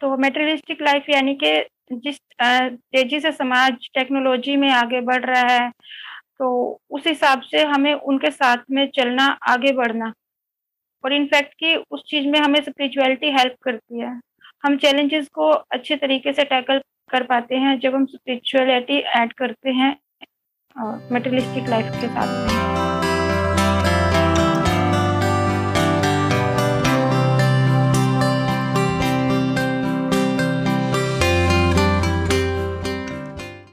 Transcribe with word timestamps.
तो 0.00 0.16
materialistic 0.16 0.82
life 0.82 1.08
यानी 1.10 1.34
कि 1.42 1.52
जिस 1.94 2.18
तेज़ी 2.42 3.20
से 3.20 3.32
समाज 3.32 3.88
टेक्नोलॉजी 3.94 4.56
में 4.56 4.70
आगे 4.70 5.00
बढ़ 5.00 5.24
रहा 5.24 5.46
है 5.52 5.68
तो 6.38 6.80
उस 6.90 7.06
हिसाब 7.06 7.40
से 7.42 7.62
हमें 7.64 7.92
उनके 7.92 8.30
साथ 8.30 8.58
में 8.70 8.86
चलना, 8.96 9.26
आगे 9.48 9.72
बढ़ना। 9.72 10.12
और 11.04 11.12
इनफैक्ट 11.12 11.54
कि 11.54 11.74
उस 11.90 12.02
चीज़ 12.08 12.26
में 12.28 12.38
हमें 12.38 12.60
स्पिरिचुअलिटी 12.60 13.30
हेल्प 13.30 13.56
करती 13.62 14.00
है। 14.00 14.18
हम 14.64 14.76
चैलेंजेस 14.76 15.28
को 15.28 15.50
अच्छे 15.50 15.96
तरीके 15.96 16.32
से 16.32 16.44
टैकल 16.44 16.82
कर 17.10 17.22
पाते 17.24 17.56
हैं 17.56 17.78
जब 17.80 17.94
हम 17.94 18.06
स्पिरिचुअलिटी 18.06 18.98
ऐड 19.20 19.32
करते 19.32 19.70
हैं 19.72 19.96
मटेरियलिस्टिक 21.12 21.68
लाइफ 21.68 22.00
के 22.00 22.08
साथ 22.08 22.46
में। 22.46 22.69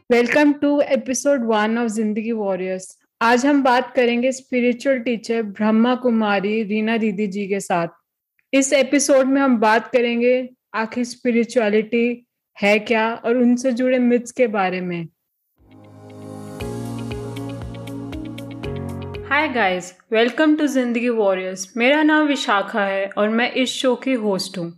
Welcome 0.10 0.52
to 0.54 0.70
episode 0.82 1.44
one 1.46 1.78
of 1.78 1.88
Zindagi 1.88 2.32
warriors. 2.32 2.86
आज 3.22 3.46
हम 3.46 3.62
बात 3.64 3.92
करेंगे 3.96 4.32
स्पिरिचुअल 4.32 5.00
टीचर 5.00 5.42
ब्रह्मा 5.44 5.94
कुमारी 5.96 6.62
रीना 6.64 6.96
दीदी 6.98 7.28
जी 7.28 7.48
के 7.48 7.60
साथ। 7.60 7.88
इस 8.54 8.72
एपिसोड 8.74 9.26
में 9.26 9.42
हम 9.42 9.58
बात 9.60 9.92
करेंगे, 9.92 10.50
आखिर 10.76 11.04
स्पिरिचुअलिटी 11.04 12.28
है 12.58 12.78
क्या 12.80 13.10
और 13.16 13.38
उनसे 13.38 13.72
जुड़े 13.72 14.00
मिथ्स 14.00 14.32
के 14.32 14.48
बारे 14.48 14.82
में। 14.82 15.04
Hi 19.30 19.48
guys 19.50 19.94
welcome 20.12 20.56
to 20.56 20.68
Zindagi 20.68 21.10
warriors. 21.12 21.72
मेरा 21.78 22.02
नाम 22.04 22.28
विशाखा 22.28 22.86
है 22.86 23.08
और 23.10 23.30
मैं 23.30 23.52
इस 23.54 23.74
शो 23.74 23.96
की 23.96 24.14
होस्ट 24.26 24.58
हूँ। 24.58 24.72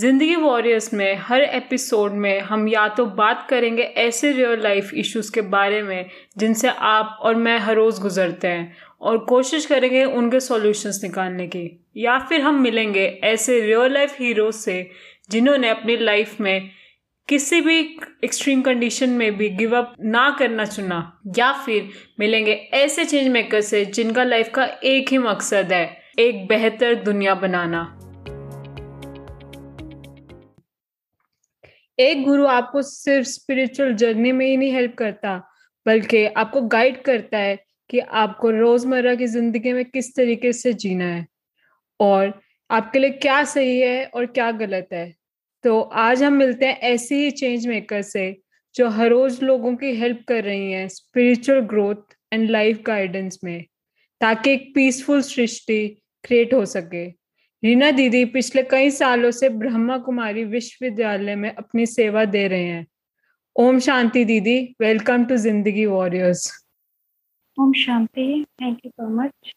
ज़िंदगी 0.00 0.36
वॉरियर्स 0.36 0.92
में, 0.94 1.16
हर 1.20 1.42
एपिसोड 1.42 2.12
में 2.12 2.40
हम 2.40 2.68
या 2.68 2.86
तो 2.88 3.04
बात 3.06 3.46
करेंगे 3.50 3.82
ऐसे 3.82 4.30
रियल 4.32 4.62
लाइफ 4.62 4.92
इश्यूज़ 4.94 5.32
के 5.32 5.40
बारे 5.40 5.82
में, 5.82 6.06
जिनसे 6.38 6.68
आप 6.68 7.18
और 7.22 7.34
मैं 7.34 7.58
हर 7.58 7.74
रोज़ 7.74 8.00
गुजरते 8.00 8.48
हैं 8.48 8.76
और 9.00 9.18
कोशिश 9.18 9.66
करेंगे 9.66 10.04
उनके 10.04 10.40
सॉल्यूशंस 10.40 11.00
निकालने 11.04 11.46
की। 11.46 11.84
या 11.96 12.18
फिर 12.18 12.40
हम 12.40 12.62
मिलेंगे 12.62 13.04
ऐसे 13.24 13.60
रियल 13.60 13.92
लाइफ 13.92 14.16
हीरोज 14.20 14.54
से, 14.54 14.90
जिन्होंने 15.30 15.68
अपनी 15.68 15.96
लाइफ 15.96 16.40
में 16.40 16.70
किसी 17.28 17.60
भी 17.60 17.78
एक्सट्रीम 18.24 18.62
कंडीशन 18.62 19.10
में 19.10 19.36
भी 19.36 19.48
गिव 19.48 19.76
अप 19.78 19.94
ना 20.00 20.28
करना 20.38 20.64
चुना। 20.64 21.20
या 21.38 21.52
फिर 21.52 21.88
मिलेंगे 22.20 22.52
ऐसे 22.74 23.04
चेंज 23.04 23.28
मेकर 23.28 23.60
से, 23.60 23.84
जिनका 23.84 24.24
लाइफ 24.24 24.50
का 24.54 24.64
एक 24.64 25.12
ही 25.12 25.18
मकसद 25.18 25.72
है, 25.72 25.96
एक 26.18 26.46
बेहतर 26.46 26.94
दुनिया 26.94 27.34
बनाना। 27.34 27.99
एक 32.00 32.22
गुरु 32.24 32.46
आपको 32.48 32.82
सिर्फ़ 32.82 33.28
स्पिरिचुअल 33.28 33.94
जर्नी 33.94 34.32
में 34.32 34.46
ही 34.46 34.56
नहीं 34.56 34.72
हेल्प 34.72 34.94
करता, 34.98 35.36
बल्कि 35.86 36.24
आपको 36.26 36.60
गाइड 36.68 37.02
करता 37.02 37.38
है 37.38 37.58
कि 37.90 37.98
आपको 37.98 38.50
रोज़मर्रा 38.50 39.14
की 39.14 39.26
ज़िंदगी 39.26 39.72
में 39.72 39.84
किस 39.84 40.14
तरीके 40.16 40.52
से 40.52 40.72
जीना 40.74 41.04
है 41.04 41.26
और 42.00 42.32
आपके 42.70 42.98
लिए 42.98 43.10
क्या 43.10 43.42
सही 43.44 43.78
है 43.80 44.04
और 44.06 44.26
क्या 44.26 44.50
गलत 44.52 44.88
है। 44.92 45.12
तो 45.64 45.80
आज 45.80 46.22
हम 46.22 46.32
मिलते 46.32 46.66
हैं 46.66 46.78
ऐसे 46.90 47.14
ही 47.14 47.30
चेंज 47.32 47.66
मेकर 47.66 48.02
से, 48.02 48.36
जो 48.74 48.88
हर 48.88 49.08
रोज 49.08 49.42
लोगों 49.42 49.74
की 49.76 49.94
हेल्प 49.96 50.24
कर 50.28 50.44
रही 50.44 50.72
हैं 50.72 50.86
spiritual 50.88 51.60
growth 51.68 52.14
and 52.32 52.50
life 52.50 52.82
guidance 52.86 53.38
में, 53.44 53.64
ताकि 54.20 54.52
एक 54.52 54.70
पीसफुल 54.74 55.22
सृष्टि 55.22 55.86
क्रिएट 56.24 56.54
हो 56.54 56.64
सके। 56.66 57.08
रीना 57.62 57.90
दीदी 57.90 58.24
पिछले 58.24 58.62
कई 58.62 58.90
सालों 58.90 59.30
से 59.30 59.48
ब्रह्मा 59.48 59.96
कुमारी 59.98 60.44
विश्वविद्यालय 60.44 61.34
में 61.36 61.50
अपनी 61.50 61.86
सेवा 61.86 62.24
दे 62.24 62.46
रहे 62.48 62.64
हैं। 62.64 62.86
ओम 63.56 63.78
शांति 63.78 64.24
दीदी 64.24 64.58
welcome 64.80 65.24
to 65.24 65.36
Zindagi 65.36 65.84
warriors 65.86 66.50
Om 67.56 67.72
Shanti 67.76 68.44
thank 68.62 68.78
you 68.84 68.90
so 68.90 69.08
much 69.16 69.52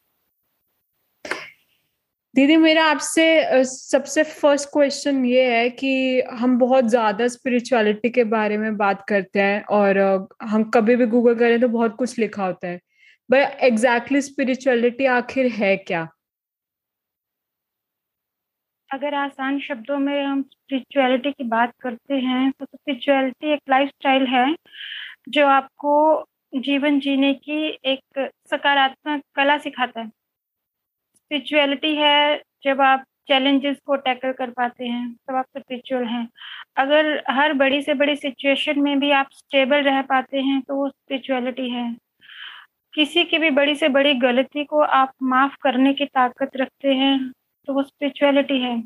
दीदी 2.36 2.56
मेरा 2.58 2.84
आपसे 2.86 3.64
सबसे 3.66 4.24
फ़र्स्ट 4.24 4.70
क्वेश्चन 4.74 5.26
ये 5.26 5.46
है 5.52 5.70
कि 5.70 6.22
हम 6.40 6.58
बहुत 6.60 6.86
ज़्यादा 6.90 7.28
स्पिरिचुअलिटी 7.28 8.10
के 8.10 8.24
बारे 8.34 8.58
में 8.58 8.76
बात 8.78 9.06
करते 9.10 9.42
हैं 9.42 9.62
और 9.72 10.00
हम 10.44 10.64
कभी 10.74 10.96
भी 10.96 11.06
गूगल 11.06 11.36
करें 11.40 11.60
तो 11.62 11.68
बहुत 11.68 11.96
कुछ 11.98 12.18
लिखा 12.20 12.46
होता 12.46 12.68
है। 12.68 12.80
बट 13.30 13.64
एग्जैक्टली 13.64 14.22
स्पिरिचुअलिटी 14.22 15.06
आखिर 15.16 15.48
है 15.52 15.76
क्या? 15.78 16.08
अगर 18.94 19.14
आसान 19.16 19.60
शब्दों 19.60 19.98
में 20.00 20.24
हम 20.24 20.42
स्पिरिचुअलिटी 20.44 21.32
की 21.32 21.44
बात 21.44 21.72
करते 21.82 22.16
हैं 22.16 22.52
तो 22.52 22.66
स्पिरिचुअलिटी 22.66 23.54
एक 23.54 23.62
लाइफस्टाइल 23.70 24.26
है, 24.28 24.56
जो 25.30 25.48
आपको 25.48 26.26
जीवन 26.56 27.00
जीने 27.00 27.34
की 27.36 27.68
एक 27.86 28.30
सकारात्मक 28.52 29.22
कला 29.36 29.58
सिखाता 29.58 30.00
है। 30.02 30.08
स्पिरिचुअलिटी 30.08 31.96
है 31.96 32.42
जब 32.64 32.82
आप 32.82 33.04
चैलेंजेस 33.28 33.78
को 33.86 33.96
टैकल 33.98 34.32
कर 34.34 34.50
पाते 34.52 34.86
हैं, 34.86 35.14
तब 35.28 35.36
आप 35.36 35.46
स्पिरिचुअल 35.58 36.06
हैं। 36.06 36.28
अगर 36.78 37.24
हर 37.30 37.54
बड़ी 37.54 37.82
से 37.82 37.94
बड़ी 37.94 38.16
सिचुएशन 38.16 38.82
में 38.82 39.00
भी 39.00 39.12
आप 39.14 39.30
स्टेबल 39.34 39.84
रह 39.84 40.02
पाते 40.04 40.42
हैं 40.42 40.62
तो 40.62 40.76
वो 40.76 40.90
स्पिरिचुअलिटी 40.90 41.70
है। 41.70 41.96
किसी 42.94 43.24
की 43.24 43.38
भी 43.40 43.50
बड़ी 43.52 43.76
से 43.76 43.90
बड़ी 43.90 44.14
गलती 44.20 44.64
को 44.66 44.82
आप 44.84 45.14
माफ़ 45.24 45.56
करने 45.62 45.94
की 45.94 46.06
ताकत 46.06 46.58
रखते 46.58 46.94
हैं 46.96 47.18
तो 47.68 47.74
वो 47.74 47.84
स्पिरिचुअलिटी 47.84 48.60
है। 48.62 48.82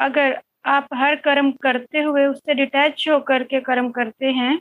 अगर 0.00 0.38
आप 0.66 0.86
हर 0.94 1.14
कर्म 1.16 1.50
करते 1.62 2.00
हुए 2.02 2.26
उससे 2.26 2.54
डिटैच 2.54 3.04
होकर 3.08 3.42
के 3.44 3.60
कर्म 3.60 3.90
करते 3.90 4.30
हैं 4.32 4.58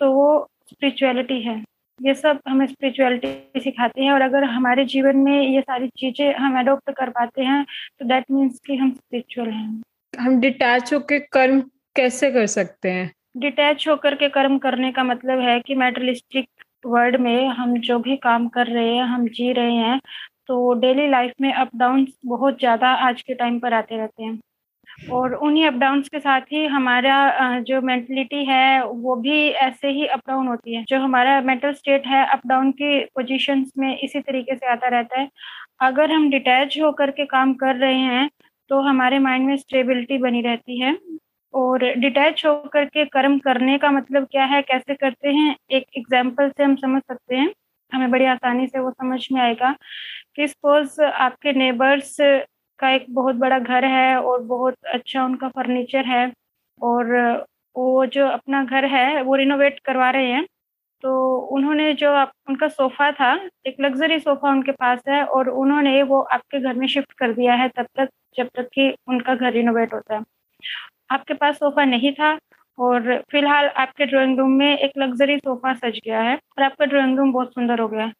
तो 0.00 0.10
वो 0.12 0.26
स्पिरिचुअलिटी 0.68 1.40
है। 1.42 1.62
ये 2.00 2.14
सब 2.14 2.38
हमें 2.48 2.66
स्पिरिचुअलिटी 2.66 3.60
सिखाती 3.60 4.04
है 4.04 4.12
और 4.12 4.20
अगर 4.22 4.44
हमारे 4.44 4.84
जीवन 4.84 5.16
में 5.16 5.40
ये 5.40 5.60
सारी 5.60 5.88
चीज़ें 5.98 6.34
हम 6.34 6.58
अडोप्ट 6.58 6.90
कर 6.90 7.10
पाते 7.10 7.42
हैं 7.42 7.64
तो 7.98 8.04
दैट 8.04 8.24
मीन्स 8.30 8.58
कि 8.66 8.76
हम 8.76 8.90
स्पिरिचुअल 8.92 9.48
हैं। 9.48 9.82
हम 10.14 10.40
डिटैच 10.40 10.92
होकर 10.94 11.18
कर्म 11.32 11.60
कैसे 11.96 12.30
कर 12.32 12.46
सकते 12.48 12.90
हैं? 12.90 13.10
डिटैच 13.36 13.86
होकर 13.88 14.14
के 14.14 14.28
कर्म 14.28 14.58
करने 14.58 14.90
का 14.92 15.04
मतलब 15.04 15.40
है 15.40 15.58
कि 15.60 15.74
मेटलिस्टिक 15.74 16.48
वर्ल्ड 16.86 17.16
में 17.20 17.48
हम 17.48 17.76
जो 17.80 17.98
भी 17.98 18.16
काम 18.18 18.48
कर 18.48 18.66
रहे 18.66 18.94
हैं 18.96 19.04
हम 19.04 19.26
जी 19.28 19.52
रहे 19.52 19.74
हैं 19.74 20.00
तो 20.48 20.72
डेली 20.80 21.08
लाइफ 21.08 21.32
में 21.40 21.52
अप 21.52 21.70
डाउन 21.76 22.06
बहुत 22.26 22.58
ज़्यादा 22.58 22.88
आज 23.06 23.22
के 23.22 23.34
टाइम 23.34 23.58
पर 23.60 23.74
आते 23.74 23.96
रहते 23.96 24.22
हैं। 24.22 24.38
और 25.10 25.34
उन्हीं 25.36 25.66
अप 25.66 25.74
डाउन 25.74 26.00
के 26.04 26.18
साथ 26.20 26.40
ही 26.52 26.64
हमारा 26.68 27.58
जो 27.60 27.80
मेंटलिटी 27.82 28.44
है, 28.44 28.84
वो 28.84 29.16
भी 29.16 29.48
ऐसे 29.50 29.88
ही 29.90 30.06
अप 30.08 30.20
डाउन 30.28 30.46
होती 30.48 30.74
है। 30.74 30.84
जो 30.88 30.98
हमारा 31.00 31.40
मेंटल 31.42 31.72
स्टेट 31.74 32.06
है 32.06 32.24
अप 32.28 32.40
डाउन 32.46 32.70
की 32.72 33.04
पोजीशंस 33.06 33.72
में 33.78 33.96
इसी 33.96 34.20
तरीके 34.20 34.56
से 34.56 34.66
आता 34.68 34.88
रहता 34.90 35.20
है। 35.20 35.28
अगर 35.82 36.12
हम 36.12 36.28
डिटैच 36.30 36.78
होकर 36.80 37.10
के 37.12 37.24
काम 37.26 37.54
कर 37.56 37.76
रहे 37.76 37.94
हैं 37.96 38.28
तो 38.70 38.80
हमारे 38.82 39.18
माइंड 39.20 39.46
में 39.46 39.56
स्टेबिलिटी 39.56 40.18
बनी 40.18 40.42
रहती 40.42 40.80
है। 40.80 40.96
और 41.54 41.84
डिटैच 41.96 42.44
होकर 42.46 42.84
के 42.86 43.04
कर्म 43.06 43.38
करने 43.40 43.76
का 43.78 43.90
मतलब 43.92 44.26
क्या 44.30 44.44
है? 44.44 44.60
कैसे 44.62 44.94
करते 44.94 45.28
हैं? 45.30 45.56
एक 45.70 45.84
एग्ज़ाम्पल 45.98 46.48
से 46.50 46.64
हम 46.64 46.74
समझ 46.76 47.02
सकते 47.02 47.36
हैं। 47.36 47.52
हमें 47.92 48.10
बड़ी 48.10 48.24
आसानी 48.26 48.66
से 48.66 48.78
वो 48.80 48.90
समझ 48.92 49.26
में 49.32 49.40
आएगा 49.40 49.72
कि 50.36 50.48
सपोज़ 50.48 51.00
आपके 51.02 51.52
नेबर्स 51.54 52.16
का 52.80 52.90
एक 52.90 53.06
बहुत 53.10 53.36
बड़ा 53.36 53.58
घर 53.58 53.84
है 53.86 54.16
और 54.18 54.42
बहुत 54.44 54.76
अच्छा 54.94 55.24
उनका 55.24 55.48
फर्नीचर 55.50 56.06
है 56.06 56.32
और 56.80 57.12
वो 57.76 58.06
जो 58.08 58.26
अपना 58.28 58.64
घर 58.64 58.84
है, 58.86 59.22
वो 59.22 59.34
रिनोवेट 59.36 59.78
करवा 59.86 60.10
रहे 60.10 60.30
हैं। 60.30 60.44
तो 61.04 61.36
उन्होंने 61.50 61.92
जो 61.94 62.10
आप, 62.12 62.32
उनका 62.48 62.68
सोफ़ा 62.68 63.10
था, 63.12 63.34
एक 63.66 63.76
लग्जरी 63.80 64.18
सोफ़ा 64.20 64.50
उनके 64.50 64.72
पास 64.74 65.00
है 65.08 65.24
और 65.26 65.48
उन्होंने 65.50 66.02
वो 66.04 66.20
आपके 66.24 66.60
घर 66.60 66.74
में 66.74 66.86
शिफ्ट 66.88 67.12
कर 67.14 67.32
दिया 67.34 67.54
है 67.54 67.68
तब 67.70 67.86
तक, 67.96 68.08
जब 68.36 68.48
तक 68.56 68.68
कि 68.74 68.90
उनका 69.08 69.34
घर 69.36 69.52
रिनोवेट 69.52 69.94
होता 69.94 70.16
है। 70.16 70.22
आपके 71.12 71.34
पास 71.36 71.56
सोफ़ा 71.56 71.84
नहीं 71.86 72.12
था 72.14 72.32
और 72.78 73.02
फ़िलहाल 73.30 73.66
आपके 73.78 74.06
ड्राइंग 74.06 74.38
रूम 74.38 74.50
में 74.52 74.76
एक 74.78 74.92
लग्जरी 74.98 75.36
सोफ़ा 75.38 75.72
सज 75.74 75.98
गया 76.04 76.20
है 76.22 76.34
और 76.36 76.62
आपका 76.64 76.84
ड्राइंग 76.86 77.18
रूम 77.18 77.32
बहुत 77.32 77.52
सुंदर 77.54 77.80
हो 77.80 77.88
गया 77.88 78.10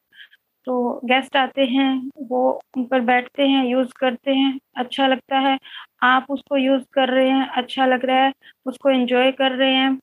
तो 0.67 1.01
गेस्ट 1.06 1.37
आते 1.37 1.65
हैं, 1.67 2.11
वो 2.23 2.51
उन 2.77 2.85
पर 2.87 3.01
बैठते 3.03 3.43
हैं 3.45 3.65
यूज़ 3.67 3.93
करते 3.99 4.33
हैं 4.33 4.59
अच्छा 4.79 5.06
लगता 5.06 5.39
है। 5.41 5.59
आप 6.05 6.27
उसको 6.31 6.56
यूज़ 6.59 6.85
कर 6.95 7.11
रहे 7.11 7.29
हैं 7.31 7.47
अच्छा 7.59 7.87
लग 7.87 8.05
रहा 8.06 8.19
है, 8.19 8.33
उसको 8.67 8.91
एंजॉय 8.91 9.33
कर 9.35 9.53
रहे 9.55 9.75
हैं। 9.75 9.99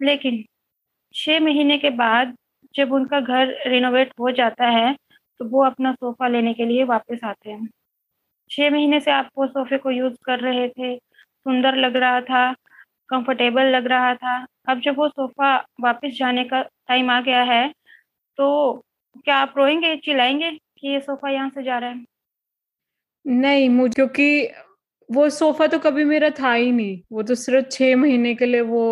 लेकिन 0.00 0.44
छः 1.14 1.40
महीने 1.40 1.78
के 1.78 1.90
बाद 1.96 2.34
जब 2.74 2.92
उनका 2.92 3.20
घर 3.22 3.54
रिनोवेट 3.68 4.12
हो 4.20 4.30
जाता 4.32 4.66
है 4.70 4.94
तो 5.40 5.44
वो 5.48 5.64
अपना 5.64 5.92
सोफ़ा 5.94 6.28
लेने 6.28 6.54
के 6.54 6.66
लिए 6.66 6.84
वापस 6.86 7.20
आते 7.24 7.50
हैं। 7.50 7.68
छः 8.50 8.70
महीने 8.70 9.00
से 9.00 9.10
आप 9.12 9.30
वो 9.38 9.46
सोफ़े 9.48 9.78
को 9.78 9.90
यूज़ 9.92 10.14
कर 10.24 10.40
रहे 10.40 10.68
थे, 10.70 10.96
सुंदर 10.96 11.76
लग 11.78 11.96
रहा 11.98 12.20
था 12.22 12.52
कंफर्टेबल 13.10 13.70
लग 13.76 13.86
रहा 13.88 14.14
था। 14.16 14.36
अब 14.68 14.80
जब 14.80 14.96
वो 14.98 15.08
सोफ़ा 15.08 15.56
वापस 15.80 16.16
जाने 16.18 16.44
का 16.44 16.62
टाइम 16.62 17.10
आ 17.10 17.20
गया 17.22 17.42
है 17.44 17.68
तो 18.38 18.82
क्या 19.24 19.36
आप 19.36 19.54
रोएँगे 19.58 19.96
चिल्लाएँगे 19.98 20.50
कि 20.52 20.88
ये 20.88 21.00
सोफा 21.00 21.30
यहाँ 21.30 21.50
से 21.50 21.62
जा 21.64 21.78
रहा 21.78 21.90
है? 21.90 22.04
नहीं 23.24 23.68
मुझे 23.68 23.92
क्योंकि 23.94 24.48
वो 25.08 25.28
सोफा 25.30 25.66
तो 25.66 25.78
कभी 25.78 26.04
मेरा 26.04 26.30
था 26.30 26.52
ही 26.52 26.70
नहीं। 26.72 27.00
वो 27.12 27.22
तो 27.22 27.34
सिर्फ़ 27.34 27.66
छह 27.70 27.96
महीने 27.96 28.34
के 28.34 28.46
लिए 28.46 28.60
वो 28.62 28.82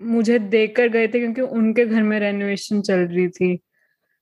मुझे 0.00 0.38
देख 0.38 0.74
कर 0.76 0.88
गए 0.88 1.06
थे 1.08 1.18
क्योंकि 1.20 1.40
उनके 1.42 1.84
घर 1.86 2.02
में 2.02 2.18
रेनोवेशन 2.20 2.80
चल 2.82 2.98
रही 3.06 3.28
थी। 3.28 3.52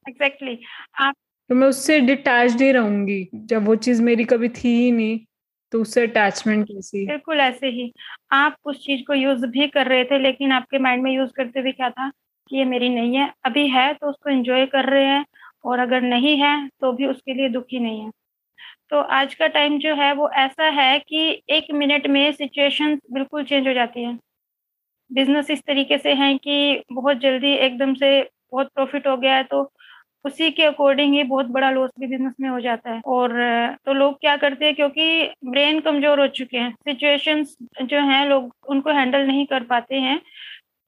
Exactly 0.07 0.51
exactly. 0.51 0.67
आप 1.01 1.15
तो 1.51 1.55
मैं 1.55 1.69
उससे 1.69 1.99
डिटैच 2.01 2.61
ही 2.63 2.71
रहूँगी 2.73 3.29
जब 3.47 3.65
वो 3.67 3.75
चीज़ 3.77 4.03
मेरी 4.03 4.25
कभी 4.25 4.49
थी 4.51 4.69
ही 4.75 4.91
नहीं। 4.93 5.19
तो 5.73 5.81
उससे 5.81 6.03
अटैचमेंट 6.03 6.67
कैसी 6.69 7.07
बिल्कुल 7.07 7.41
ऐसे 7.41 7.67
ही। 7.69 7.93
आप 8.33 8.57
उस 8.65 8.85
चीज़ 8.85 9.03
को 9.07 9.15
यूज़ 9.15 9.47
भी 9.49 9.67
कर 9.69 9.87
रहे 9.89 10.05
थे, 10.05 10.19
लेकिन 10.19 10.53
आपके 10.53 10.79
माइंड 10.79 11.03
में 11.03 11.11
यूज़ 11.13 11.31
करते 11.37 11.61
हुए 11.61 11.73
क्या 11.73 11.91
था 11.91 12.09
कि 12.51 12.57
ये 12.57 12.65
मेरी 12.67 12.89
नहीं 12.89 13.17
है, 13.17 13.33
अभी 13.45 13.67
है 13.71 13.93
तो 13.95 14.09
उसको 14.11 14.31
एंजॉय 14.31 14.67
कर 14.69 14.91
रहे 14.91 15.05
हैं, 15.07 15.25
और 15.65 15.79
अगर 15.79 16.01
नहीं 16.03 16.37
है 16.39 16.69
तो 16.81 16.93
भी 16.93 17.07
उसके 17.07 17.35
लिए 17.35 17.49
दुखी 17.51 17.79
नहीं 17.79 18.01
है। 18.01 18.11
तो 18.91 19.01
आज 19.13 19.35
का 19.35 19.47
टाइम 19.49 19.79
जो 19.79 19.95
है 19.97 20.13
वो 20.15 20.29
ऐसा 20.39 20.65
है 20.73 20.99
कि 21.01 21.43
एक 21.51 21.67
मिनट 21.75 22.07
में 22.09 22.33
सिचुएशन 22.33 22.97
बिल्कुल 23.13 23.45
चेंज 23.45 23.69
हो 23.69 23.75
जाती 23.75 24.05
है। 24.05 24.19
बिज़नेस 25.11 25.51
इस 25.51 25.63
तरीके 25.63 25.99
से 25.99 26.15
है 26.15 26.35
कि 26.39 26.83
बहुत 26.93 27.19
जल्दी 27.19 27.53
एकदम 27.57 27.95
से 27.97 28.21
बहुत 28.53 28.69
प्रॉफिट 28.75 29.07
हो 29.07 29.17
गया 29.19 29.35
है 29.37 29.45
तो 29.45 29.63
उसी 30.25 30.51
के 30.51 30.65
अकॉर्डिंग 30.65 31.15
ही 31.15 31.23
बहुत 31.25 31.47
बड़ा 31.49 31.71
लॉस 31.71 31.91
भी 32.01 32.07
बिज़नेस 32.07 32.35
में 32.41 32.49
हो 32.49 32.61
जाता 32.61 32.91
है। 32.91 33.01
और 33.07 33.33
तो 33.87 33.93
लोग 33.93 34.19
क्या 34.21 34.37
करते 34.37 34.65
हैं, 34.65 34.75
क्योंकि 34.75 35.31
ब्रेन 35.47 35.81
कमज़ोर 35.81 36.21
हो 36.21 36.27
चुके 36.29 36.59
हैं। 36.59 36.71
सिचुएशंस 36.81 37.57
जो 37.83 38.01
हैं, 38.01 38.25
लोग 38.29 38.53
उनको 38.69 38.91
हैंडल 38.91 39.27
नहीं 39.27 39.47
कर 39.47 39.65
पाते 39.65 39.97
हैं। 39.97 40.21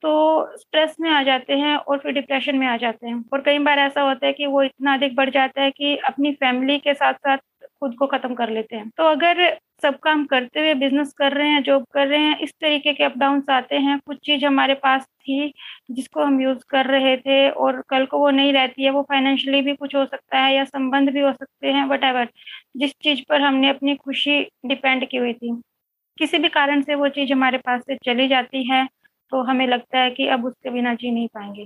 तो 0.03 0.57
स्ट्रेस 0.57 0.95
में 1.01 1.09
आ 1.11 1.21
जाते 1.23 1.53
हैं 1.53 1.75
और 1.77 1.97
फिर 1.97 2.11
डिप्रेशन 2.13 2.55
में 2.55 2.67
आ 2.67 2.75
जाते 2.77 3.07
हैं। 3.07 3.23
और 3.33 3.41
कई 3.41 3.59
बार 3.59 3.79
ऐसा 3.79 4.01
होता 4.01 4.27
है 4.27 4.33
कि 4.33 4.45
वो 4.45 4.63
इतना 4.63 4.93
अधिक 4.93 5.15
बढ़ 5.15 5.29
जाता 5.29 5.61
है 5.61 5.71
कि 5.71 5.95
अपनी 6.07 6.31
फैमिली 6.33 6.77
के 6.79 6.93
साथ 6.93 7.13
साथ 7.15 7.37
खुद 7.79 7.95
को 7.99 8.07
खत्म 8.07 8.33
कर 8.35 8.49
लेते 8.49 8.75
हैं। 8.75 8.89
तो 8.97 9.03
अगर 9.03 9.41
सब 9.83 9.97
काम 9.99 10.25
करते 10.27 10.59
हुए 10.59 10.73
बिज़नेस 10.75 11.13
कर 11.17 11.33
रहे 11.33 11.49
हैं 11.49 11.61
जॉब 11.63 11.85
कर 11.93 12.07
रहे 12.07 12.19
हैं, 12.19 12.37
इस 12.39 12.51
तरीके 12.53 12.93
के 12.93 13.03
अप 13.03 13.17
डाउन 13.17 13.43
आते 13.51 13.75
हैं। 13.77 13.99
कुछ 14.07 14.17
चीज़ 14.25 14.45
हमारे 14.45 14.73
पास 14.77 15.05
थी 15.05 15.53
जिसको 15.91 16.23
हम 16.23 16.41
यूज़ 16.41 16.63
कर 16.69 16.87
रहे 16.87 17.15
थे 17.19 17.49
और 17.51 17.81
कल 17.89 18.05
को 18.07 18.19
वो 18.19 18.29
नहीं 18.31 18.53
रहती 18.53 18.83
है, 18.83 18.89
वो 18.91 19.01
फाइनेंशियली 19.03 19.61
भी 19.61 19.75
कुछ 19.75 19.95
हो 19.95 20.05
सकता 20.05 20.39
है 20.39 20.55
या 20.55 20.63
संबंध 20.65 21.09
भी 21.13 21.19
हो 21.21 21.31
सकते 21.33 21.71
हैं 21.71 21.85
वट 21.87 22.29
जिस 22.77 22.91
चीज़ 23.03 23.21
पर 23.29 23.41
हमने 23.41 23.69
अपनी 23.69 23.95
खुशी 23.97 24.41
डिपेंड 24.65 25.07
की 25.09 25.17
हुई 25.17 25.33
थी। 25.33 25.55
किसी 26.17 26.37
भी 26.39 26.49
कारण 26.51 26.81
से 26.83 26.95
वो 26.95 27.09
चीज़ 27.11 27.33
हमारे 27.33 27.57
पास 27.59 27.81
से 27.83 27.95
चली 28.05 28.27
जाती 28.27 28.63
है 28.69 28.85
तो 29.31 29.43
हमें 29.43 29.67
लगता 29.67 29.99
है 29.99 30.09
कि 30.11 30.27
अब 30.29 30.45
उसके 30.45 30.69
बिना 30.71 30.93
जी 30.95 31.11
नहीं 31.11 31.27
पाएँगे। 31.29 31.65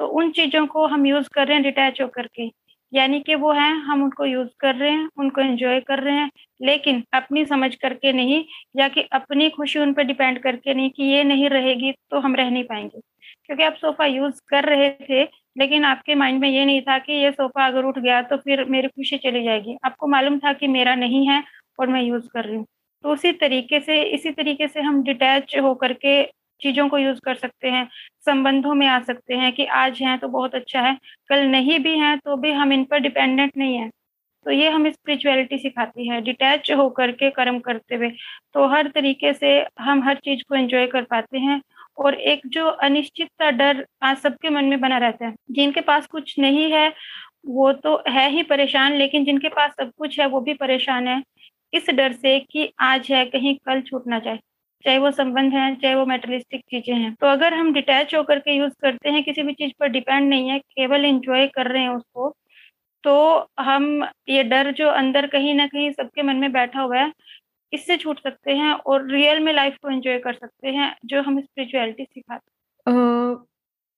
तो 0.00 0.06
उन 0.10 0.30
चीज़ों 0.32 0.66
को 0.68 0.86
हम 0.88 1.06
यूज़ 1.06 1.28
कर 1.34 1.46
रहे 1.46 1.56
हैं 1.56 1.64
डिटैच 1.64 2.00
होकर 2.02 2.26
के। 2.28 2.48
यानी 2.94 3.20
कि 3.20 3.34
वो 3.34 3.52
हैं, 3.52 3.72
हम 3.76 4.02
उनको 4.02 4.24
यूज़ 4.24 4.48
कर 4.60 4.74
रहे 4.74 4.90
हैं, 4.90 5.08
उनको 5.18 5.40
एंजॉय 5.42 5.80
कर 5.82 6.00
रहे 6.00 6.14
हैं, 6.16 6.30
लेकिन 6.60 7.02
अपनी 7.14 7.44
समझ 7.44 7.74
करके 7.76 8.12
नहीं, 8.12 8.44
या 8.76 8.88
कि 8.88 9.02
अपनी 9.12 9.48
खुशी 9.50 9.78
उन 9.78 9.92
पर 9.94 10.02
डिपेंड 10.04 10.38
करके 10.42 10.74
नहीं 10.74 10.90
कि 10.90 11.04
ये 11.04 11.24
नहीं 11.24 11.48
रहेगी 11.50 11.92
तो 12.10 12.20
हम 12.20 12.34
रह 12.36 12.50
नहीं 12.50 12.64
पाएँगे। 12.64 13.00
क्योंकि 13.46 13.62
आप 13.62 13.74
सोफा 13.74 14.04
यूज़ 14.06 14.40
कर 14.48 14.64
रहे 14.66 14.90
थे, 15.02 15.22
लेकिन 15.56 15.84
आपके 15.84 16.14
माइंड 16.14 16.40
में 16.40 16.48
ये 16.50 16.64
नहीं 16.64 16.80
था 16.82 16.98
कि 16.98 17.12
ये 17.14 17.30
सोफा 17.32 17.66
अगर 17.66 17.84
उठ 17.84 17.98
गया 17.98 18.20
तो 18.22 18.36
फिर 18.38 18.64
मेरी 18.66 18.88
खुशी 18.88 19.16
चली 19.18 19.44
जाएगी। 19.44 19.76
आपको 19.84 20.06
मालूम 20.08 20.38
था 20.38 20.52
कि 20.52 20.68
मेरा 20.68 20.94
नहीं 20.96 21.26
है 21.28 21.42
और 21.78 21.88
मैं 21.88 22.02
यूज़ 22.02 22.28
कर 22.28 22.44
रही 22.44 22.56
हूँ। 22.56 22.66
तो 23.04 23.12
उसी 23.12 23.32
तरीके 23.34 23.80
से, 23.80 24.02
इसी 24.04 24.30
तरीके 24.32 24.68
से 24.68 24.80
हम 24.80 25.02
डिटैच 25.04 25.56
होकर 25.58 25.92
के 25.96 26.22
चीज़ों 26.60 26.88
को 26.88 26.98
यूज़ 26.98 27.20
कर 27.24 27.34
सकते 27.34 27.68
हैं, 27.68 27.88
संबंधों 28.26 28.74
में 28.74 28.86
आ 28.86 29.00
सकते 29.00 29.34
हैं 29.34 29.52
कि 29.52 29.64
आज 29.66 29.98
हैं 30.02 30.18
तो 30.18 30.28
बहुत 30.28 30.54
अच्छा 30.54 30.80
है, 30.80 30.96
कल 31.28 31.46
नहीं 31.46 31.78
भी 31.78 31.98
हैं 31.98 32.18
तो 32.18 32.36
भी 32.36 32.52
हम 32.52 32.72
इन 32.72 32.84
पर 32.84 32.98
डिपेंडेंट 32.98 33.52
नहीं 33.56 33.76
है। 33.76 33.90
तो 34.46 34.50
ये 34.50 34.70
हमें 34.70 34.90
स्पिरिचुअलिटी 34.92 35.58
सिखाती 35.58 36.08
है 36.08 36.20
डिटैच 36.20 36.70
होकर 36.72 37.12
के 37.12 37.30
कर्म 37.30 37.58
करते 37.60 37.94
हुए। 37.94 38.10
तो 38.54 38.66
हर 38.68 38.88
तरीके 38.88 39.32
से 39.32 39.48
हम 39.80 40.02
हर 40.02 40.16
चीज़ 40.16 40.42
को 40.48 40.54
एंजॉय 40.54 40.86
कर 40.86 41.02
पाते 41.02 41.38
हैं 41.38 41.60
और 41.98 42.14
एक 42.14 42.40
जो 42.46 42.66
अनिश्चितता, 42.66 43.50
डर 43.50 43.84
आज 44.02 44.16
सबके 44.16 44.50
मन 44.50 44.64
में 44.64 44.80
बना 44.80 44.98
रहता 44.98 45.26
है। 45.26 45.34
जिनके 45.50 45.80
पास 45.80 46.06
कुछ 46.06 46.38
नहीं 46.38 46.70
है, 46.72 46.92
वो 47.46 47.72
तो 47.72 48.02
है 48.08 48.28
ही 48.30 48.42
परेशान, 48.42 48.92
लेकिन 48.92 49.24
जिनके 49.24 49.48
पास 49.48 49.70
सब 49.70 49.92
कुछ 49.98 50.20
है, 50.20 50.26
वो 50.26 50.40
भी 50.40 50.54
परेशान 50.54 51.08
है। 51.08 51.22
इस 51.72 51.90
डर 51.90 52.12
से 52.12 52.38
कि 52.40 52.72
आज 52.80 53.08
है, 53.12 53.24
कहीं 53.24 53.56
कल 53.66 53.80
छूट 53.80 54.06
ना 54.06 54.18
जाए। 54.18 54.38
चाहे 54.84 54.98
वो 54.98 55.10
संबंध 55.10 55.52
है 55.54 55.74
चाहे 55.76 55.94
वो 55.94 56.06
मेटलिस्टिक 56.06 56.60
चीज़ें 56.70 56.94
हैं। 56.94 57.14
तो 57.14 57.26
अगर 57.26 57.54
हम 57.54 57.72
डिटैच 57.72 58.14
होकर 58.14 58.38
के 58.38 58.56
यूज़ 58.56 58.72
करते 58.82 59.10
हैं 59.10 59.22
किसी 59.24 59.42
भी 59.42 59.52
चीज़ 59.52 59.72
पर 59.80 59.88
डिपेंड 59.88 60.28
नहीं 60.28 60.48
है 60.48 60.58
केवल 60.58 61.04
इंजॉय 61.04 61.46
कर 61.46 61.70
रहे 61.70 61.82
हैं 61.82 61.88
उसको 61.88 62.34
तो 63.04 63.14
हम 63.60 64.04
ये 64.28 64.42
डर 64.42 64.70
जो 64.72 64.88
अंदर 64.88 65.26
कहीं 65.26 65.54
ना 65.54 65.66
कहीं 65.66 65.90
सबके 65.92 66.22
मन 66.22 66.36
में 66.36 66.52
बैठा 66.52 66.80
हुआ 66.80 66.98
है 66.98 67.12
इससे 67.72 67.96
छूट 67.96 68.20
सकते 68.20 68.52
हैं 68.52 68.72
और 68.72 69.10
रियल 69.10 69.40
में 69.40 69.52
लाइफ 69.52 69.76
को 69.82 69.90
एंजॉय 69.90 70.18
कर 70.18 70.34
सकते 70.34 70.68
हैं 70.68 70.94
जो 71.04 71.22
हम 71.22 71.40
स्पिरिचुअलिटी 71.40 72.04
सिखाते 72.04 72.90
हैं 72.90 73.36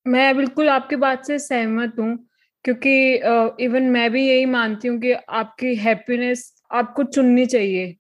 मैं 0.06 0.36
बिल्कुल 0.36 0.68
आपकी 0.68 0.96
बात 0.96 1.24
से 1.24 1.38
सहमत 1.38 1.94
हूँ 1.98 2.16
क्योंकि 2.64 3.14
इवन 3.64 3.84
uh, 3.84 3.92
मैं 3.92 4.10
भी 4.10 4.26
यही 4.28 4.44
मानती 4.44 4.88
हूँ 4.88 5.00
कि 5.00 5.12
आपकी 5.12 5.74
हैप्पीनेस 5.76 6.62
आपको 6.72 7.04
चुननी 7.04 7.46
चाहिए। 7.46 7.96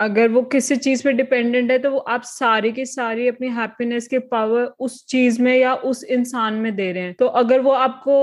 अगर 0.00 0.28
वो 0.28 0.42
किसी 0.42 0.76
चीज़ 0.76 1.02
पे 1.04 1.12
डिपेंडेंट 1.12 1.70
है 1.70 1.78
तो 1.78 1.90
वो 1.90 1.98
आप 2.08 2.22
सारी 2.22 2.70
की 2.72 2.84
सारी 2.86 3.26
अपनी 3.28 3.48
हैप्पीनेस 3.50 4.06
के 4.08 4.18
पावर 4.28 4.64
उस 4.80 5.04
चीज़ 5.06 5.40
में 5.42 5.54
या 5.56 5.74
उस 5.74 6.02
इंसान 6.06 6.54
में 6.54 6.74
दे 6.76 6.90
रहे 6.92 7.02
हैं। 7.02 7.14
तो 7.14 7.26
अगर 7.26 7.60
वो 7.60 7.72
आपको 7.72 8.18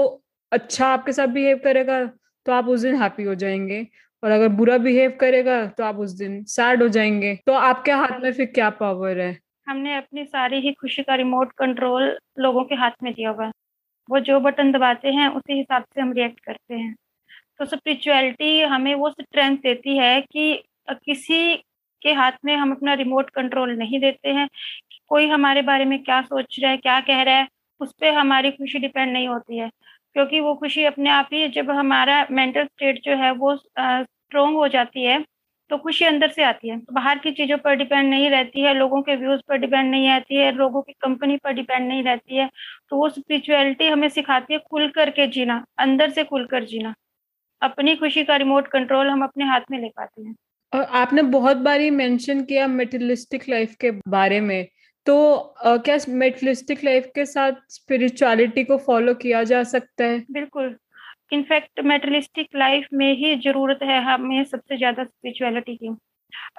अच्छा 0.52 0.88
आपके 0.88 1.12
साथ 1.14 1.28
बिहेव 1.28 1.58
करेगा 1.64 2.04
तो 2.46 2.52
आप 2.52 2.68
उस 2.68 2.82
दिन 2.82 2.96
हैप्पी 2.96 3.24
हो 3.24 3.36
जाएँगे। 3.36 3.86
और 4.24 4.32
अगर 4.32 4.48
बुरा 4.50 4.78
बिहेव 4.78 5.18
करेगा 5.20 5.66
तो 5.68 5.84
आप 5.84 5.98
उस 6.00 6.12
दिन 6.12 6.44
सैड 6.46 6.82
हो 6.84 6.88
जाएँगे। 6.90 7.36
तो 7.46 7.54
आपके 7.54 7.92
हाथ 7.92 8.20
में 8.22 8.32
फिर 8.34 8.46
क्या 8.46 8.70
पावर 8.72 9.20
है? 9.20 9.38
हमने 9.68 9.96
अपनी 9.98 10.24
सारी 10.26 10.60
ही 10.60 10.72
खुशी 10.74 11.04
का 11.04 11.16
रिमोट 11.16 11.52
कंट्रोल 11.58 12.18
लोगों 12.40 12.64
के 12.64 12.76
हाथ 12.76 12.92
में 13.04 13.12
दिया 13.14 13.30
हुआ 13.30 13.52
वो 14.10 14.20
जो 14.20 14.40
बटन 14.40 14.72
दबाते 14.72 15.10
हैं, 15.10 15.28
उसी 15.30 15.54
हिसाब 15.54 15.84
से 15.86 16.02
हम 16.02 16.12
रिएक्ट 16.14 16.40
करते 16.40 16.76
हैं। 16.76 16.94
तो 17.60 17.66
स्पिरिचुअलिटी 17.66 18.62
हमें 18.64 18.94
वो 18.96 19.10
स्ट्रेंथ 19.12 19.58
देती 19.58 19.98
है 19.98 20.20
कि 20.24 20.64
किसी 20.88 21.56
के 22.02 22.14
हाथ 22.14 22.32
में 22.46 22.56
हम 22.56 22.72
अपना 22.72 22.94
रिमोट 22.94 23.30
कंट्रोल 23.30 23.76
नहीं 23.78 24.00
देते 24.00 24.30
हैं। 24.30 24.48
कोई 25.10 25.28
हमारे 25.28 25.62
बारे 25.62 25.86
में 25.86 26.02
क्या 26.04 26.22
सोच 26.24 26.60
रहा 26.60 26.72
है, 26.72 26.78
क्या 26.78 27.00
कह 27.02 27.22
रहा 27.24 27.36
है, 27.36 27.48
उस 27.82 27.94
पर 28.02 28.14
हमारी 28.14 28.52
खुशी 28.52 28.80
डिपेंड 28.80 29.12
नहीं 29.14 29.28
होती 29.28 29.58
है। 29.58 29.70
क्योंकि 30.16 30.40
वो 30.40 30.54
खुशी 30.56 30.84
अपने 30.86 31.10
आप 31.10 31.30
ही 31.34 31.48
जब 31.50 31.72
हमारा 31.72 32.26
मेंटल 32.32 32.66
स्टेट 32.66 33.02
जो 33.04 33.16
है 33.18 33.32
वो 33.34 33.56
स्ट्रोंग 33.56 34.56
हो 34.56 34.68
जाती 34.68 35.04
है 35.06 35.24
तो 35.70 35.78
खुशी 35.78 36.06
अंदर 36.06 36.30
से 36.30 36.44
आती 36.44 36.70
है। 36.70 36.78
बाहर 36.94 37.20
की 37.20 37.32
चीज़ों 37.32 37.58
पर 37.58 37.76
डिपेंड 37.76 38.10
नहीं 38.10 38.30
रहती 38.30 38.62
है, 38.62 38.74
लोगों 38.74 39.02
के 39.02 39.16
व्यूज़ 39.16 39.42
पर 39.50 39.58
डिपेंड 39.58 39.90
नहीं 39.92 40.10
रहती 40.10 40.36
है, 40.36 40.52
लोगों 40.52 40.82
की 40.82 40.94
कंपनी 40.94 41.38
पर 41.38 41.54
डिपेंड 41.54 41.88
नहीं 41.88 42.04
रहती 42.04 42.38
है 42.38 42.50
तो 42.90 42.98
वो 42.98 43.10
स्पिरिचुअलिटी 43.10 43.88
हमें 43.88 44.08
सिखाती 44.10 44.54
है 44.54 44.60
खुल 44.62 44.88
करके 44.90 45.28
जीना, 45.28 45.64
अंदर 45.80 46.10
से 46.10 46.24
खुल 46.24 46.46
कर 46.46 46.64
जीना। 46.66 46.94
अपनी 47.62 47.96
खुशी 47.96 48.24
का 48.24 48.36
रिमोट 48.38 48.68
कंट्रोल 48.68 49.10
हम 49.10 49.24
अपने 49.24 49.46
हाथ 49.46 49.72
में 49.72 49.80
ले 49.80 49.90
पाते 49.90 50.22
हैं। 50.22 50.36
और 50.76 50.84
आपने 50.84 51.22
बहुत 51.22 51.58
बारी 51.58 51.90
मेंशन 51.90 52.42
किया 52.42 52.68
मेटलिस्टिक 52.68 53.50
लाइफ 53.50 53.76
के 53.76 53.92
बारे 53.92 54.42
में। 54.42 54.68
तो 55.06 55.16
uh, 55.68 55.84
क्या 55.84 55.98
मेटलिस्टिक 56.10 56.84
लाइफ 56.84 57.12
के 57.16 57.26
साथ 57.26 57.52
स्पिरिचुअलिटी 57.70 58.64
को 58.64 58.78
फॉलो 58.78 59.14
किया 59.14 59.44
जा 59.44 59.64
सकता 59.64 60.04
है? 60.04 60.26
बिल्कुल। 60.32 60.76
इनफैक्ट 61.32 61.80
मेटलिस्टिक 61.80 62.48
लाइफ 62.56 62.88
में 62.94 63.14
ही 63.14 63.36
ज़रूरत 63.36 63.80
है 63.84 64.04
हमें 64.04 64.44
सबसे 64.44 64.78
ज़्यादा 64.78 65.04
स्पिरिचुअलिटी 65.04 65.76
की। 65.76 65.90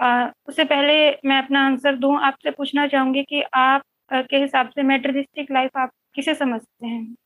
uh, 0.02 0.32
उससे 0.48 0.64
पहले 0.64 1.10
मैं 1.10 1.38
अपना 1.38 1.66
आंसर 1.66 1.96
दूँ 1.96 2.18
आपसे 2.20 2.50
पूछना 2.50 2.86
चाहूँगी 2.86 3.22
कि 3.22 3.42
आप 3.54 3.82
uh, 4.14 4.24
के 4.30 4.36
हिसाब 4.36 4.68
से 4.68 4.82
मेटलिस्टिक 4.82 5.52
लाइफ 5.52 5.70
आप 5.76 5.90
किसे 6.14 6.34
समझते 6.34 6.86
हैं? 6.86 7.16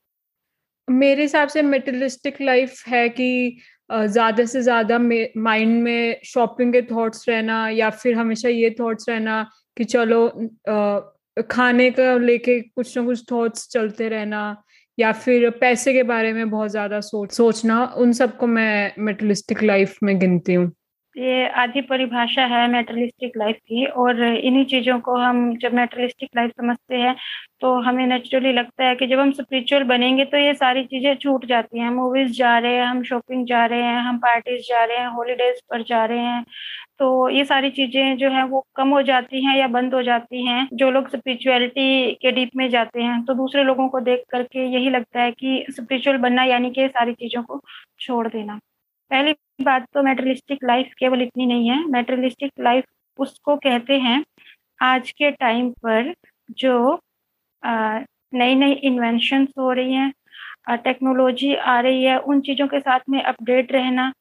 मेरे 0.91 1.23
हिसाब 1.23 1.49
से 1.49 1.63
मेटलिस्टिक 1.63 2.41
लाइफ 2.41 2.83
है 2.89 3.09
कि 3.09 3.59
ज़्यादा 3.91 4.45
से 4.45 4.63
ज़्यादा 4.63 4.99
माइंड 4.99 5.83
में 5.83 6.21
शॉपिंग 6.25 6.73
के 6.73 6.83
थॉट्स 6.83 7.29
रहना 7.29 7.69
या 7.71 7.91
फिर 7.93 8.15
हमेशा 8.15 8.49
ये 8.49 8.71
थॉट्स 8.81 9.09
रहना 9.09 9.43
कि 9.77 9.85
चलो 9.85 10.29
खाने 11.51 11.91
का 11.91 12.15
लेके 12.19 12.61
कुछ 12.61 12.97
ना 12.99 13.05
कुछ 13.05 13.25
थॉट्स 13.33 13.69
चलते 13.71 14.09
रहना 14.09 14.43
या 14.99 15.13
फिर 15.15 15.49
पैसे 15.51 15.93
के 15.93 16.03
बारे 16.05 16.33
में 16.33 16.51
बहुत 16.51 16.71
ज़्यादा 16.71 17.01
सोच, 17.01 17.33
सोचना, 17.33 17.85
उन 17.97 18.13
सबको 18.13 18.47
मैं 18.47 18.93
मेटलिस्टिक 18.99 19.63
लाइफ 19.63 19.97
में 20.03 20.19
गिनती 20.19 20.55
हूँ। 20.55 20.71
ये 21.17 21.47
आधी 21.61 21.81
परिभाषा 21.83 22.43
है 22.47 22.67
मेटलिस्टिक 22.71 23.33
लाइफ 23.37 23.57
की 23.59 23.85
और 23.87 24.23
इन्हीं 24.23 24.65
चीज़ों 24.67 24.99
को 25.01 25.15
हम 25.17 25.39
जब 25.59 25.73
मेटलिस्टिक 25.75 26.29
लाइफ 26.37 26.51
समझते 26.53 26.97
हैं 26.97 27.15
तो 27.61 27.73
हमें 27.83 28.07
नेचुरली 28.07 28.53
लगता 28.53 28.85
है 28.85 28.95
कि 28.97 29.07
जब 29.07 29.19
हम 29.19 29.33
स्पिरिचुअल 29.33 29.83
बनेंगे 29.85 30.25
तो 30.25 30.37
ये 30.37 30.55
सारी 30.55 30.85
चीज़ें 30.85 31.15
छूट 31.17 31.45
जाती 31.47 31.79
हैं। 31.79 31.91
मूवीज़ 31.91 32.33
जा 32.33 32.57
रहे 32.59 32.77
हैं, 32.77 32.85
हम 32.85 33.03
शॉपिंग 33.05 33.45
जा 33.47 33.65
रहे 33.67 33.83
हैं, 33.83 33.99
हम 34.01 34.19
पार्टीज़ 34.19 34.63
जा 34.69 34.85
रहे 34.85 34.99
हैं 34.99 35.09
हॉलीडेज 35.09 35.61
पर 35.71 35.83
जा 35.85 36.05
रहे 36.05 36.19
हैं 36.21 36.45
तो 36.99 37.29
ये 37.31 37.45
सारी 37.47 37.71
चीज़ें 37.73 38.17
जो 38.19 38.31
है 38.31 38.45
वो 38.47 38.65
कम 38.77 38.89
हो 38.91 39.03
जाती 39.03 39.45
हैं 39.45 39.57
या 39.59 39.67
बंद 39.71 39.95
हो 39.95 40.03
जाती 40.03 40.47
हैं। 40.47 40.69
जो 40.75 40.91
लोग 40.91 41.09
स्पिरिचुअलिटी 41.11 42.15
के 42.23 42.33
डीप 42.33 42.51
में 42.57 42.69
जाते 42.71 43.03
हैं 43.03 43.23
तो 43.25 43.35
दूसरे 43.37 43.65
लोगों 43.65 43.89
को 43.89 44.01
देख 44.03 44.25
करके 44.31 44.67
यही 44.69 44.91
लगता 44.91 45.21
है 45.21 45.31
कि 45.33 45.65
स्पिरिचुअल 45.71 46.17
बनना 46.19 46.45
यानी 46.47 46.71
कि 46.73 46.89
सारी 46.89 47.15
चीज़ों 47.15 47.43
को 47.45 47.61
छोड़ 48.01 48.27
देना। 48.29 48.61
पहली 49.11 49.35
बात 49.65 49.87
तो 49.95 50.03
मेटरलिस्टिक 50.03 50.65
लाइफ 50.65 50.93
केवल 50.99 51.23
इतनी 51.23 51.47
नहीं 51.47 51.69
है। 51.71 51.85
मेटरलिस्टिक 51.89 52.51
लाइफ 52.61 52.85
उसको 53.19 53.57
कहते 53.59 53.99
हैं 54.01 54.23
आज 54.81 55.11
के 55.13 55.31
टाइम 55.33 55.71
पर 55.85 56.13
जो 56.59 56.99
नई 57.63 58.55
नई 58.55 58.73
इन्वेंशन 58.73 59.47
हो 59.59 59.73
रही 59.73 59.93
हैं 59.95 60.13
टेक्नोलॉजी 60.77 61.55
आ 61.55 61.79
रही 61.81 62.05
है, 62.05 62.17
उन 62.19 62.41
चीज़ों 62.41 62.67
के 62.69 62.81
साथ 62.81 63.01
में 63.11 63.23
अपडेट 63.23 63.73
रहना, 63.73 64.13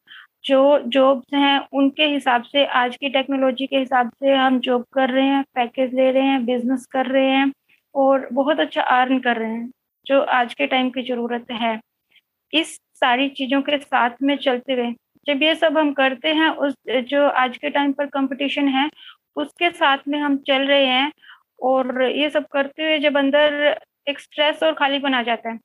जो 0.46 0.79
जॉब्स 0.88 1.34
हैं, 1.34 1.60
उनके 1.74 2.05
हिसाब 2.05 2.43
से 2.43 2.65
आज 2.65 2.96
की 2.98 3.10
टेक्नोलॉजी 3.10 3.65
के 3.67 3.77
हिसाब 3.77 4.10
से 4.13 4.36
हम 4.36 4.60
जॉब 4.62 4.86
कर 4.93 5.10
रहे 5.10 5.25
हैं 5.25 5.43
पैकेज 5.55 5.93
ले 5.96 6.12
रहे 6.12 6.24
हैं 6.24 6.46
बिज़नेस 6.46 6.86
कर 6.91 7.05
रहे 7.08 7.29
हैं 7.29 7.51
और 7.96 8.27
बहुत 8.34 8.60
अच्छा 8.60 8.81
अर्न 8.81 9.19
कर 9.19 9.38
रहे 9.38 9.51
हैं, 9.51 9.72
जो 10.05 10.22
आज 10.22 10.53
के 10.53 10.67
टाइम 10.67 10.89
की 10.89 11.01
ज़रूरत 11.03 11.51
है। 11.51 11.79
इस 12.53 12.75
सारी 12.96 13.29
चीज़ों 13.29 13.62
के 13.62 13.77
साथ 13.77 14.22
में 14.22 14.36
चलते 14.38 14.74
हुए 14.74 14.94
जब 15.27 15.44
ये 15.44 15.56
सब 15.56 15.77
हम 15.77 15.91
करते 15.94 16.34
हैं, 16.34 16.50
उस, 16.50 16.74
जो 16.88 17.27
आज 17.27 17.58
के 17.58 17.70
टाइम 17.70 17.91
पर 17.94 18.06
कंपटीशन 18.06 18.68
है, 18.68 18.89
उसके 19.36 19.70
साथ 19.72 19.98
में 20.08 20.20
हम 20.20 20.38
चल 20.38 20.62
रहे 20.62 20.86
हैं 20.86 21.12
और 21.62 22.01
ये 22.03 22.29
सब 22.29 22.46
करते 22.48 22.84
हुए 22.84 23.00
जब 23.00 23.18
अंदर 23.18 23.77
एक 24.10 24.20
स्ट्रेस 24.20 24.63
और 24.63 24.74
खालीपन 24.74 25.13
आ 25.13 25.22
जाता 25.22 25.50
है 25.50 25.58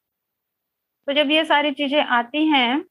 तो 1.09 1.13
जब 1.13 1.31
ये 1.31 1.45
सारी 1.45 1.71
चीज़ें 1.73 2.01
आती 2.01 2.47
हैं 2.49 2.85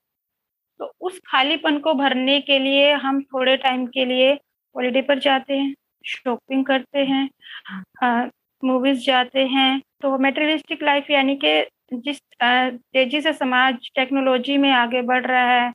तो 0.80 0.92
उस 1.02 1.20
खालीपन 1.28 1.78
को 1.80 1.94
भरने 1.94 2.40
के 2.42 2.60
लिए 2.60 2.92
हम 2.94 3.22
थोड़े 3.24 3.56
टाइम 3.58 3.86
के 3.88 4.06
लिए 4.06 4.32
हॉलीडे 4.76 5.02
पर 5.02 5.20
जाते 5.20 5.58
हैं 5.58 5.74
शॉपिंग 6.06 6.66
करते 6.66 7.06
हैं 7.06 7.30
मूवीज़ 8.64 9.06
जाते 9.06 9.46
हैं 9.48 9.82
तो 10.04 10.18
मेटेरियलिस्टिक 10.18 10.82
लाइफ 10.84 11.10
यानी 11.12 11.36
कि 11.44 11.52
जिस 11.96 12.20
तेज़ी 12.44 13.22
से 13.22 13.34
समाज 13.34 13.90
टेक्नोलॉजी 13.96 14.58
में 14.58 14.72
आगे 14.72 15.02
बढ़ 15.02 15.26
रहा 15.26 15.52
है 15.52 15.72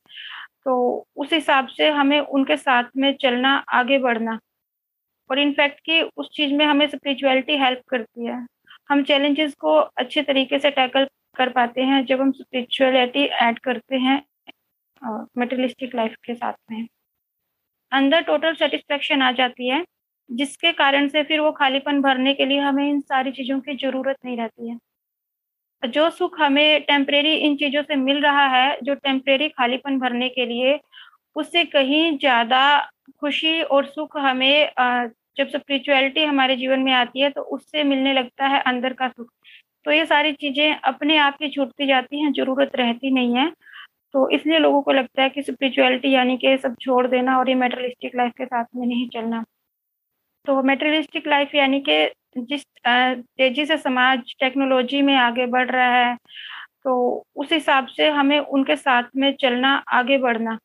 तो 0.65 0.75
उस 1.17 1.33
हिसाब 1.33 1.67
से 1.69 1.89
हमें 1.91 2.19
उनके 2.21 2.57
साथ 2.57 2.85
में 2.97 3.13
चलना, 3.23 3.55
आगे 3.69 3.99
बढ़ना। 3.99 4.39
और 5.31 5.39
इनफैक्ट 5.39 5.81
कि 5.87 6.01
उस 6.17 6.31
चीज़ 6.35 6.53
में 6.55 6.65
हमें 6.67 6.87
स्पिरिचुअलिटी 6.89 7.57
हेल्प 7.59 7.83
करती 7.91 8.27
है। 8.27 8.47
हम 8.91 9.03
चैलेंजेस 9.05 9.55
को 9.55 9.75
अच्छे 9.75 10.23
तरीके 10.23 10.59
से 10.59 10.71
टैकल 10.71 11.09
कर 11.37 11.49
पाते 11.51 11.83
हैं 11.83 12.05
जब 12.07 12.21
हम 12.21 12.33
स्पिरिचुअलिटी 12.33 13.25
ऐड 13.47 13.59
करते 13.59 13.97
हैं 13.99 14.23
मेटेरियलिस्टिक 15.39 15.95
लाइफ 15.95 16.15
के 16.27 16.35
साथ 16.35 16.55
में। 16.71 16.87
अंदर 17.93 18.21
टोटल 18.23 18.55
सेटिस्फेक्शन 18.55 19.23
आ 19.23 19.31
जाती 19.33 19.69
है। 19.69 19.85
जिसके 20.31 20.73
कारण 20.75 21.09
से 21.09 21.23
फिर 21.25 21.41
वो 21.41 21.51
खालीपन 21.53 22.01
भरने 22.03 22.35
के 22.35 22.45
लिए 22.47 22.59
हमें 22.61 22.89
इन 22.89 23.01
सारी 23.03 23.31
चीज़ों 23.33 23.61
की 23.61 23.75
ज़रूरत 23.79 24.17
नहीं 24.25 24.37
रहती 24.37 24.69
है। 24.69 24.79
जो 25.83 26.09
सुख 26.11 26.41
हमें 26.41 26.81
टेम्परेरी 26.83 27.35
इन 27.37 27.57
चीज़ों 27.57 27.83
से 27.83 27.97
मिल 27.97 28.21
रहा 28.23 28.47
है, 28.49 28.79
जो 28.83 28.95
टेम्परेरी 28.97 29.49
खालीपन 29.51 29.99
भरने 29.99 30.29
के 30.29 30.47
लिए, 30.47 30.79
उससे 31.37 31.65
कहीं 31.67 32.19
ज़्यादा 32.19 32.63
खुशी 33.21 33.61
और 33.63 33.87
सुख 33.87 34.17
हमें 34.19 34.71
जब 35.39 35.49
स्पिरिचुअलिटी 35.49 36.25
हमारे 36.25 36.57
जीवन 36.57 36.81
में 36.81 36.93
आती 36.95 37.21
है 37.21 37.31
तो 37.31 37.43
उससे 37.53 37.83
मिलने 37.85 38.13
लगता 38.13 38.47
है 38.47 38.61
अंदर 38.63 38.93
का 38.95 39.09
सुख। 39.09 39.31
तो 39.87 39.91
ये 39.93 40.07
सारी 40.07 40.33
चीज़ें 40.35 40.75
अपने 40.83 41.17
आप 41.19 41.37
ही 41.43 41.49
छूटती 41.51 41.87
जाती 41.87 42.23
हैं, 42.23 42.33
ज़रूरत 42.33 42.73
रहती 42.77 43.11
नहीं 43.13 43.37
है। 43.37 43.51
तो 44.15 44.29
इसलिए 44.31 44.59
लोगों 44.59 44.83
को 44.83 44.93
लगता 44.93 45.23
है 45.23 45.29
कि 45.31 45.43
स्पिरिचुअलिटी 45.43 46.15
यानी 46.15 46.37
कि 46.39 46.57
सब 46.59 46.77
छोड़ 46.83 47.07
देना 47.09 47.39
और 47.39 47.49
ये 47.49 47.55
मेटरलिस्टिक 47.57 48.17
लाइफ 48.17 48.33
के 48.39 48.47
साथ 48.47 48.65
में 48.77 48.87
नहीं 48.87 49.09
चलना। 49.11 49.45
तो 50.49 50.63
मेटेरियलिस्टिक 50.63 51.27
लाइफ 51.29 51.55
यानी 51.55 51.81
कि 51.89 51.97
जिस 52.39 52.63
तेज़ी 52.87 53.65
से 53.67 53.77
समाज 53.77 54.35
टेक्नोलॉजी 54.41 55.01
में 55.03 55.15
आगे 55.17 55.47
बढ़ 55.47 55.71
रहा 55.71 55.97
है 55.97 56.17
तो 56.85 56.95
उस 57.37 57.53
हिसाब 57.53 57.87
से 57.87 58.09
हमें 58.11 58.39
उनके 58.39 58.77
साथ 58.77 59.11
में 59.17 59.35
चलना, 59.41 59.75
आगे 59.89 60.19
बढ़ना। 60.19 60.59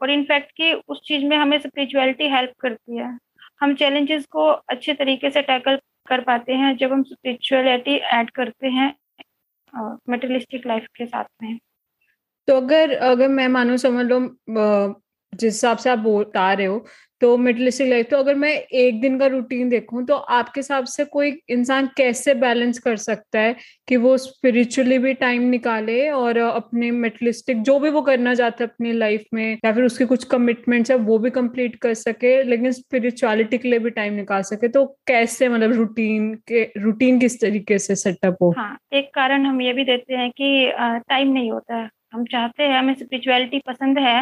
और 0.00 0.10
इनफैक्ट 0.10 0.52
कि 0.56 0.72
उस 0.72 1.00
चीज़ 1.04 1.24
में 1.24 1.36
हमें 1.36 1.58
स्पिरिचुअलिटी 1.58 2.28
हेल्प 2.28 2.52
करती 2.60 2.96
है। 2.96 3.16
हम 3.60 3.74
चैलेंजेस 3.74 4.26
को 4.26 4.46
अच्छे 4.46 4.94
तरीके 4.94 5.30
से 5.30 5.42
टैकल 5.42 5.80
कर 6.08 6.20
पाते 6.20 6.54
हैं 6.54 6.76
जब 6.76 6.92
हम 6.92 7.02
स्पिरिचुअलिटी 7.02 7.96
ऐड 7.96 8.30
करते 8.30 8.68
हैं 8.68 8.94
मेटेरियलिस्टिक 9.74 10.66
लाइफ 10.66 10.86
के 10.96 11.06
साथ 11.06 11.24
में। 11.42 11.58
तो 12.48 12.56
अगर 12.56 12.96
अगर 12.96 13.28
मैं 13.28 13.48
मानो 13.48 13.76
समझ 13.76 14.06
लो 14.06 14.20
जिस 15.32 15.52
हिसाब 15.52 15.78
से 15.78 15.90
आप 15.90 15.98
बता 15.98 16.52
रहे 16.52 16.66
हो 16.66 16.84
तो 17.20 17.36
मिडलिस्टिक 17.36 17.88
लाइफ 17.88 18.06
तो 18.10 18.16
अगर 18.16 18.34
मैं 18.34 18.52
एक 18.52 19.00
दिन 19.00 19.18
का 19.18 19.26
रूटीन 19.26 19.68
देखूँ 19.68 20.04
तो 20.06 20.14
आपके 20.14 20.60
हिसाब 20.60 20.84
से 20.84 21.04
कोई 21.04 21.32
इंसान 21.48 21.88
कैसे 21.96 22.34
बैलेंस 22.34 22.78
कर 22.78 22.96
सकता 22.96 23.40
है 23.40 23.54
कि 23.88 23.96
वो 23.96 24.16
स्पिरिचुअली 24.18 24.98
भी 24.98 25.12
टाइम 25.14 25.42
निकाले 25.50 26.08
और 26.10 26.38
अपने 26.38 26.90
मेटलिस्टिक 26.90 27.62
जो 27.62 27.78
भी 27.78 27.90
वो 27.90 28.02
करना 28.02 28.34
चाहता 28.34 28.64
है 28.64 28.68
अपनी 28.68 28.92
लाइफ 28.92 29.24
में, 29.34 29.58
या 29.64 29.72
फिर 29.72 29.84
उसके 29.84 30.04
कुछ 30.04 30.24
कमिटमेंट्स 30.24 30.90
है, 30.90 30.96
वो 30.96 31.18
भी 31.18 31.30
कंप्लीट 31.30 31.76
कर 31.76 31.94
सके, 31.94 32.42
लेकिन 32.42 32.72
स्पिरिचुअलिटी 32.72 33.58
के 33.58 33.68
लिए 33.68 33.78
भी 33.78 33.90
टाइम 33.90 34.14
निकाल 34.14 34.42
सके। 34.42 34.68
तो 34.68 34.84
कैसे 35.06 35.48
मतलब 35.48 35.72
रूटीन 35.72 36.34
के 36.48 36.62
रूटीन 36.78 37.18
किस 37.20 37.40
तरीके 37.40 37.78
से 37.78 37.96
सेटअप 37.96 38.36
हो? 38.42 38.54
हाँ 38.58 38.76
एक 38.92 39.10
कारण 39.14 39.46
हम 39.46 39.60
ये 39.62 39.72
भी 39.72 39.84
देते 39.84 40.14
हैं 40.14 40.30
कि 40.30 40.70
टाइम 41.08 41.32
नहीं 41.32 41.50
होता। 41.50 41.76
है 41.76 41.88
हम 42.12 42.24
चाहते 42.26 42.62
हैं 42.62 42.78
हमें 42.78 42.92
स्पिरिचुअलिटी 42.94 43.58
पसंद 43.66 43.98
है 43.98 44.14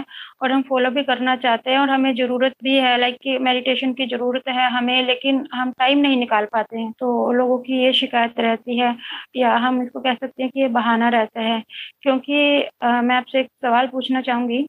और 0.42 0.52
हम 0.52 0.62
फॉलो 0.62 0.90
भी 0.90 1.02
करना 1.04 1.34
चाहते 1.36 1.70
हैं 1.70 1.78
और 1.78 1.90
हमें 1.90 2.14
ज़रूरत 2.16 2.54
भी 2.64 2.76
है 2.78 2.96
लाइक 2.98 3.16
कि 3.22 3.36
मेडिटेशन 3.40 3.92
की 3.94 4.06
ज़रूरत 4.06 4.48
है 4.48 4.68
हमें 4.72 5.02
लेकिन 5.06 5.46
हम 5.54 5.70
टाइम 5.78 5.98
नहीं 5.98 6.16
निकाल 6.16 6.44
पाते 6.52 6.78
हैं। 6.78 6.90
तो 7.00 7.32
लोगों 7.32 7.58
की 7.60 7.82
ये 7.84 7.92
शिकायत 7.94 8.40
रहती 8.40 8.78
है 8.78 8.94
या 9.36 9.54
हम 9.58 9.82
इसको 9.82 10.00
कह 10.00 10.14
सकते 10.14 10.42
हैं 10.42 10.50
कि 10.52 10.60
ये 10.60 10.68
बहाना 10.70 11.08
रहता 11.08 11.40
है। 11.42 11.62
क्योंकि 12.02 12.62
आ, 12.82 13.00
मैं 13.02 13.16
आपसे 13.16 13.40
एक 13.40 13.48
सवाल 13.62 13.86
पूछना 13.88 14.20
चाहूँगी। 14.22 14.66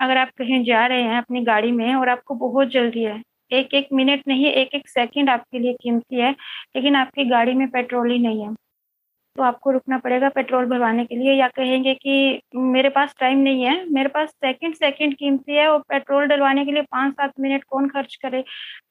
अगर 0.00 0.16
आप 0.16 0.28
कहीं 0.38 0.62
जा 0.64 0.86
रहे 0.86 1.02
हैं 1.02 1.18
अपनी 1.18 1.40
गाड़ी 1.44 1.70
में 1.72 1.94
और 1.94 2.08
आपको 2.08 2.34
बहुत 2.36 2.68
जल्दी 2.70 3.02
है 3.04 3.20
एक 3.52 3.74
एक 3.74 3.88
मिनट 3.92 4.22
नहीं 4.28 4.46
एक 4.46 4.74
एक 4.74 4.88
सेकंड 4.88 5.30
आपके 5.30 5.58
लिए 5.58 5.72
कीमती 5.82 6.16
है 6.16 6.30
लेकिन 6.76 6.96
आपकी 6.96 7.24
गाड़ी 7.26 7.54
में 7.54 7.68
पेट्रोल 7.70 8.10
ही 8.10 8.18
नहीं 8.18 8.42
है 8.42 8.54
तो 9.36 9.42
आपको 9.42 9.70
रुकना 9.70 9.96
पड़ेगा 9.98 10.28
पेट्रोल 10.28 10.64
भरवाने 10.68 11.04
के 11.04 11.16
लिए 11.16 11.32
या 11.34 11.46
कहेंगे 11.48 11.92
कि 11.94 12.40
मेरे 12.54 12.88
पास 12.88 13.14
टाइम 13.20 13.38
नहीं 13.38 13.62
है, 13.64 13.74
मेरे 13.90 14.08
पास 14.08 14.28
सेकंड 14.30 14.74
सेकंड 14.74 15.14
कीमती 15.16 15.56
है 15.56 15.66
और 15.68 15.78
पेट्रोल 15.88 16.26
डलवाने 16.28 16.64
के 16.64 16.72
लिए 16.72 16.82
पाँच 16.82 17.12
सात 17.14 17.32
मिनट 17.40 17.64
कौन 17.64 17.88
खर्च 17.88 18.14
करे? 18.16 18.42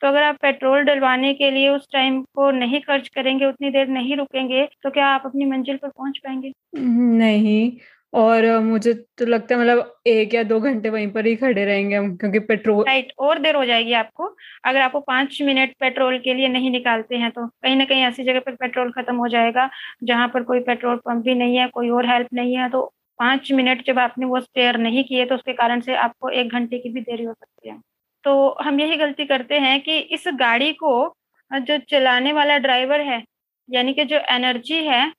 तो 0.01 0.07
अगर 0.07 0.23
आप 0.23 0.37
पेट्रोल 0.41 0.83
डलवाने 0.83 1.33
के 1.33 1.51
लिए 1.51 1.69
उस 1.69 1.87
टाइम 1.93 2.21
को 2.35 2.49
नहीं 2.51 2.79
खर्च 2.81 3.07
करेंगे, 3.09 3.45
उतनी 3.45 3.69
देर 3.69 3.87
नहीं 3.89 4.17
रुकेंगे 4.17 4.65
तो 4.83 4.89
क्या 4.89 5.07
आप 5.07 5.25
अपनी 5.25 5.45
मंजिल 5.45 5.77
पर 5.77 5.89
पहुँच 5.89 6.17
पाएँगे? 6.17 6.51
नहीं 6.75 7.71
और 8.13 8.45
मुझे 8.61 8.93
तो 8.93 9.25
लगता 9.25 9.55
है 9.55 9.61
मतलब 9.61 9.93
एक 10.07 10.33
या 10.33 10.43
दो 10.43 10.59
घंटे 10.59 10.89
वहीं 10.89 11.11
पर 11.11 11.25
ही 11.25 11.35
खड़े 11.35 11.65
रहेंगे 11.65 11.95
हम, 11.95 12.15
क्योंकि 12.17 12.39
पेट्रोल 12.41 12.83
राइट, 12.85 13.11
और 13.19 13.39
देर 13.39 13.55
हो 13.55 13.65
जाएगी 13.65 13.93
आपको। 13.95 14.25
अगर 14.65 14.79
आपको 14.81 14.99
पाँच 15.01 15.37
मिनट 15.41 15.73
पेट्रोल 15.79 16.17
के 16.19 16.33
लिए 16.33 16.47
नहीं 16.49 16.71
निकालते 16.71 17.15
हैं 17.17 17.31
तो 17.31 17.45
कहीं 17.47 17.75
ना 17.75 17.85
कहीं 17.85 18.03
ऐसी 18.03 18.23
जगह 18.23 18.39
पर 18.39 18.55
पेट्रोल 18.55 18.91
खत्म 18.91 19.15
हो 19.15 19.27
जाएगा, 19.27 19.69
जहाँ 20.03 20.27
पर 20.27 20.43
कोई 20.43 20.59
पेट्रोल 20.61 20.97
पंप 20.97 21.23
भी 21.25 21.35
नहीं 21.35 21.57
है, 21.57 21.67
कोई 21.69 21.89
और 21.91 22.05
हेल्प 22.07 22.27
नहीं 22.33 22.57
है 22.57 22.69
तो 22.69 22.81
पाँच 23.19 23.51
मिनट 23.51 23.85
जब 23.85 23.99
आपने 23.99 24.25
वो 24.25 24.39
स्पेयर 24.39 24.77
नहीं 24.79 25.03
किए 25.03 25.25
तो 25.25 25.35
उसके 25.35 25.53
कारण 25.53 25.81
से 25.81 25.95
आपको 25.97 26.29
एक 26.31 26.51
घंटे 26.51 26.77
की 26.79 26.89
भी 26.89 27.01
देरी 27.01 27.23
हो 27.23 27.33
सकती 27.33 27.69
है। 27.69 27.79
तो 28.23 28.55
हम 28.61 28.79
यही 28.79 28.95
गलती 28.97 29.25
करते 29.25 29.59
हैं 29.59 29.79
कि 29.81 29.97
इस 29.97 30.23
गाड़ी 30.35 30.71
को, 30.73 31.13
जो 31.51 31.77
चलाने 31.89 32.33
वाला 32.33 32.57
ड्राइवर 32.59 33.01
है, 33.01 33.23
यानी 33.69 33.93
कि 33.93 34.05
जो 34.05 34.17
एनर्जी 34.31 34.83
है 34.85 35.11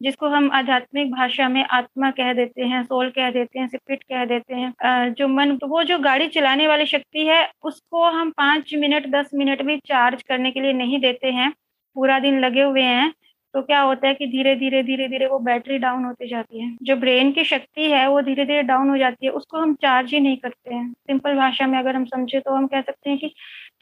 जिसको 0.00 0.28
हम 0.28 0.50
आध्यात्मिक 0.52 1.10
भाषा 1.12 1.48
में 1.48 1.62
आत्मा 1.64 2.10
कह 2.12 2.32
देते 2.32 2.62
हैं, 2.62 2.82
सोल 2.84 3.10
कह 3.10 3.30
देते 3.30 3.58
हैं 3.58 3.66
स्पिरिट 3.68 4.02
कह 4.04 4.24
देते 4.26 4.54
हैं 4.54 5.12
जो 5.14 5.28
मन 5.28 5.56
तो 5.56 5.66
वो 5.66 5.82
जो 5.84 5.98
गाड़ी 6.00 6.28
चलाने 6.28 6.66
वाली 6.68 6.86
शक्ति 6.86 7.26
है, 7.26 7.48
उसको 7.62 8.04
हम 8.10 8.30
पाँच 8.32 8.74
मिनट, 8.74 9.06
दस 9.10 9.30
मिनट 9.34 9.62
भी 9.62 9.76
चार्ज 9.86 10.22
करने 10.22 10.50
के 10.50 10.60
लिए 10.60 10.72
नहीं 10.74 11.00
देते 11.00 11.30
हैं, 11.30 11.52
पूरा 11.96 12.18
दिन 12.18 12.40
लगे 12.40 12.62
हुए 12.62 12.82
हैं 12.82 13.12
तो 13.54 13.60
क्या 13.62 13.80
होता 13.80 14.08
है 14.08 14.14
कि 14.14 14.26
धीरे 14.26 14.54
धीरे 14.56 14.82
धीरे 14.82 15.06
धीरे 15.08 15.26
वो 15.26 15.38
बैटरी 15.40 15.78
डाउन 15.78 16.04
होती 16.04 16.28
जाती 16.28 16.60
है। 16.60 16.76
जो 16.82 16.96
ब्रेन 16.96 17.32
की 17.32 17.44
शक्ति 17.44 17.90
है, 17.90 18.06
वो 18.08 18.20
धीरे 18.22 18.44
धीरे 18.46 18.62
डाउन 18.62 18.90
हो 18.90 18.96
जाती 18.98 19.26
है, 19.26 19.32
उसको 19.32 19.58
हम 19.58 19.74
चार्ज 19.82 20.12
ही 20.14 20.20
नहीं 20.20 20.36
करते 20.36 20.74
हैं। 20.74 20.92
सिंपल 20.92 21.34
भाषा 21.36 21.66
में 21.66 21.78
अगर 21.78 21.96
हम 21.96 22.04
समझे 22.06 22.40
तो 22.40 22.54
हम 22.54 22.66
कह 22.66 22.80
सकते 22.80 23.10
हैं 23.10 23.18
कि 23.18 23.32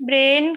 ब्रेन 0.02 0.56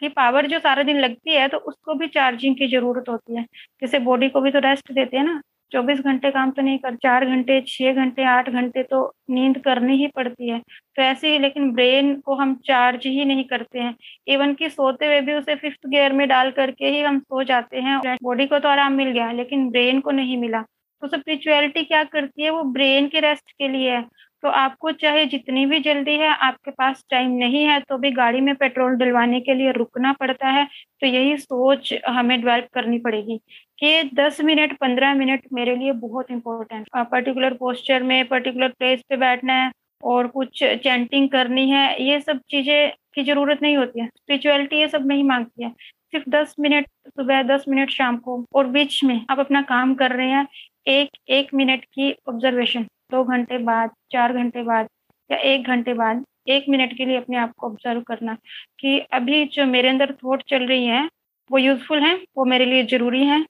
की 0.00 0.08
पावर 0.10 0.46
जो 0.46 0.58
सारा 0.60 0.82
दिन 0.82 1.00
लगती 1.00 1.34
है 1.34 1.46
तो 1.48 1.58
उसको 1.58 1.94
भी 1.94 2.06
चार्जिंग 2.08 2.56
की 2.56 2.68
ज़रूरत 2.68 3.08
होती 3.08 3.36
है। 3.36 3.44
जैसे 3.80 3.98
बॉडी 4.00 4.28
को 4.28 4.40
भी 4.40 4.50
तो 4.50 4.58
रेस्ट 4.60 4.92
देते 4.92 5.16
हैं 5.16 5.24
ना, 5.24 5.40
चौबीस 5.72 6.00
घंटे 6.00 6.30
काम 6.30 6.50
तो 6.50 6.62
नहीं 6.62 6.78
कर, 6.78 6.94
चार 6.94 7.24
घंटे, 7.26 7.60
छह 7.66 7.92
घंटे, 7.94 8.22
आठ 8.24 8.48
घंटे 8.50 8.82
तो 8.82 9.12
नींद 9.30 9.58
करनी 9.58 9.96
ही 9.96 10.06
पड़ती 10.06 10.48
है। 10.48 10.58
तो 10.58 11.02
ऐसे 11.02 11.32
ही 11.32 11.38
लेकिन 11.38 11.70
ब्रेन 11.72 12.14
को 12.20 12.34
हम 12.34 12.54
चार्ज 12.64 13.06
ही 13.06 13.24
नहीं 13.24 13.44
करते 13.44 13.78
हैं। 13.78 13.94
इवन 14.28 14.54
कि 14.54 14.70
सोते 14.70 15.06
हुए 15.06 15.20
भी 15.20 15.34
उसे 15.34 15.54
फिफ्थ 15.56 15.86
गियर 15.86 16.12
में 16.12 16.26
डाल 16.28 16.50
करके 16.50 16.88
ही 16.88 17.00
हम 17.02 17.18
सो 17.20 17.42
जाते 17.44 17.80
हैं। 17.80 17.98
बॉडी 18.22 18.46
को 18.46 18.58
तो 18.58 18.68
आराम 18.68 18.92
मिल 18.92 19.10
गया, 19.10 19.30
लेकिन 19.32 19.68
ब्रेन 19.70 20.00
को 20.00 20.10
नहीं 20.12 20.36
मिला। 20.38 20.62
तो 21.02 21.08
स्पिरिचुअलिटी 21.08 21.82
क्या 21.84 22.02
करती 22.04 22.42
है? 22.42 22.50
वो 22.50 22.62
ब्रेन 22.64 23.06
के 23.08 23.20
रेस्ट 23.20 23.50
के 23.50 23.68
लिए 23.68 23.90
है। 23.90 24.04
तो 24.42 24.48
आपको 24.50 24.90
चाहे 24.92 25.24
जितनी 25.26 25.64
भी 25.66 25.78
जल्दी 25.80 26.12
है, 26.12 26.28
आपके 26.28 26.70
पास 26.70 27.04
टाइम 27.10 27.30
नहीं 27.38 27.64
है 27.64 27.78
तो 27.80 27.98
भी 27.98 28.10
गाड़ी 28.12 28.40
में 28.40 28.54
पेट्रोल 28.56 28.94
डलवाने 28.96 29.40
के 29.40 29.54
लिए 29.54 29.72
रुकना 29.72 30.12
पड़ता 30.12 30.48
है 30.48 30.64
तो 31.02 31.06
यही 31.06 31.36
सोच 31.38 31.92
हमें 32.08 32.40
डेवलप 32.40 32.68
करनी 32.74 32.98
पड़ेगी 33.00 33.36
कि 33.78 34.02
10 34.14 34.40
मिनट 34.42 34.76
15 34.78 35.14
मिनट 35.14 35.42
मेरे 35.52 35.76
लिए 35.76 35.92
बहुत 36.00 36.30
इंपॉर्टेंट 36.30 36.88
पर्टिकुलर 37.10 37.54
पोस्चर 37.54 38.02
में 38.02 38.24
पर्टिकुलर 38.28 38.68
प्लेस 38.70 39.02
पे 39.08 39.16
बैठना 39.18 39.52
है 39.54 39.70
और 40.02 40.26
कुछ 40.28 40.58
चैंटिंग 40.58 41.28
करनी 41.30 41.68
है, 41.70 42.02
ये 42.02 42.20
सब 42.20 42.40
चीज़ें 42.50 42.92
की 43.14 43.22
ज़रूरत 43.24 43.58
नहीं 43.62 43.76
होती 43.76 44.00
है। 44.00 44.06
स्पिरिचुअलिटी 44.08 44.76
ये 44.76 44.88
सब 44.88 45.06
नहीं 45.06 45.24
मांगती 45.24 45.64
है। 45.64 45.70
सिर्फ़ 46.12 46.28
दस 46.30 46.54
मिनट 46.60 46.86
सुबह, 47.08 47.42
दस 47.44 47.64
मिनट 47.68 47.90
शाम 47.90 48.16
को 48.18 48.44
और 48.54 48.66
बीच 48.68 49.02
में 49.04 49.20
आप 49.30 49.38
अपना 49.40 49.62
काम 49.64 49.94
कर 49.94 50.12
रहे 50.12 50.28
हैं, 50.28 50.46
एक 50.88 51.10
एक 51.30 51.54
मिनट 51.54 51.84
की 51.86 52.12
ऑब्जर्वेशन 52.28 52.86
दो 53.10 53.22
घंटे 53.26 53.58
बाद 53.64 53.90
चार 54.12 54.32
घंटे 54.34 54.62
बाद 54.64 54.88
या 55.30 55.38
एक 55.46 55.66
घंटे 55.66 55.94
बाद 55.94 56.24
एक 56.48 56.64
मिनट 56.68 56.96
के 56.96 57.04
लिए 57.06 57.16
अपने 57.16 57.36
आप 57.38 57.52
को 57.58 57.66
ऑब्ज़र्व 57.66 58.00
करना 58.04 58.36
कि 58.80 58.98
अभी 59.12 59.44
जो 59.54 59.66
मेरे 59.66 59.88
अंदर 59.88 60.12
थॉट 60.24 60.42
चल 60.48 60.66
रही 60.68 60.86
है 60.86 61.08
वो 61.50 61.58
यूजफुल 61.58 62.02
है 62.02 62.14
वो 62.36 62.44
मेरे 62.46 62.64
लिए 62.66 62.84
ज़रूरी 62.88 63.24
है 63.26 63.44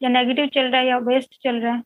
या 0.00 0.08
नेगेटिव 0.10 0.46
चल 0.54 0.66
रहा 0.66 0.80
है 0.80 0.88
या 0.88 0.98
वेस्ट 1.04 1.36
चल 1.44 1.56
रहा 1.56 1.74
है 1.74 1.82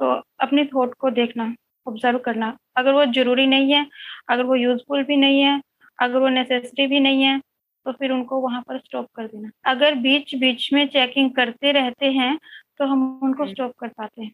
तो 0.00 0.12
अपने 0.40 0.64
थॉट 0.66 0.94
को 0.96 1.10
देखना 1.12 1.54
ऑब्ज़र्व 1.86 2.18
करना। 2.20 2.56
अगर 2.76 2.92
वो 2.92 3.04
ज़रूरी 3.14 3.46
नहीं 3.46 3.72
है 3.72 3.86
अगर 4.30 4.44
वो 4.44 4.54
यूजफुल 4.56 5.02
भी 5.04 5.16
नहीं 5.16 5.40
है 5.42 5.60
अगर 5.98 6.18
वो 6.20 6.28
नेसेसरी 6.30 6.86
भी 6.86 7.00
नहीं 7.00 7.22
है 7.24 7.38
तो 7.86 7.92
फिर 7.92 8.12
उनको 8.12 8.40
वहाँ 8.40 8.62
पर 8.68 8.78
स्टॉप 8.78 9.06
कर 9.16 9.26
देना। 9.26 9.50
अगर 9.66 9.94
बीच 10.00 10.34
बीच 10.36 10.72
में 10.72 10.86
चेकिंग 10.88 11.30
करते 11.32 11.72
रहते 11.72 12.10
हैं 12.12 12.36
तो 12.78 12.86
हम 12.86 13.20
उनको 13.24 13.46
स्टॉप 13.48 13.72
कर 13.80 13.88
पाते 13.90 14.22
हैं। 14.22 14.32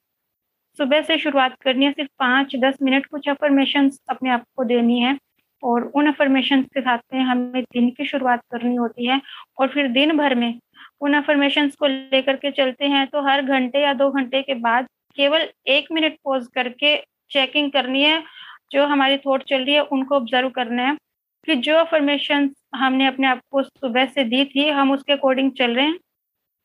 सुबह 0.78 1.02
से 1.02 1.16
शुरुआत 1.18 1.54
करनी 1.62 1.84
है, 1.84 1.92
सिर्फ़ 1.92 2.10
पाँच 2.18 2.54
दस 2.56 2.76
मिनट 2.82 3.06
कुछ 3.06 3.28
अफर्मेशन 3.28 3.90
अपने 4.10 4.30
आप 4.30 4.44
को 4.56 4.64
देनी 4.64 4.98
है 5.00 5.16
और 5.62 5.82
उन 5.94 6.06
अफर्मेशन 6.08 6.62
के 6.64 6.80
साथ 6.80 6.98
में 7.14 7.20
हमें 7.22 7.62
दिन 7.64 7.90
की 7.90 8.04
शुरुआत 8.06 8.40
करनी 8.52 8.74
होती 8.76 9.06
है 9.06 9.20
और 9.58 9.68
फिर 9.68 9.88
दिन 9.88 10.16
भर 10.18 10.34
में 10.34 10.58
उन 11.00 11.14
अफर्मेशन 11.14 11.68
को 11.78 11.86
लेकर 11.86 12.36
के 12.36 12.50
चलते 12.52 12.86
हैं 12.86 13.06
तो 13.06 13.22
हर 13.28 13.42
घंटे 13.44 13.82
या 13.82 13.92
दो 13.94 14.10
घंटे 14.10 14.42
के 14.42 14.54
बाद 14.56 14.86
केवल 15.16 15.48
एक 15.68 15.88
मिनट 15.92 16.16
पॉज 16.24 16.46
करके 16.54 16.96
चेकिंग 17.30 17.70
करनी 17.72 18.02
है, 18.02 18.22
जो 18.72 18.86
हमारी 18.86 19.16
थॉट 19.18 19.42
चल 19.44 19.64
रही 19.64 19.74
है 19.74 19.82
उनको 19.82 20.14
ऑब्ज़र्व 20.16 20.48
करना 20.50 20.82
है 20.82 20.96
कि 21.46 21.54
जो 21.56 21.76
अफर्मेशन 21.76 22.50
हमने 22.74 23.06
अपने 23.06 23.26
आप 23.26 23.40
को 23.50 23.62
सुबह 23.62 24.06
से 24.06 24.24
दी 24.24 24.44
थी, 24.46 24.68
हम 24.70 24.92
उसके 24.92 25.12
अकॉर्डिंग 25.12 25.50
चल 25.52 25.74
रहे 25.74 25.86
हैं। 25.86 25.98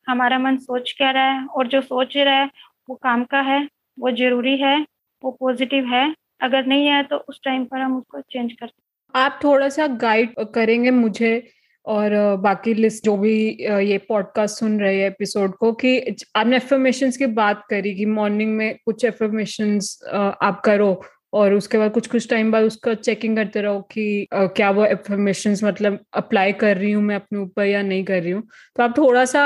हमारा 0.07 0.39
मन 0.39 0.57
सोच 0.59 0.93
क्या 0.97 1.11
रहा 1.11 1.31
है 1.31 1.45
और 1.47 1.67
जो 1.67 1.81
सोच 1.81 2.17
रहा 2.17 2.35
है 2.35 2.49
वो 2.89 2.95
काम 2.97 3.23
का 3.25 3.41
है। 3.43 3.67
वो 3.97 4.11
ज़रूरी 4.11 4.57
है, 4.57 4.79
वो 5.23 5.31
पॉजिटिव 5.39 5.85
है। 5.85 6.05
अगर 6.41 6.65
नहीं 6.65 6.87
है 6.87 7.03
तो 7.03 7.17
उस 7.29 7.39
टाइम 7.43 7.63
पर 7.65 7.79
हम 7.79 7.97
उसको 7.97 8.21
चेंज 8.21 8.51
कर 8.53 8.69
आप 9.15 9.39
थोड़ा 9.43 9.69
सा 9.69 9.87
गाइड 10.01 10.33
करेंगे 10.53 10.91
मुझे 10.91 11.31
और 11.85 12.11
बाकी 12.41 12.73
लिस्ट 12.73 13.05
जो 13.05 13.15
भी 13.17 13.33
ये 13.61 13.97
पॉडकास्ट 14.09 14.59
सुन 14.59 14.79
रहे 14.79 14.95
हैं 14.95 15.07
एपिसोड 15.07 15.55
को 15.55 15.71
कि 15.73 16.15
आपने 16.35 16.55
एफर्मेशन 16.55 17.11
की 17.11 17.25
बात 17.25 17.63
करी 17.69 17.93
कि 17.95 18.05
मॉर्निंग 18.05 18.55
में 18.57 18.77
कुछ 18.85 19.05
एफर्मेशन 19.05 19.79
आप 20.41 20.61
करो 20.65 20.89
और 21.33 21.53
उसके 21.53 21.77
बाद 21.77 21.91
कुछ 21.91 22.07
कुछ 22.07 22.29
टाइम 22.29 22.51
बाद 22.51 22.63
उसका 22.63 22.93
चेकिंग 22.93 23.35
करते 23.37 23.61
रहो 23.61 23.79
कि 23.91 24.27
क्या 24.33 24.69
वो 24.71 24.85
एफर्मेशन 24.85 25.55
मतलब 25.63 25.99
अप्लाई 26.13 26.53
कर 26.53 26.77
रही 26.77 26.91
हूँ 26.91 27.03
मैं 27.03 27.15
अपने 27.15 27.39
ऊपर 27.39 27.65
या 27.65 27.81
नहीं 27.81 28.03
कर 28.03 28.21
रही 28.21 28.31
हूँ। 28.31 28.43
तो 28.75 28.83
आप 28.83 28.97
थोड़ा 28.97 29.25
सा 29.25 29.43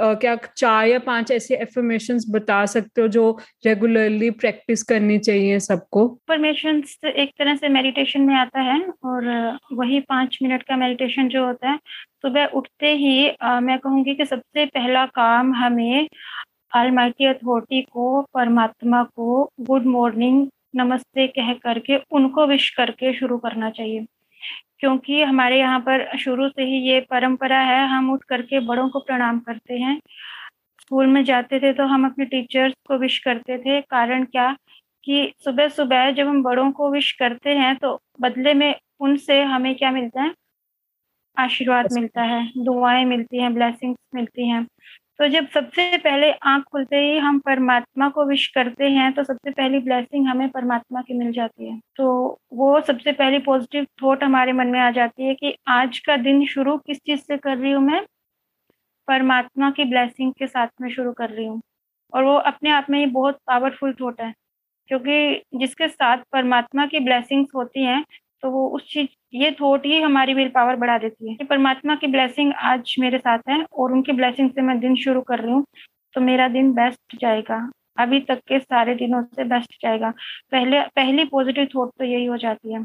uh, 0.00 0.20
क्या 0.20 0.36
चार 0.56 0.86
या 0.86 0.98
पाँच 0.98 1.30
ऐसे 1.30 1.56
एफर्मेशन 1.56 2.18
बता 2.30 2.66
सकते 2.66 3.02
हो 3.02 3.08
जो 3.08 3.38
रेगुलरली 3.66 4.30
प्रैक्टिस 4.30 4.82
करनी 4.82 5.18
चाहिए 5.18 5.58
सबको? 5.60 6.18
एफर्मेशन 6.30 6.82
एक 7.06 7.30
तरह 7.38 7.56
से 7.56 7.68
मेडिटेशन 7.68 8.20
में 8.20 8.34
आता 8.34 8.60
है 8.60 8.80
और 9.04 9.58
वही 9.72 10.00
पाँच 10.00 10.38
मिनट 10.42 10.62
का 10.62 10.76
मेडिटेशन 10.76 11.28
जो 11.28 11.46
होता 11.46 11.70
है 11.70 11.78
सुबह 12.22 12.44
उठते 12.44 12.94
ही 12.94 13.28
आ, 13.28 13.60
मैं 13.60 13.78
कहूँगी 13.78 14.14
कि 14.14 14.24
सबसे 14.24 14.66
पहला 14.66 15.06
काम 15.06 15.54
हमें 15.54 16.08
आलमाइटी 16.74 17.24
अथॉरिटी 17.24 17.82
को 17.82 18.22
परमात्मा 18.22 19.02
को 19.04 19.50
गुड 19.60 19.86
मॉर्निंग 19.86 20.46
नमस्ते 20.76 21.26
कह 21.26 21.52
करके 21.52 21.96
उनको 22.10 22.46
विश 22.46 22.70
करके 22.70 23.12
शुरू 23.14 23.38
करना 23.38 23.70
चाहिए। 23.70 24.06
क्योंकि 24.82 25.22
हमारे 25.22 25.58
यहाँ 25.58 25.78
पर 25.80 26.06
शुरू 26.18 26.48
से 26.48 26.62
ही 26.64 26.78
ये 26.88 27.00
परंपरा 27.10 27.58
है 27.62 27.86
हम 27.88 28.10
उठ 28.12 28.24
करके 28.28 28.60
बड़ों 28.66 28.88
को 28.90 29.00
प्रणाम 29.00 29.38
करते 29.40 29.74
हैं। 29.76 29.98
स्कूल 30.82 31.06
में 31.08 31.22
जाते 31.24 31.60
थे 31.60 31.72
तो 31.72 31.86
हम 31.86 32.06
अपने 32.06 32.24
टीचर्स 32.26 32.74
को 32.88 32.98
विश 32.98 33.18
करते 33.20 33.58
थे। 33.58 33.80
कारण 33.82 34.24
क्या 34.26 34.52
कि 35.04 35.32
सुबह 35.44 35.68
सुबह 35.70 36.10
जब 36.12 36.28
हम 36.28 36.42
बड़ों 36.42 36.70
को 36.72 36.90
विश 36.92 37.12
करते 37.12 37.50
हैं 37.56 37.74
तो 37.76 37.98
बदले 38.20 38.54
में 38.54 38.74
उनसे 39.00 39.42
हमें 39.44 39.74
क्या 39.76 39.90
मिलता 39.92 40.22
है? 40.22 40.34
आशीर्वाद 41.36 41.92
मिलता 41.92 42.22
है 42.24 42.42
दुआएँ 42.58 43.04
मिलती 43.06 43.42
हैं 43.42 43.52
ब्लेसिंग्स 43.54 43.98
मिलती 44.14 44.48
हैं। 44.48 44.66
तो 45.22 45.26
जब 45.28 45.46
सबसे 45.46 45.96
पहले 45.98 46.30
आँख 46.42 46.62
खुलते 46.62 46.96
ही 46.96 47.18
हम 47.18 47.38
परमात्मा 47.38 48.08
को 48.08 48.24
विश 48.24 48.46
करते 48.46 48.84
हैं 48.84 49.12
तो 49.12 49.24
सबसे 49.24 49.50
पहली 49.50 49.78
ब्लेसिंग 49.78 50.26
हमें 50.28 50.48
परमात्मा 50.50 51.02
की 51.02 51.14
मिल 51.14 51.30
जाती 51.32 51.68
है। 51.68 51.78
तो 51.96 52.38
वो 52.52 52.80
सबसे 52.80 53.12
पहली 53.12 53.38
पॉजिटिव 53.38 53.86
थॉट 54.02 54.24
हमारे 54.24 54.52
मन 54.52 54.66
में 54.66 54.78
आ 54.80 54.90
जाती 54.90 55.24
है 55.24 55.34
कि 55.34 55.54
आज 55.68 55.98
का 55.98 56.16
दिन 56.16 56.44
शुरू 56.46 56.76
किस 56.78 56.98
चीज़ 56.98 57.20
से 57.20 57.36
कर 57.36 57.56
रही 57.58 57.72
हूँ 57.72 57.82
मैं? 57.82 58.04
परमात्मा 59.08 59.70
की 59.70 59.84
ब्लेसिंग 59.84 60.32
के 60.32 60.46
साथ 60.46 60.68
में 60.80 60.90
शुरू 60.90 61.12
कर 61.12 61.30
रही 61.30 61.46
हूँ। 61.46 61.60
और 62.12 62.24
वो 62.24 62.34
अपने 62.36 62.70
आप 62.70 62.86
में 62.90 62.98
ही 62.98 63.06
बहुत 63.08 63.38
पावरफुल 63.46 63.94
थॉट 64.00 64.20
है, 64.20 64.32
क्योंकि 64.88 65.42
जिसके 65.56 65.88
साथ 65.88 66.24
परमात्मा 66.32 66.86
की 66.86 67.00
ब्लेसिंग्स 67.00 67.50
होती 67.54 67.84
हैं 67.84 68.04
तो 68.42 68.50
वो 68.50 68.66
उस 68.76 68.86
चीज़, 68.92 69.08
ये 69.34 69.50
थॉट 69.52 69.86
ही 69.86 70.00
हमारी 70.00 70.34
विल 70.34 70.48
पावर 70.54 70.76
बढ़ा 70.76 70.96
देती 70.98 71.30
है। 71.30 71.44
परमात्मा 71.46 71.94
की 71.94 72.06
ब्लेसिंग 72.06 72.52
आज 72.62 72.94
मेरे 73.00 73.18
साथ 73.18 73.38
है 73.48 73.62
और 73.72 73.92
उनकी 73.92 74.12
ब्लेसिंग 74.12 74.50
से 74.50 74.62
मैं 74.62 74.78
दिन 74.80 74.96
शुरू 74.96 75.20
कर 75.22 75.40
रही 75.40 75.52
हूँ 75.52 75.64
तो 76.14 76.20
मेरा 76.20 76.48
दिन 76.48 76.72
बेस्ट 76.72 77.16
जाएगा। 77.20 77.68
अभी 77.98 78.20
तक 78.20 78.40
के 78.48 78.58
सारे 78.58 78.94
दिनों 78.94 79.22
से 79.24 79.44
बेस्ट 79.44 79.74
जाएगा। 79.82 80.10
पहले, 80.52 80.80
पहली 80.96 81.24
पॉजिटिव 81.26 81.68
थॉट 81.74 81.90
तो 81.98 82.04
यही 82.04 82.24
हो 82.26 82.36
जाती 82.36 82.72
है। 82.72 82.84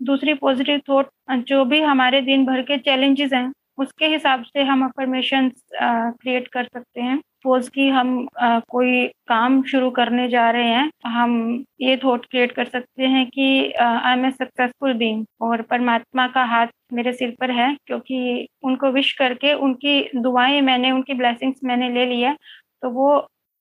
दूसरी 0.00 0.34
पॉजिटिव 0.36 0.80
थॉट 0.88 1.08
जो 1.48 1.64
भी 1.64 1.80
हमारे 1.82 2.20
दिन 2.22 2.44
भर 2.46 2.62
के 2.62 2.78
चैलेंजेस 2.78 3.32
हैं, 3.32 3.52
उसके 3.78 4.06
हिसाब 4.06 4.42
से 4.44 4.62
हम 4.62 4.84
अफर्मेशन 4.84 5.50
क्रिएट 5.72 6.48
कर 6.48 6.64
सकते 6.64 7.00
हैं। 7.00 7.20
सपोज़ 7.46 7.68
कि 7.70 7.88
हम 7.88 8.08
आ, 8.40 8.58
कोई 8.60 9.06
काम 9.28 9.62
शुरू 9.62 9.90
करने 9.90 10.28
जा 10.28 10.50
रहे 10.50 10.68
हैं 10.68 10.90
हम 11.06 11.32
ये 11.80 11.96
थॉट 11.96 12.24
क्रिएट 12.26 12.52
कर 12.52 12.64
सकते 12.64 13.06
हैं 13.06 13.24
कि 13.26 13.46
I 13.80 14.12
am 14.12 14.24
a 14.26 14.30
successful 14.30 14.94
being 14.94 15.24
और 15.42 15.62
परमात्मा 15.62 16.26
का 16.28 16.44
हाथ 16.44 16.66
मेरे 16.92 17.12
सिर 17.12 17.34
पर 17.40 17.50
है 17.50 17.68
क्योंकि 17.86 18.46
उनको 18.64 18.90
विश 18.92 19.12
करके 19.12 19.52
उनकी 19.60 20.00
दुआएँ 20.22 20.60
मैंने 20.60 20.90
उनकी 20.90 21.14
ब्लेसिंग्स 21.14 21.60
मैंने 21.64 21.88
ले 21.90 22.06
लिया 22.06 22.34
तो 22.82 22.90
वो 22.90 23.08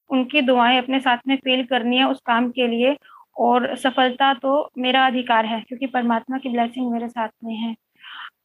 उनकी 0.09 0.41
दुआएँ 0.41 0.77
अपने 0.77 0.99
साथ 0.99 1.17
में 1.27 1.35
फील 1.37 1.65
करनी 1.65 1.97
है 1.97 2.09
उस 2.09 2.21
काम 2.25 2.49
के 2.51 2.67
लिए 2.67 2.95
और 3.39 3.75
सफलता 3.77 4.33
तो 4.33 4.69
मेरा 4.77 5.05
अधिकार 5.07 5.45
है 5.45 5.61
क्योंकि 5.61 5.87
परमात्मा 5.87 6.37
की 6.37 6.49
ब्लेसिंग 6.49 6.91
मेरे 6.91 7.07
साथ 7.09 7.29
में 7.43 7.55
है। 7.55 7.75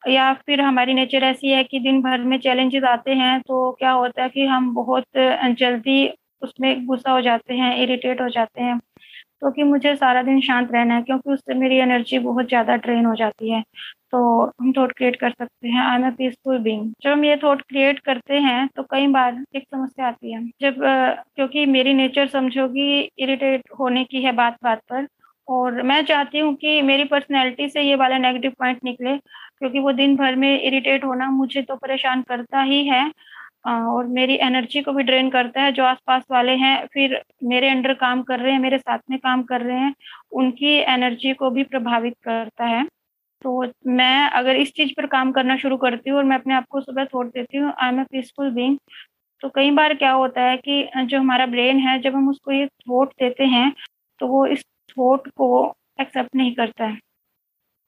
या 0.02 0.32
फिर 0.36 0.60
हमारी 0.60 0.94
नेचर 0.94 1.22
ऐसी 1.24 1.50
है 1.50 1.62
कि 1.64 1.80
दिन 1.80 2.00
भर 2.02 2.22
में 2.24 2.38
चैलेंजेस 2.40 2.84
आते 2.86 3.14
हैं 3.14 3.40
तो 3.42 3.70
क्या 3.74 3.90
होता 3.92 4.22
है 4.22 4.28
कि 4.30 4.46
हम 4.46 4.72
बहुत 4.74 5.04
जल्दी 5.58 6.06
उसमें 6.42 6.86
गुस्सा 6.86 7.12
हो 7.12 7.20
जाते 7.22 7.54
हैं 7.54 7.76
इरिटेट 7.78 8.20
हो 8.20 8.28
जाते 8.30 8.62
हैं। 8.62 8.78
तो 9.40 9.50
कि 9.50 9.62
मुझे 9.64 9.94
सारा 9.96 10.22
दिन 10.22 10.40
शांत 10.40 10.70
रहना 10.72 10.94
है, 10.94 11.02
क्योंकि 11.02 11.30
उससे 11.32 11.54
मेरी 11.54 11.76
एनर्जी 11.78 12.18
बहुत 12.20 12.48
ज़्यादा 12.48 12.76
ड्रेन 12.76 13.06
हो 13.06 13.14
जाती 13.16 13.50
है। 13.50 13.62
तो 14.12 14.20
हम 14.60 14.72
थॉट 14.74 14.92
क्रिएट 14.92 15.16
कर 15.16 15.30
सकते 15.30 15.68
हैं। 15.68 15.82
I 15.82 15.96
am 15.96 16.06
a 16.06 16.10
peaceful 16.12 16.58
being 16.60 16.92
जब 17.02 17.10
हम 17.10 17.24
ये 17.24 17.36
थॉट 17.44 17.62
क्रिएट 17.62 17.98
करते 18.00 18.38
हैं 18.40 18.66
तो 18.76 18.82
कई 18.84 19.06
बार 19.08 19.44
एक 19.56 19.64
समस्या 19.64 20.06
आती 20.08 20.32
है। 20.32 20.42
जब 20.60 20.76
क्योंकि 21.36 21.66
मेरी 21.68 21.94
नेचर 21.94 22.26
समझोगी 22.28 23.00
इरिटेट 23.18 23.68
होने 23.80 24.04
की 24.04 24.22
है 24.22 24.32
बात 24.34 24.56
बात 24.64 24.80
पर 24.90 25.06
और 25.50 25.82
मैं 25.82 26.02
चाहती 26.06 26.38
हूँ 26.38 26.54
कि 26.56 26.80
मेरी 26.82 27.04
पर्सनैलिटी 27.06 27.68
से 27.68 27.82
ये 27.82 27.94
वाला 27.96 28.18
नेगेटिव 28.18 28.52
पॉइंट 28.58 28.78
निकले, 28.84 29.16
क्योंकि 29.16 29.78
वो 29.78 29.92
दिन 29.94 30.16
भर 30.16 30.36
में 30.36 30.60
इरिटेट 30.60 31.04
होना 31.04 31.30
मुझे 31.32 31.62
तो 31.62 31.76
परेशान 31.76 32.22
करता 32.22 32.62
ही 32.62 32.84
है। 32.86 33.10
और 33.66 34.06
मेरी 34.08 34.34
एनर्जी 34.42 34.80
को 34.82 34.92
भी 34.92 35.02
ड्रेन 35.02 35.28
करता 35.30 35.62
है, 35.62 35.72
जो 35.72 35.84
आसपास 35.84 36.22
वाले 36.30 36.52
हैं, 36.54 36.86
फिर 36.94 37.20
मेरे 37.44 37.68
अंडर 37.70 37.94
काम 37.96 38.22
कर 38.22 38.40
रहे 38.40 38.52
हैं, 38.52 38.58
मेरे 38.60 38.78
साथ 38.78 38.98
में 39.10 39.18
काम 39.18 39.42
कर 39.44 39.60
रहे 39.62 39.78
हैं, 39.78 39.94
उनकी 40.32 40.74
एनर्जी 40.86 41.32
को 41.34 41.50
भी 41.50 41.62
प्रभावित 41.64 42.14
करता 42.24 42.64
है। 42.66 42.84
तो 43.42 43.64
मैं 43.88 44.28
अगर 44.30 44.56
इस 44.56 44.72
चीज़ 44.72 44.92
पर 44.96 45.06
काम 45.08 45.32
करना 45.32 45.56
शुरू 45.56 45.76
करती 45.78 46.10
हूँ 46.10 46.18
और 46.18 46.24
मैं 46.24 46.36
अपने 46.36 46.54
आप 46.54 46.66
को 46.70 46.80
सुबह 46.80 47.04
छोड़ 47.04 47.26
देती 47.28 47.58
हूँ 47.58 47.72
I 47.74 47.88
am 47.88 48.00
a 48.00 48.04
peaceful 48.12 48.50
being 48.52 48.76
तो 49.42 49.48
कई 49.48 49.70
बार 49.72 49.94
क्या 49.94 50.10
होता 50.12 50.42
है 50.42 50.56
कि 50.58 50.88
जो 50.98 51.18
हमारा 51.18 51.46
ब्रेन 51.48 51.78
है, 51.78 51.98
जब 52.00 52.14
हम 52.14 52.28
उसको 52.30 52.52
ये 52.52 52.66
थोट 52.66 53.12
देते 53.20 53.44
हैं 53.46 53.72
तो 54.20 54.26
वो 54.28 54.44
इस 54.48 54.64
थोट 54.90 55.28
को 55.36 55.48
एक्सेप्ट 56.00 56.36
नहीं 56.36 56.54
करता 56.54 56.84
है। 56.84 56.98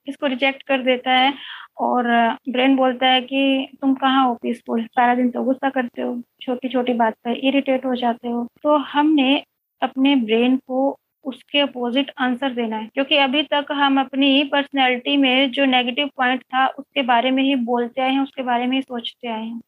इसको 0.06 0.26
रिजेक्ट 0.26 0.62
कर 0.68 0.82
देता 0.84 1.12
है 1.12 1.32
और 1.80 2.06
ब्रेन 2.50 2.76
बोलता 2.76 3.08
है 3.08 3.20
कि 3.22 3.68
तुम 3.82 3.94
कहाँ 3.96 4.26
हो 4.26 4.34
पीसफुल 4.42 4.84
सारा 4.86 5.14
दिन 5.14 5.30
तो 5.30 5.42
गुस्सा 5.44 5.70
करते 5.70 6.02
हो 6.02 6.16
छोटी 6.42 6.68
छोटी 6.68 6.94
बात 6.94 7.14
पर 7.24 7.36
इरिटेट 7.38 7.86
हो 7.86 7.94
जाते 7.96 8.28
हो। 8.28 8.46
तो 8.62 8.76
हमने 8.88 9.36
अपने 9.82 10.16
ब्रेन 10.18 10.56
को 10.58 10.90
उसके 11.24 11.58
अपोजिट 11.60 12.10
आंसर 12.18 12.52
देना 12.54 12.76
है। 12.76 12.88
क्योंकि 12.94 13.16
अभी 13.18 13.42
तक 13.44 13.66
हम 13.72 14.00
अपनी 14.00 14.42
पर्सनैलिटी 14.44 15.16
में 15.16 15.50
जो 15.52 15.64
नेगेटिव 15.66 16.08
पॉइंट 16.16 16.42
था, 16.44 16.66
उसके 16.68 17.02
बारे 17.02 17.30
में 17.30 17.42
ही 17.42 17.54
बोलते 17.64 18.00
आए 18.02 18.10
हैं, 18.12 18.20
उसके 18.20 18.42
बारे 18.42 18.66
में 18.66 18.76
ही 18.76 18.82
सोचते 18.82 19.28
आए 19.28 19.44
हैं। 19.44 19.60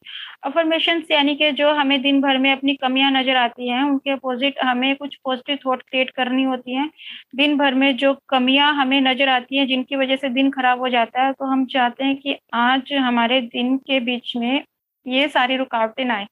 अफर्मेशन 0.45 1.03
यानी 1.11 1.35
कि 1.35 1.51
जो 1.53 1.71
हमें 1.73 2.01
दिन 2.01 2.21
भर 2.21 2.37
में 2.37 2.51
अपनी 2.51 2.75
कमियाँ 2.75 3.11
नज़र 3.11 3.35
आती 3.37 3.69
हैं, 3.69 3.83
उनके 3.83 4.11
अपोजिट 4.11 4.59
हमें 4.63 4.95
कुछ 4.95 5.15
पॉजिटिव 5.25 5.57
थॉट 5.65 5.81
क्रिएट 5.83 6.09
करनी 6.11 6.43
होती 6.43 6.75
है। 6.75 6.89
दिन 7.35 7.57
भर 7.57 7.73
में 7.75 7.95
जो 7.97 8.13
कमियाँ 8.29 8.73
हमें 8.75 8.99
नज़र 9.01 9.29
आती 9.29 9.57
हैं, 9.57 9.67
जिनकी 9.67 9.95
वजह 9.95 10.15
से 10.15 10.29
दिन 10.31 10.49
खराब 10.51 10.79
हो 10.79 10.89
जाता 10.89 11.23
है 11.23 11.33
तो 11.33 11.45
हम 11.45 11.65
चाहते 11.67 12.03
हैं 12.03 12.15
कि 12.17 12.37
आज 12.55 12.93
हमारे 12.95 13.41
दिन 13.43 13.77
के 13.79 13.99
बीच 14.01 14.35
में 14.37 14.63
ये 15.05 15.27
सारी 15.29 15.57
रुकावटें 15.57 16.03
ना 16.05 16.13
आए। 16.15 16.27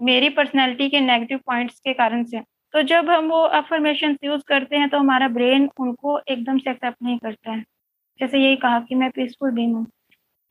मेरी 0.00 0.28
पर्सनैलिटी 0.30 0.88
के 0.88 1.00
नेगेटिव 1.00 1.38
पॉइंट्स 1.46 1.80
के 1.80 1.92
कारण 1.94 2.24
से। 2.24 2.40
तो 2.74 2.82
जब 2.84 3.08
हम 3.10 3.28
वो 3.28 3.40
अफर्मेशन 3.54 4.16
यूज़ 4.24 4.42
करते 4.48 4.76
हैं 4.76 4.88
तो 4.90 4.98
हमारा 4.98 5.28
ब्रेन 5.30 5.68
उनको 5.78 6.18
एकदम 6.20 6.58
से 6.58 6.70
एक्सेप्ट 6.70 6.96
नहीं 7.02 7.18
करता 7.18 7.50
है। 7.52 7.62
जैसे 8.20 8.38
यही 8.38 8.56
कहा 8.58 8.80
कि 8.80 8.94
मैं 8.96 9.10
पीसफुल 9.12 9.50
बींग 9.52 9.74
हूँ 9.74 9.86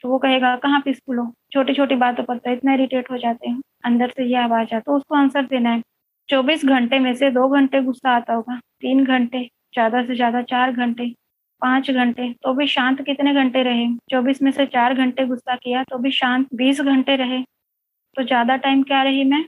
तो 0.03 0.09
वो 0.09 0.17
कहेगा 0.19 0.55
कहाँ 0.57 0.81
पीसफुल 0.81 1.17
हो? 1.19 1.33
छोटी 1.53 1.73
छोटी 1.73 1.95
बातों 1.97 2.23
पर 2.25 2.37
तो 2.39 2.51
इतना 2.51 2.73
इरिटेट 2.73 3.11
हो 3.11 3.17
जाते 3.17 3.49
हैं। 3.49 3.61
अंदर 3.85 4.09
से 4.11 4.25
ये 4.25 4.37
आवाज़ 4.37 4.67
आता 4.67 4.79
तो 4.81 4.97
उसको 4.97 5.15
आंसर 5.15 5.45
देना 5.47 5.71
है। 5.71 5.81
चौबीस 6.29 6.65
घंटे 6.67 6.99
में 6.99 7.13
से 7.15 7.29
दो 7.31 7.47
घंटे 7.49 7.81
गुस्सा 7.83 8.11
आता 8.11 8.33
होगा 8.33 8.57
तीन 8.81 9.05
घंटे 9.05 9.43
ज़्यादा 9.73 10.03
से 10.05 10.15
ज़्यादा 10.15 10.41
चार 10.45 10.71
घंटे 10.73 11.07
पाँच 11.61 11.91
घंटे 11.91 12.31
तो 12.35 12.53
भी 12.55 12.67
शांत 12.69 13.01
कितने 13.03 13.33
घंटे 13.35 13.63
रहे? 13.63 13.87
चौबीस 14.11 14.41
में 14.43 14.51
से 14.51 14.65
चार 14.67 14.93
घंटे 14.95 15.25
गुस्सा 15.27 15.55
किया 15.57 15.83
तो 15.85 15.97
भी 15.99 16.11
शांत 16.13 16.47
बीस 16.55 16.81
घंटे 16.83 17.15
रहे। 17.17 17.41
तो 18.15 18.23
ज़्यादा 18.23 18.55
टाइम 18.57 18.83
क्या 18.83 19.03
रही 19.03 19.23
मैं? 19.25 19.45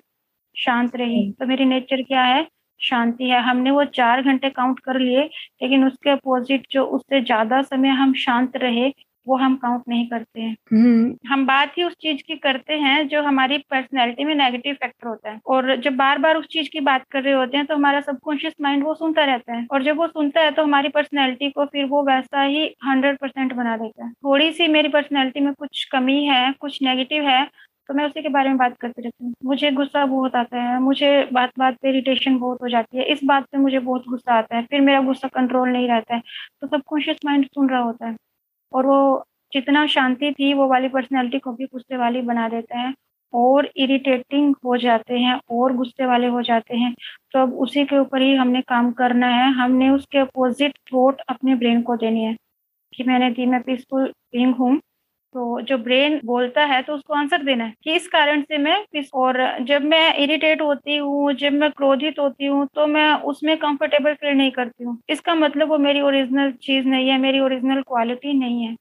शांत 0.55 0.95
रही। 0.97 1.21
हम्म। 1.21 1.33
तो 1.33 1.47
मेरी 1.47 1.65
नेचर 1.65 2.03
क्या 2.03 2.23
है? 2.23 2.47
शांति 2.83 3.29
है। 3.29 3.41
हमने 3.43 3.71
वो 3.71 3.83
चार 3.93 4.21
घंटे 4.23 4.49
काउंट 4.51 4.79
कर 4.81 4.99
लिए 4.99 5.23
लेकिन 5.61 5.85
उसके 5.85 6.09
अपोजिट 6.09 6.67
जो 6.71 6.83
उससे 6.87 7.21
ज़्यादा 7.23 7.61
समय 7.63 7.89
हम 7.95 8.13
शांत 8.19 8.57
रहे 8.57 8.91
वो 9.27 9.35
हम 9.37 9.55
काउंट 9.55 9.83
नहीं 9.89 10.07
करते 10.07 10.41
हैं। 10.41 10.55
हम्म। 10.73 11.29
हम 11.29 11.45
बात 11.47 11.73
ही 11.77 11.83
उस 11.83 11.93
चीज़ 12.01 12.21
की 12.23 12.35
करते 12.37 12.73
हैं 12.75 13.07
जो 13.07 13.21
हमारी 13.23 13.57
पर्सनैलिटी 13.71 14.23
में 14.23 14.33
नेगेटिव 14.35 14.73
फैक्टर 14.73 15.07
होता 15.07 15.29
है। 15.29 15.39
और 15.47 15.75
जब 15.75 15.95
बार 15.95 16.17
बार 16.19 16.37
उस 16.37 16.47
चीज़ 16.47 16.69
की 16.69 16.79
बात 16.81 17.05
कर 17.11 17.21
रहे 17.23 17.33
होते 17.33 17.57
हैं 17.57 17.65
तो 17.65 17.75
हमारा 17.75 18.01
सबकॉन्शियस 18.01 18.53
माइंड 18.61 18.83
वो 18.83 18.93
सुनता 18.95 19.23
रहता 19.25 19.53
है। 19.53 19.65
और 19.71 19.83
जब 19.83 19.97
वो 19.97 20.07
सुनता 20.07 20.41
है 20.41 20.51
तो 20.51 20.63
हमारी 20.63 20.89
पर्सनैलिटी 20.89 21.49
को 21.49 21.65
फिर 21.65 21.85
वो 21.85 22.03
वैसा 22.05 22.41
ही 22.43 22.65
हंड्रेड 22.85 23.17
परसेंट 23.17 23.53
बना 23.53 23.77
देता 23.77 24.05
है। 24.05 24.11
थोड़ी 24.13 24.51
सी 24.51 24.67
मेरी 24.69 24.89
पर्सनैलिटी 24.89 25.39
में 25.39 25.53
कुछ 25.53 25.83
कमी 25.91 26.23
है 26.25 26.51
कुछ 26.59 26.81
नेगेटिव 26.83 27.27
है 27.27 27.43
तो 27.89 27.93
मैं 27.93 28.05
उसी 28.05 28.21
के 28.21 28.29
बारे 28.29 28.49
में 28.49 28.57
बात 28.57 28.77
करती 28.77 29.01
रहती 29.01 29.25
हूँ। 29.25 29.33
मुझे 29.45 29.71
गुस्सा 29.71 30.05
बहुत 30.05 30.35
आता 30.35 30.57
है, 30.59 30.79
मुझे 30.81 31.09
बात 31.33 31.51
बात 31.59 31.77
पे 31.81 31.89
इरिटेशन 31.89 32.37
बहुत 32.39 32.61
हो 32.61 32.69
जाती 32.69 32.97
है। 32.97 33.03
इस 33.05 33.19
बात 33.25 33.45
पे 33.51 33.57
मुझे 33.57 33.79
बहुत 33.79 34.05
गुस्सा 34.09 34.33
आता 34.33 34.55
है, 34.55 34.63
फिर 34.63 34.81
मेरा 34.81 35.01
गुस्सा 35.01 35.27
कंट्रोल 35.29 35.69
नहीं 35.69 35.87
रहता 35.87 36.15
है। 36.15 36.21
तो 36.61 36.67
सब 36.67 36.81
कॉन्शियस 36.87 37.17
माइंड 37.25 37.45
सुन 37.47 37.69
रहा 37.69 37.81
होता 37.81 38.07
है 38.07 38.15
और 38.73 38.85
वो 38.85 39.25
जितना 39.51 39.85
शांति 39.87 40.31
थी, 40.31 40.53
वो 40.53 40.67
वाली 40.67 40.87
पर्सनैलिटी 40.89 41.39
को 41.39 41.51
भी 41.53 41.65
गुस्से 41.65 41.97
वाली 41.97 42.21
बना 42.23 42.47
देते 42.49 42.77
हैं 42.77 42.93
और 43.33 43.69
इरिटेटिंग 43.75 44.55
हो 44.65 44.77
जाते 44.77 45.19
हैं 45.19 45.39
और 45.51 45.73
गुस्से 45.75 46.05
वाले 46.05 46.27
हो 46.27 46.41
जाते 46.41 46.77
हैं। 46.77 46.93
तो 47.33 47.39
अब 47.39 47.53
उसी 47.59 47.85
के 47.85 47.97
ऊपर 47.99 48.21
ही 48.21 48.35
हमने 48.35 48.61
काम 48.63 48.91
करना 48.93 49.27
है। 49.27 49.51
हमने 49.53 49.89
उसके 49.89 50.17
अपोजिट 50.19 50.77
थॉट 50.93 51.21
अपने 51.29 51.55
ब्रेन 51.55 51.81
को 51.81 51.95
देनी 51.97 52.23
है 52.23 52.35
कि 52.93 53.03
मैंने 53.03 53.29
दी, 53.31 53.45
मैं 53.45 53.61
पीसफुल 53.63 54.07
बींग 54.33 54.55
हूँ। 54.55 54.79
तो 55.35 55.61
जो 55.63 55.77
ब्रेन 55.79 56.19
बोलता 56.25 56.63
है 56.65 56.81
तो 56.83 56.93
उसको 56.93 57.13
आंसर 57.13 57.43
देना 57.43 57.63
है 57.63 57.73
कि 57.83 57.93
इस 57.95 58.07
कारण 58.09 58.41
से 58.43 58.57
मैं 58.59 58.77
इस 58.95 59.09
और 59.15 59.37
जब 59.63 59.81
मैं 59.83 60.13
इरिटेट 60.15 60.61
होती 60.61 60.97
हूँ, 60.97 61.33
जब 61.33 61.53
मैं 61.53 61.69
क्रोधित 61.71 62.19
होती 62.19 62.45
हूँ 62.45 62.65
तो 62.75 62.87
मैं 62.87 63.13
उसमें 63.25 63.55
कंफर्टेबल 63.59 64.13
फील 64.15 64.37
नहीं 64.37 64.51
करती 64.51 64.83
हूँ। 64.83 64.97
इसका 65.09 65.35
मतलब 65.35 65.69
वो 65.69 65.77
मेरी 65.79 66.01
ओरिजिनल 66.03 66.51
चीज़ 66.61 66.87
नहीं 66.87 67.09
है, 67.09 67.17
मेरी 67.19 67.39
ओरिजिनल 67.41 67.81
क्वालिटी 67.83 68.33
नहीं 68.35 68.63
है। 68.65 68.75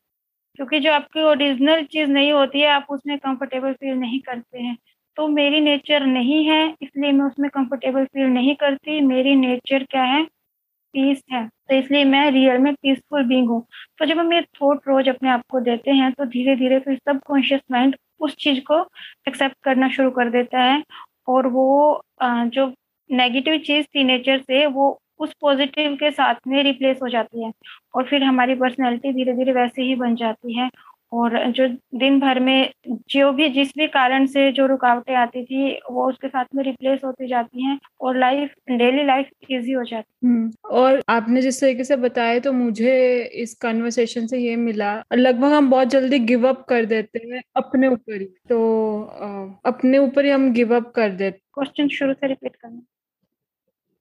क्योंकि 0.58 0.80
जो 0.80 0.92
आपकी 0.92 1.22
ओरिजिनल 1.24 1.84
चीज़ 1.86 2.10
नहीं 2.10 2.32
होती 2.32 2.60
है, 2.60 2.68
आप 2.68 2.86
उसमें 2.90 3.18
कंफर्टेबल 3.18 3.72
फील 3.74 3.94
नहीं 3.96 4.20
करते 4.22 4.60
हैं। 4.60 4.76
तो 5.16 5.28
मेरी 5.30 5.60
नेचर 5.60 6.06
नहीं 6.06 6.44
है, 6.46 6.66
इसलिए 6.82 7.12
मैं 7.12 7.26
उसमें 7.26 7.50
कंफर्टेबल 7.50 8.04
फील 8.06 8.26
नहीं 8.28 8.54
करती। 8.56 9.00
मेरी 9.02 9.34
नेचर 9.36 9.84
क्या 9.86 10.02
है? 10.04 10.26
पीस 10.94 11.22
है 11.32 11.46
तो 11.48 11.74
इसलिए 11.76 12.04
मैं 12.06 12.30
रियल 12.30 12.58
में 12.60 12.72
पीसफुल 12.74 13.24
बींग 13.26 13.48
हूँ। 13.48 13.60
तो 13.98 14.06
जब 14.06 14.18
हम 14.18 14.32
ये 14.32 14.40
थॉट 14.54 14.88
रोज 14.88 15.08
अपने 15.08 15.30
आप 15.30 15.42
को 15.50 15.60
देते 15.62 15.90
हैं 15.92 16.12
तो 16.14 16.24
धीरे 16.26 16.56
धीरे 16.56 16.78
फिर 16.80 16.96
सब 17.00 17.20
कॉन्शियस 17.26 17.60
माइंड 17.72 17.96
उस 18.20 18.34
चीज़ 18.38 18.60
को 18.66 18.80
एक्सेप्ट 19.28 19.56
करना 19.64 19.88
शुरू 19.90 20.10
कर 20.12 20.30
देता 20.30 20.60
है 20.62 20.82
और 21.28 21.46
वो 21.48 22.02
जो 22.22 22.72
नेगेटिव 23.10 23.58
चीज़ 23.60 23.86
थी 23.86 24.04
नेचर 24.04 24.38
से, 24.40 24.66
वो 24.66 24.98
उस 25.20 25.32
पॉजिटिव 25.40 25.94
के 25.96 26.10
साथ 26.10 26.34
में 26.48 26.62
रिप्लेस 26.64 26.98
हो 27.02 27.08
जाती 27.08 27.44
है 27.44 27.50
और 27.94 28.04
फिर 28.06 28.22
हमारी 28.24 28.54
पर्सनैलिटी 28.56 29.12
धीरे 29.14 29.32
धीरे 29.34 29.52
वैसे 29.52 29.82
ही 29.82 29.94
बन 29.96 30.14
जाती 30.16 30.58
है 30.58 30.68
और 31.12 31.34
जो 31.52 31.66
दिन 31.98 32.18
भर 32.20 32.38
में 32.40 32.70
जो 33.10 33.30
भी 33.32 33.48
जिस 33.48 33.68
भी 33.78 33.86
कारण 33.88 34.26
से 34.26 34.50
जो 34.52 34.66
रुकावटें 34.66 35.14
आती 35.14 35.44
थी 35.44 35.72
वो 35.90 36.06
उसके 36.08 36.28
साथ 36.28 36.44
में 36.54 36.62
रिप्लेस 36.64 37.00
होती 37.04 37.26
जाती 37.28 37.64
हैं 37.64 37.78
और 38.00 38.18
लाइफ 38.18 38.54
डेली 38.70 39.04
लाइफ 39.04 39.28
इजी 39.50 39.72
हो 39.72 39.82
जाती 39.84 40.26
है। 40.26 40.30
हम्म, 40.30 40.50
और 40.64 41.02
आपने 41.08 41.42
जिस 41.42 41.60
तरीके 41.60 41.84
से 41.84 41.96
बताया 41.96 42.38
तो 42.38 42.52
मुझे 42.52 42.94
इस 43.42 43.54
कन्वर्सेशन 43.54 44.26
से 44.26 44.38
ये 44.38 44.56
मिला 44.56 44.94
लगभग 45.14 45.52
हम 45.52 45.70
बहुत 45.70 45.88
जल्दी 45.88 46.18
गिव 46.20 46.48
अप 46.48 46.64
कर 46.68 46.84
देते 46.84 47.20
हैं 47.26 47.42
अपने 47.56 47.88
ऊपर 47.88 48.20
ही। 48.20 48.26
तो 48.48 49.60
अपने 49.66 49.98
ऊपर 49.98 50.24
ही 50.24 50.30
हम 50.30 50.52
गिव 50.52 50.74
अप 50.76 50.90
कर 50.96 51.10
देते 51.12 51.38
क्वेश्चन 51.54 51.88
शुरू 51.88 52.12
से 52.14 52.26
रिपीट 52.26 52.56
करना। 52.56 52.82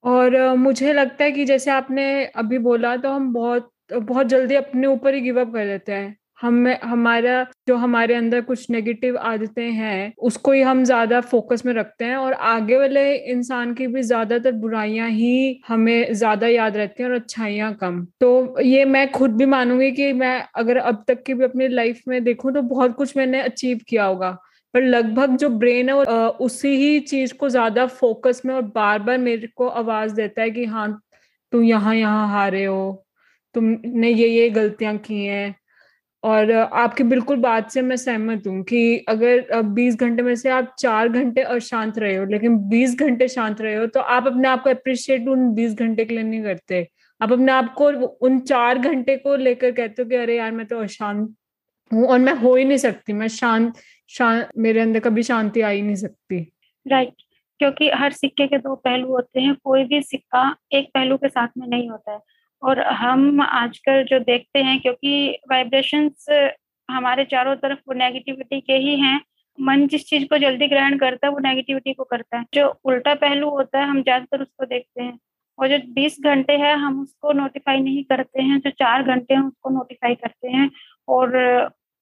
और 0.04 0.54
मुझे 0.56 0.92
लगता 0.92 1.24
है 1.24 1.32
कि 1.32 1.44
जैसे 1.44 1.70
आपने 1.70 2.24
अभी 2.26 2.58
बोला 2.60 2.96
तो 2.96 3.10
हम 3.10 3.32
बहुत 3.32 3.70
बहुत 3.92 4.26
जल्दी 4.26 4.54
अपने 4.54 4.86
ऊपर 4.86 5.14
ही 5.14 5.20
गिव 5.20 5.40
अप 5.40 5.52
कर 5.54 5.66
देते 5.66 5.92
हैं। 5.92 6.16
हम, 6.42 6.66
हमारा, 6.84 7.46
जो 7.68 7.76
हमारे 7.76 8.14
अंदर 8.14 8.40
कुछ 8.42 8.70
नेगेटिव 8.70 9.16
आदतें 9.18 9.70
हैं, 9.72 10.12
उसको 10.20 10.52
ही 10.52 10.60
हम 10.62 10.82
ज़्यादा 10.84 11.20
फोकस 11.22 11.64
में 11.66 11.72
रखते 11.74 12.04
हैं 12.04 12.16
और 12.16 12.32
आगे 12.32 12.78
वाले 12.78 13.14
इंसान 13.14 13.74
की 13.74 13.86
भी 13.86 14.02
ज़्यादातर 14.02 14.52
बुराइयाँ 14.54 15.08
ही 15.10 15.60
हमें 15.68 16.12
ज़्यादा 16.14 16.46
याद 16.48 16.76
रहती 16.76 17.02
हैं 17.02 17.10
और 17.10 17.16
अच्छाइयाँ 17.16 17.72
कम। 17.74 18.04
तो 18.20 18.60
ये 18.62 18.84
मैं 18.86 19.10
खुद 19.12 19.36
भी 19.36 19.46
मानूँगी 19.48 19.90
कि 19.92 20.12
मैं 20.14 20.38
अगर 20.56 20.76
अब 20.78 21.04
तक 21.08 21.22
की 21.22 21.34
भी 21.34 21.44
अपनी 21.44 21.68
लाइफ 21.70 22.02
में 22.08 22.22
देखूँ 22.24 22.52
तो 22.52 22.62
बहुत 22.64 22.96
कुछ 22.96 23.16
मैंने 23.16 23.42
अचीव 23.42 23.80
किया 23.88 24.04
होगा। 24.04 24.30
पर 24.74 24.82
लगभग 24.82 25.36
जो 25.36 25.48
ब्रेन 25.50 25.88
है 25.88 25.94
वो 25.96 26.26
उसी 26.44 26.68
ही 26.76 27.00
चीज़ 27.02 27.34
को 27.34 27.48
ज़्यादा 27.48 27.86
फोकस 27.88 28.42
में 28.46 28.54
और 28.54 28.62
बार 28.74 28.98
बार 29.00 29.18
मेरे 29.20 29.48
को 29.56 29.68
आवाज़ 29.68 30.14
देता 30.14 30.42
है 30.42 30.50
कि 30.50 30.64
हाँ 30.66 30.88
तुम 31.52 31.64
यहाँ 31.64 31.94
यहाँ 31.96 32.28
हारे 32.28 32.64
हो, 32.64 33.04
तुमने 33.54 34.10
ये 34.10 34.28
ये 34.28 34.48
गलतियाँ 34.50 34.96
की 34.98 35.24
हैं 35.24 35.54
और 36.24 36.50
आपकी 36.52 37.04
बिल्कुल 37.04 37.36
बात 37.38 37.70
से 37.70 37.82
मैं 37.82 37.96
सहमत 37.96 38.46
हूँ 38.46 38.62
कि 38.64 39.04
अगर 39.08 39.62
बीस 39.64 39.96
घंटे 39.96 40.22
में 40.22 40.34
से 40.36 40.50
आप 40.50 40.74
चार 40.78 41.08
घंटे 41.08 41.42
अशांत 41.42 41.98
रहे 41.98 42.16
हो, 42.16 42.24
लेकिन 42.26 42.58
बीस 42.68 42.96
घंटे 42.96 43.28
शांत 43.28 43.60
रहे 43.60 43.74
हो 43.74 43.86
तो 43.86 44.00
आप 44.00 44.26
अपने 44.26 44.48
आप 44.48 44.62
को 44.62 44.70
अप्रिशिएट 44.70 45.28
उन 45.28 45.48
बीस 45.54 45.74
घंटे 45.74 46.04
के 46.04 46.14
लिए 46.14 46.24
नहीं 46.24 46.42
करते। 46.42 46.86
आप 47.20 47.32
अपने 47.32 47.52
आप 47.52 47.72
को 47.74 47.90
उन 48.26 48.38
चार 48.40 48.78
घंटे 48.80 49.16
को 49.16 49.36
लेकर 49.36 49.72
कहते 49.72 50.02
हो 50.02 50.08
कि 50.08 50.16
अरे 50.16 50.36
यार, 50.36 50.52
मैं 50.52 50.66
तो 50.66 50.78
अशांत 50.80 51.34
हूँ 51.90 52.06
और 52.06 52.18
मैं 52.18 52.34
हो 52.34 52.54
ही 52.56 52.64
नहीं 52.64 52.78
सकती, 52.78 53.12
मैं 53.12 53.28
शांत 53.30 53.78
शांत, 54.10 54.48
मेरे 54.58 54.80
अंदर 54.80 55.00
कभी 55.00 55.22
शांति 55.22 55.60
आ 55.60 55.68
ही 55.68 55.82
नहीं 55.82 55.94
सकती। 55.96 56.38
Right 56.86 57.08
right. 57.08 57.20
क्योंकि 57.60 57.88
हर 57.90 58.12
सिक्के 58.12 58.46
के 58.46 58.58
दो 58.58 58.74
पहलू 58.76 59.08
होते 59.08 59.40
हैं, 59.40 59.54
कोई 59.64 59.84
भी 59.84 60.00
सिक्का 60.02 60.54
एक 60.72 60.88
पहलू 60.94 61.16
के 61.16 61.28
साथ 61.28 61.48
में 61.58 61.66
नहीं 61.68 61.88
होता 61.90 62.12
है। 62.12 62.18
और 62.62 62.80
हम 62.94 63.40
आजकल 63.42 64.02
जो 64.04 64.18
देखते 64.20 64.58
हैं, 64.60 64.80
क्योंकि 64.80 65.38
वाइब्रेशंस 65.50 66.26
हमारे 66.88 67.24
चारों 67.24 67.54
तरफ़ 67.56 67.78
वो 67.88 67.94
नेगेटिविटी 67.94 68.60
के 68.60 68.72
ही 68.78 68.96
हैं। 69.00 69.20
मन 69.58 69.86
जिस 69.88 70.06
चीज़ 70.08 70.24
को 70.28 70.38
जल्दी 70.38 70.66
ग्रहण 70.68 70.96
करता 70.98 71.26
है, 71.26 71.32
वो 71.32 71.38
नेगेटिविटी 71.40 71.92
को 71.94 72.04
करता 72.04 72.38
है। 72.38 72.44
जो 72.54 72.66
उल्टा 72.84 73.14
पहलू 73.16 73.48
होता 73.50 73.78
है, 73.78 73.86
हम 73.88 74.02
ज़्यादातर 74.02 74.42
उसको 74.42 74.64
देखते 74.66 75.02
हैं। 75.02 75.18
और 75.58 75.68
जो 75.68 75.78
20 75.94 76.16
घंटे 76.22 76.52
है, 76.56 76.72
हम 76.76 77.00
उसको 77.02 77.32
नोटिफाई 77.32 77.80
नहीं 77.80 78.04
करते 78.04 78.42
हैं। 78.42 78.58
जो 78.60 78.70
चार 78.72 79.02
घंटे 79.04 79.34
हैं, 79.34 79.40
उसको 79.42 79.70
नोटिफाई 79.70 80.14
करते 80.16 80.48
हैं। 80.50 80.70
और 81.08 81.36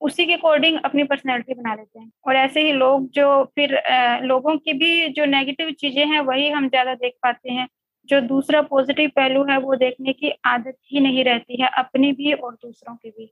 उसी 0.00 0.24
के 0.26 0.34
अकॉर्डिंग 0.34 0.78
अपनी 0.84 1.02
पर्सनैलिटी 1.04 1.54
बना 1.54 1.74
लेते 1.74 1.98
हैं। 2.00 2.10
और 2.26 2.36
ऐसे 2.36 2.60
ही 2.60 2.72
लोग 2.72 3.08
जो 3.12 3.26
फिर 3.56 3.72
लोगों 4.24 4.56
की 4.58 4.72
भी 4.74 5.08
जो 5.10 5.24
नेगेटिव 5.26 5.70
चीज़ें 5.80 6.04
हैं, 6.06 6.20
वही 6.22 6.48
हम 6.50 6.68
ज़्यादा 6.68 6.94
देख 6.94 7.12
पाते 7.22 7.52
हैं। 7.52 7.66
जो 8.10 8.20
दूसरा 8.22 8.62
पॉजिटिव 8.62 9.10
पहलू 9.16 9.44
है, 9.44 9.58
वो 9.58 9.76
देखने 9.76 10.12
की 10.12 10.32
आदत 10.46 10.76
ही 10.92 11.00
नहीं 11.00 11.24
रहती 11.24 11.60
है, 11.62 11.68
अपनी 11.78 12.12
भी 12.12 12.32
और 12.32 12.54
दूसरों 12.54 12.94
की 12.96 13.10
भी। 13.10 13.30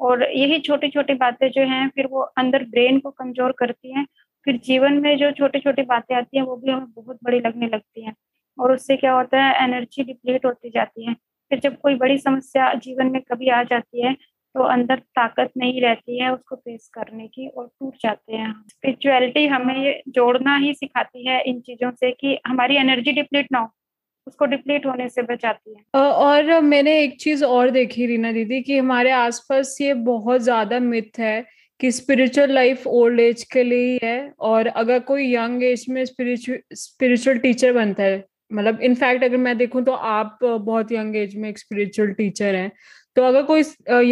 और 0.00 0.22
यही 0.24 0.58
छोटी 0.60 0.88
छोटी 0.88 1.14
बातें 1.16 1.50
जो 1.50 1.62
हैं, 1.64 1.88
फिर 1.88 2.06
वो 2.06 2.20
अंदर 2.38 2.64
ब्रेन 2.66 2.98
को 3.00 3.10
कमज़ोर 3.10 3.52
करती 3.58 3.92
हैं, 3.92 4.06
फिर 4.46 4.56
जीवन 4.64 5.00
में 5.02 5.16
जो 5.18 5.30
छोटी 5.32 5.60
छोटी 5.60 5.82
बातें 5.84 6.14
आती 6.16 6.36
हैं, 6.36 6.44
वो 6.44 6.56
भी 6.56 6.70
हमें 6.70 6.86
बहुत 6.96 7.18
बड़ी 7.24 7.40
लगने 7.40 7.66
लगती 7.66 8.04
हैं। 8.04 8.14
और 8.58 8.72
उससे 8.72 8.96
क्या 8.96 9.12
होता 9.12 9.42
है 9.42 9.64
एनर्जी 9.64 10.04
डिप्लीट 10.04 10.44
होती 10.46 10.70
जाती 10.70 11.06
है। 11.06 11.14
फिर 11.50 11.58
जब 11.58 11.76
कोई 11.78 11.94
बड़ी 11.94 12.18
समस्या 12.18 12.72
जीवन 12.76 13.10
में 13.10 13.20
कभी 13.22 13.48
आ 13.48 13.62
जाती 13.64 14.02
है 14.02 14.14
तो 14.54 14.62
अंदर 14.64 14.98
ताकत 15.16 15.50
नहीं 15.56 15.80
रहती 15.82 16.18
है 16.18 16.32
उसको 16.32 16.56
फेस 16.56 16.88
करने 16.94 17.26
की 17.26 17.46
और 17.48 17.66
टूट 17.66 17.96
जाते 18.02 18.36
हैं। 18.36 18.52
स्पिरिचुअलिटी 18.68 19.46
हमें 19.46 20.02
जोड़ना 20.08 20.56
ही 20.56 20.72
सिखाती 20.74 21.26
है 21.26 21.40
इन 21.42 21.60
चीज़ों 21.60 21.90
से 21.90 22.10
कि 22.12 22.38
हमारी 22.46 22.76
एनर्जी 22.76 23.12
डिप्लीट 23.12 23.48
ना 23.52 23.58
हो। 23.58 23.70
उसको 24.28 24.44
डिप्लीट 24.46 24.86
होने 24.86 25.08
से 25.08 25.22
बचाती 25.24 25.74
है। 25.74 26.00
और 26.02 26.60
मैंने 26.62 26.98
एक 27.02 27.20
चीज़ 27.20 27.44
और 27.44 27.70
देखी 27.70 28.06
रीना 28.06 28.32
दीदी 28.32 28.62
कि 28.62 28.78
हमारे 28.78 29.10
आसपास 29.12 29.76
ये 29.80 29.94
बहुत 30.06 30.40
ज़्यादा 30.42 30.78
मिथ 30.80 31.18
है 31.20 31.44
कि 31.80 31.90
स्पिरिचुअल 31.92 32.52
लाइफ 32.52 32.86
ओल्ड 32.88 33.20
एज 33.20 33.42
के 33.52 33.62
लिए 33.62 33.84
ही 33.84 33.98
है 34.02 34.32
और 34.40 34.66
अगर 34.68 34.98
कोई 35.08 35.32
यंग 35.34 35.62
एज 35.64 35.84
में 35.88 36.04
स्पिरिचुअल 36.04 36.58
स्पिरिचुअल 36.76 37.38
टीचर 37.38 37.72
बनता 37.72 38.02
है 38.02 38.24
मतलब 38.50 38.80
इनफैक्ट 38.82 39.24
अगर 39.24 39.36
मैं 39.36 39.56
देखूँ 39.58 39.82
तो 39.84 39.92
आप 39.92 40.38
बहुत 40.42 40.92
यंग 40.92 41.16
एज 41.16 41.36
में 41.36 41.48
एक 41.48 41.58
स्पिरिचुअल 41.58 42.12
टीचर 42.12 42.54
हैं। 42.54 42.70
तो 43.18 43.22
अगर 43.24 43.42
कोई 43.42 43.60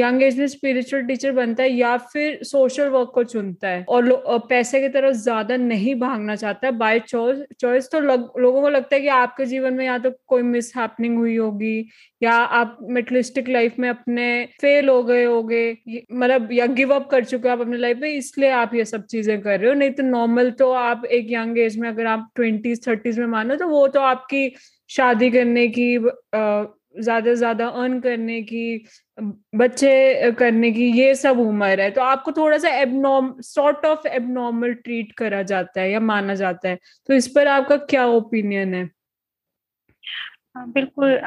यंग 0.00 0.22
एज 0.22 0.38
में 0.38 0.46
स्पिरिचुअल 0.46 1.02
टीचर 1.02 1.32
बनता 1.32 1.62
है 1.62 1.70
या 1.70 1.96
फिर 1.96 2.42
सोशल 2.42 2.88
वर्क 2.88 3.10
को 3.14 3.24
चुनता 3.24 3.68
है 3.68 3.84
और 3.88 4.38
पैसे 4.48 4.80
की 4.80 4.88
तरफ़ 4.88 5.14
ज़्यादा 5.16 5.56
नहीं 5.56 5.94
भागना 5.94 6.36
चाहता 6.36 6.66
है 6.66 6.72
बाय 6.72 6.98
चॉइस 6.98 7.88
तो 7.92 8.00
लग, 8.00 8.32
लोगों 8.38 8.62
को 8.62 8.68
लगता 8.68 8.96
है 8.96 9.02
कि 9.02 9.08
आपके 9.08 9.46
जीवन 9.46 9.74
में 9.74 9.86
या 9.86 9.98
तो 9.98 10.10
कोई 10.26 10.42
मिस 10.42 10.76
हुई 10.76 11.36
होगी 11.36 11.88
या 12.22 12.32
आप 12.32 12.78
मेटलिस्टिक 12.82 13.48
लाइफ 13.48 13.74
में 13.78 13.88
अपने 13.88 14.48
फेल 14.60 14.88
हो 14.88 15.02
गए 15.02 15.24
होगे 15.24 15.78
मतलब 16.12 16.48
या 16.52 16.66
गिव 16.66 16.94
अप 16.94 17.08
कर 17.10 17.24
चुके 17.24 17.48
हो 17.48 17.54
आप 17.54 17.60
अपने 17.60 17.76
लाइफ 17.76 17.98
में 17.98 18.08
इसलिए 18.10 18.50
आप 18.50 18.74
ये 18.74 18.84
सब 18.84 19.06
चीज़ें 19.06 19.40
कर 19.40 19.60
रहे 19.60 19.68
हो। 19.68 19.74
नहीं 19.74 19.90
तो 19.90 20.02
नॉर्मल 20.02 20.50
तो 20.50 20.72
आप 20.72 21.04
एक 21.04 21.26
यंग 21.30 21.58
एज 21.58 21.78
में 21.78 21.88
अगर 21.88 22.06
आप 22.06 22.30
ट्वेंटीज 22.34 22.88
थर्टीज 22.88 23.18
में 23.18 23.26
मानो 23.26 23.56
तो 23.56 23.68
वो 23.68 23.88
तो 23.88 24.00
आपकी 24.00 24.54
शादी 24.88 25.30
करने 25.30 25.68
की 25.68 25.98
ज़्यादा 26.98 27.30
से 27.30 27.37
ज़्यादा 27.37 27.66
अर्न 27.68 27.98
करने 28.00 28.40
की 28.42 28.85
बच्चे 29.56 30.30
करने 30.38 30.70
की 30.72 30.90
ये 30.92 31.14
सब 31.16 31.38
उम्र 31.40 31.80
है। 31.80 31.90
तो 31.90 32.00
आपको 32.02 32.32
थोड़ा 32.32 32.59
सा 32.59 32.68
एबनॉर्म 32.80 33.35
सॉर्ट 33.44 33.87
ऑफ़ 33.87 34.06
एबनॉर्मल 34.09 34.74
ट्रीट 34.76 35.12
करा 35.18 35.42
जाता 35.44 35.80
है 35.80 35.90
या 35.90 36.00
माना 36.02 36.35
जाता 36.37 36.68
है। 36.68 36.78
तो 37.09 37.14
इस 37.14 37.28
पर 37.28 37.48
आपका 37.48 37.76
क्या 37.87 38.06
ओपिनियन 38.09 38.74
है? 38.74 38.85
हाँ, 40.56 40.66
बिल्कुल 40.72 41.18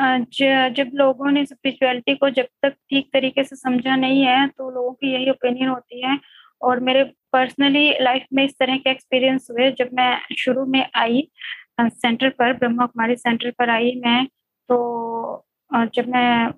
जब 0.73 0.91
लोगों 0.95 1.31
ने 1.31 1.45
स्पिरिचुअलिटी 1.45 2.15
को 2.15 2.29
जब 2.31 2.47
तक 2.63 2.73
ठीक 2.89 3.09
तरीके 3.13 3.43
से 3.43 3.55
समझा 3.55 3.95
नहीं 3.95 4.21
है 4.23 4.47
तो 4.47 4.69
लोगों 4.71 4.91
की 4.93 5.13
यही 5.13 5.29
ओपिनियन 5.29 5.69
होती 5.69 6.01
है। 6.01 6.19
और 6.61 6.79
मेरे 6.81 7.03
पर्सनली 7.33 7.89
लाइफ 8.01 8.25
में 8.33 8.43
इस 8.43 8.53
तरह 8.59 8.77
के 8.77 8.89
एक्सपीरियंस 8.91 9.47
हुए 9.51 9.69
जब 9.73 9.89
मैं 9.93 10.35
शुरू 10.37 10.65
में 10.65 10.85
आई 10.95 11.27
सेंटर 11.81 12.29
पर 12.29 12.53
ब्रह्मा 12.53 12.85
कुमारी 12.85 13.15
सेंटर 13.15 13.51
पर 13.59 13.69
आई 13.69 13.93
मैं 14.05 14.25
तो 14.69 14.77
और 15.71 15.89
जब 15.95 16.07
मैं 16.09 16.51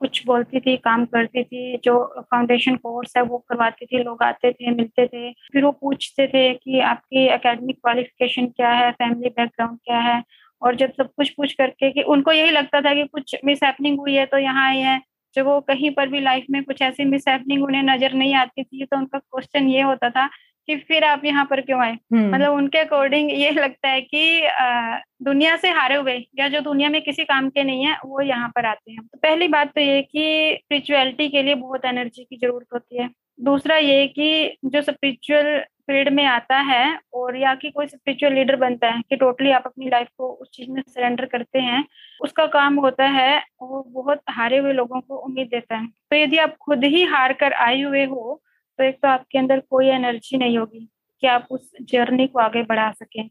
कुछ 0.00 0.24
बोलती 0.26 0.60
थी, 0.60 0.76
काम 0.76 1.04
करती 1.06 1.42
थी, 1.44 1.76
जो 1.84 1.94
फाउंडेशन 2.22 2.76
कोर्स 2.76 3.16
है 3.16 3.22
वो 3.22 3.38
करवाती 3.40 3.86
थी, 3.86 4.02
लोग 4.02 4.22
आते 4.22 4.52
थे, 4.52 4.70
मिलते 4.70 5.06
थे, 5.06 5.30
फिर 5.52 5.64
वो 5.64 5.70
पूछते 5.72 6.26
थे 6.28 6.52
कि 6.54 6.80
आपकी 6.82 7.26
एकेडमिक 7.26 7.76
क्वालिफिकेशन 7.76 8.46
क्या 8.46 8.70
है 8.72 8.90
फैमिली 8.92 9.28
बैकग्राउंड 9.30 9.78
क्या 9.78 9.98
है? 10.00 10.22
और 10.62 10.76
जब 10.76 10.92
सब 10.92 11.08
कुछ 11.16 11.30
पूछ 11.30 11.52
करके 11.52 11.90
कि 11.92 12.02
उनको 12.04 12.32
यही 12.32 12.50
लगता 12.50 12.80
था 12.80 12.94
कि 12.94 13.04
कुछ 13.04 13.36
मिस 13.44 13.62
हैपनिंग 13.64 13.98
हुई 14.00 14.14
है 14.14 14.26
तो 14.26 14.38
यहाँ 14.38 14.68
आई 14.68 14.78
है। 14.80 15.00
जब 15.36 15.46
वो 15.46 15.60
कहीं 15.62 15.90
पर 15.90 16.08
भी 16.08 16.20
लाइफ 16.20 16.46
में 16.50 16.62
कुछ 16.64 16.82
ऐसी 16.82 17.04
मिस 17.04 17.28
हैपनिंग 17.28 17.64
उन्हें 17.64 17.82
नज़र 17.82 18.12
नहीं 18.14 18.34
आती 18.34 18.62
थी 18.64 18.84
तो 18.84 18.96
उनका 18.96 19.18
क्वेश्चन 19.18 19.68
ये 19.68 19.82
होता 19.82 20.10
था 20.10 20.28
कि 20.68 20.76
फिर 20.78 21.04
आप 21.04 21.24
यहाँ 21.24 21.44
पर 21.44 21.60
क्यों 21.60 21.80
आए? 21.82 21.92
हम्म। 22.12 22.34
मतलब 22.34 22.52
उनके 22.54 22.78
अकॉर्डिंग 22.78 23.30
ये 23.32 23.50
लगता 23.52 23.88
है 23.88 24.00
कि 24.02 24.42
आ, 24.42 24.98
दुनिया 25.22 25.56
से 25.56 25.70
हारे 25.70 25.94
हुए 25.96 26.14
या 26.38 26.48
जो 26.48 26.60
दुनिया 26.60 26.88
में 26.90 27.00
किसी 27.02 27.24
काम 27.24 27.48
के 27.50 27.64
नहीं 27.64 27.84
है 27.86 27.96
वो 28.04 28.20
यहाँ 28.20 28.48
पर 28.48 28.66
आते 28.66 28.92
हैं। 28.92 29.00
तो 29.02 29.18
पहली 29.18 29.48
बात 29.48 29.72
तो 29.74 29.80
ये 29.80 30.00
कि 30.02 30.56
स्पिरिचुअलिटी 30.56 31.28
के 31.28 31.42
लिए 31.42 31.54
बहुत 31.56 31.84
एनर्जी 31.84 32.24
की 32.24 32.36
ज़रूरत 32.36 32.66
होती 32.74 33.02
है। 33.02 33.08
दूसरा 33.40 33.76
ये 33.76 34.06
कि 34.08 34.56
जो 34.64 34.80
स्पिरिचुअल 34.82 35.58
फ़ील्ड 35.86 36.08
में 36.08 36.24
आता 36.24 36.56
है 36.58 36.98
और 37.14 37.36
या 37.36 37.54
कि 37.54 37.70
कोई 37.70 37.86
स्पिरिचुअल 37.86 38.32
लीडर 38.34 38.56
बनता 38.56 38.88
है 38.88 39.00
कि 39.10 39.16
टोटली 39.16 39.50
आप 39.50 39.62
अपनी 39.66 39.88
लाइफ 39.88 40.08
को 40.18 40.28
उस 40.32 40.50
चीज़ 40.54 40.70
में 40.70 40.82
सरेंडर 40.82 41.24
करते 41.24 41.58
हैं 41.58 41.84
उसका 42.20 42.46
काम 42.48 42.74
होता 42.80 43.04
है 43.06 43.38
वो 43.62 43.82
बहुत 43.88 44.20
हारे 44.30 44.58
हुए 44.58 44.72
लोगों 44.72 45.00
को 45.00 45.16
उम्मीद 45.16 45.48
देता 45.48 45.76
है। 45.76 45.86
तो 45.86 46.16
यदि 46.16 46.38
आप 46.38 46.56
खुद 46.60 46.84
ही 46.84 47.02
हार 47.04 47.32
कर 47.32 47.52
आए 47.52 47.80
हुए 47.80 48.04
हो 48.04 48.40
तो 48.78 48.84
एक 48.84 48.98
तो 49.02 49.08
आपके 49.08 49.38
अंदर 49.38 49.60
कोई 49.70 49.88
एनर्जी 49.90 50.38
नहीं 50.38 50.58
होगी 50.58 50.88
कि 51.22 51.26
आप 51.28 51.46
उस 51.50 51.70
जर्नी 51.82 52.26
को 52.26 52.38
आगे 52.40 52.62
बढ़ा 52.64 52.90
सकें। 52.92 53.28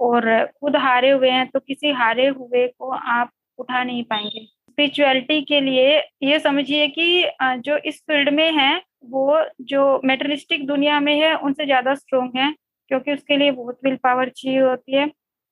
और 0.00 0.44
खुद 0.60 0.76
हारे 0.78 1.10
हुए 1.10 1.30
हैं 1.30 1.46
तो 1.48 1.60
किसी 1.60 1.90
हारे 1.92 2.26
हुए 2.28 2.66
को 2.68 2.90
आप 2.90 3.30
उठा 3.58 3.82
नहीं 3.84 4.02
पाएँगे। 4.04 4.44
स्पिरिचुअलिटी 4.44 5.40
के 5.44 5.60
लिए 5.60 5.98
ये 6.22 6.38
समझिए 6.40 6.86
कि 6.88 7.24
जो 7.42 7.76
इस 7.78 8.00
फ़ील्ड 8.02 8.28
में 8.30 8.50
है, 8.52 8.76
वो 9.04 9.44
जो 9.62 10.00
मेटलिस्टिक 10.04 10.66
दुनिया 10.66 11.00
में 11.00 11.14
है, 11.16 11.34
उनसे 11.36 11.64
ज़्यादा 11.66 11.94
स्ट्रोंग 11.94 12.30
है, 12.36 12.52
क्योंकि 12.90 13.12
उसके 13.12 13.36
लिए 13.36 13.50
बहुत 13.52 13.78
विल 13.84 13.96
पावर 14.02 14.28
चाहिए 14.30 14.60
होती 14.60 14.96
है। 14.96 15.06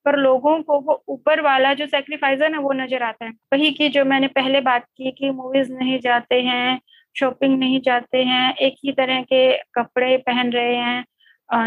पर 0.06 0.16
लोगों 0.18 0.60
को 0.62 0.78
वो 0.80 1.02
ऊपर 1.08 1.40
वाला 1.42 1.72
जो 1.74 1.86
सेक्रीफाइस 1.86 2.40
है 2.42 2.58
वो 2.58 2.72
नज़र 2.74 3.02
आता 3.02 3.24
है। 3.24 3.30
वही 3.52 3.70
की 3.72 3.88
जो 3.90 4.04
मैंने 4.04 4.26
पहले 4.30 4.60
बात 4.62 4.84
की 4.96 5.10
कि 5.12 5.30
मूवीज़ 5.32 5.72
नहीं 5.72 5.98
जाते 6.00 6.40
हैं 6.42 6.80
शॉपिंग 7.16 7.58
नहीं 7.58 7.80
जाते 7.82 8.22
हैं, 8.24 8.54
एक 8.56 8.74
ही 8.84 8.92
तरह 8.94 9.22
के 9.24 9.56
कपड़े 9.74 10.16
पहन 10.18 10.52
रहे 10.52 10.76
हैं 10.76 11.04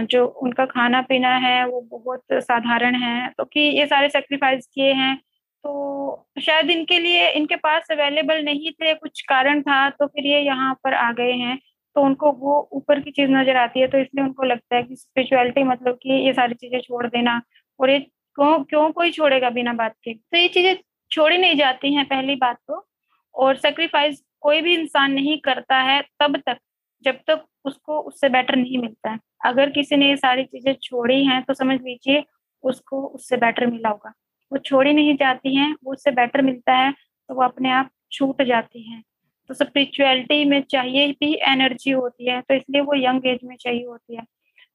जो 0.08 0.26
उनका 0.26 0.66
खाना 0.68 1.02
पीना 1.04 1.36
है, 1.38 1.66
वो 1.68 1.82
बहुत 1.92 2.24
साधारण 2.34 2.96
है। 2.98 3.30
तो 3.30 3.44
कि 3.46 3.60
ये 3.60 3.86
सारे 3.88 4.10
सेक्रीफाइस 4.10 4.68
किए 4.68 4.94
हैं 4.94 5.16
तो 5.64 6.28
शायद 6.42 6.70
इनके 6.72 7.00
लिए, 7.00 7.30
इनके 7.30 7.56
पास 7.58 7.88
अवेलेबल 7.92 8.44
नहीं 8.44 8.72
थे, 8.74 8.94
कुछ 8.96 9.22
कारण 9.24 9.62
था 9.62 9.90
तो 9.92 10.08
फिर 10.08 10.26
ये 10.28 10.40
यहाँ 10.42 10.74
पर 10.84 10.94
आ 10.96 11.12
गए 11.14 11.32
हैं। 11.34 11.58
तो 11.96 12.02
उनको 12.02 12.32
वो 12.34 12.58
ऊपर 12.74 13.00
की 13.02 13.12
चीज़ 13.12 13.30
नज़र 13.32 13.58
आती 13.58 13.80
है 13.80 13.88
तो 13.88 13.98
इसलिए 14.00 14.24
उनको 14.24 14.44
लगता 14.46 14.76
है 14.76 14.84
कि 14.84 14.96
स्पिरिचुअलिटी 14.96 15.64
मतलब 15.66 15.98
कि 16.04 16.14
ये 16.26 16.34
सारी 16.34 16.54
चीज़ें 16.56 16.80
छोड़ 16.82 17.06
देना, 17.08 17.42
और 17.80 17.90
ये 17.90 18.00
क्यों 18.00 18.64
क्यों 18.66 18.90
कोई 18.92 19.12
छोड़ेगा 19.12 19.50
बिना 19.52 19.74
बात 19.74 19.96
के? 20.04 20.14
तो 20.14 20.38
ये 20.38 20.48
चीज़ें 20.50 20.76
छोड़ी 21.12 21.38
नहीं 21.38 21.56
जाती 21.58 21.94
हैं, 21.94 22.06
पहली 22.08 22.36
बात 22.38 22.58
तो 22.68 22.86
और 23.36 23.56
सेक्रीफाइस 23.58 24.22
कोई 24.44 24.62
भी 24.62 24.74
इंसान 24.74 25.12
नहीं 25.14 25.38
करता 25.42 25.78
है 25.82 26.02
तब 26.20 26.38
तक, 26.40 26.58
जब 27.04 27.20
तक 27.28 27.46
उसको 27.66 28.00
उससे 28.00 28.30
बेटर 28.30 28.56
नहीं 28.56 28.78
मिलता 28.78 29.12
है। 29.12 29.20
अगर 29.46 29.70
किसी 29.70 29.96
ने 29.98 30.10
ये 30.10 30.16
सारी 30.18 30.44
चीज़ें 30.46 30.74
छोड़ी 30.84 31.24
हैं 31.26 31.42
तो 31.44 31.54
समझ 31.54 31.80
लीजिए 31.82 32.24
उसको 32.64 33.02
उससे 33.06 33.38
बेटर 33.38 33.66
मिला 33.68 33.90
होगा। 33.90 34.14
वो 34.52 34.58
छोड़ी 34.60 34.94
नहीं 34.94 35.16
जाती 35.18 35.56
हैं, 35.56 35.76
वो 35.84 35.92
उससे 35.94 36.12
बेटर 36.14 36.42
मिलता 36.42 36.74
है 36.76 36.92
तो 36.92 37.36
वो 37.36 37.44
अपने 37.44 37.72
आप 37.72 37.90
छूट 38.12 38.42
जाती 38.44 38.82
हैं। 38.84 39.04
तो 39.50 39.54
स्पिरिचुअलिटी 39.56 40.44
में 40.46 40.62
चाहिए 40.64 41.12
भी 41.14 41.34
एनर्जी 41.48 41.92
होती 41.92 42.30
है 42.30 42.42
तो 42.42 42.54
इसलिए 42.56 42.82
वो 42.82 42.96
यंग 42.96 43.26
एज 43.28 43.40
में 43.44 43.56
चाहिए 43.58 43.86
होती 43.86 44.16
है। 44.16 44.24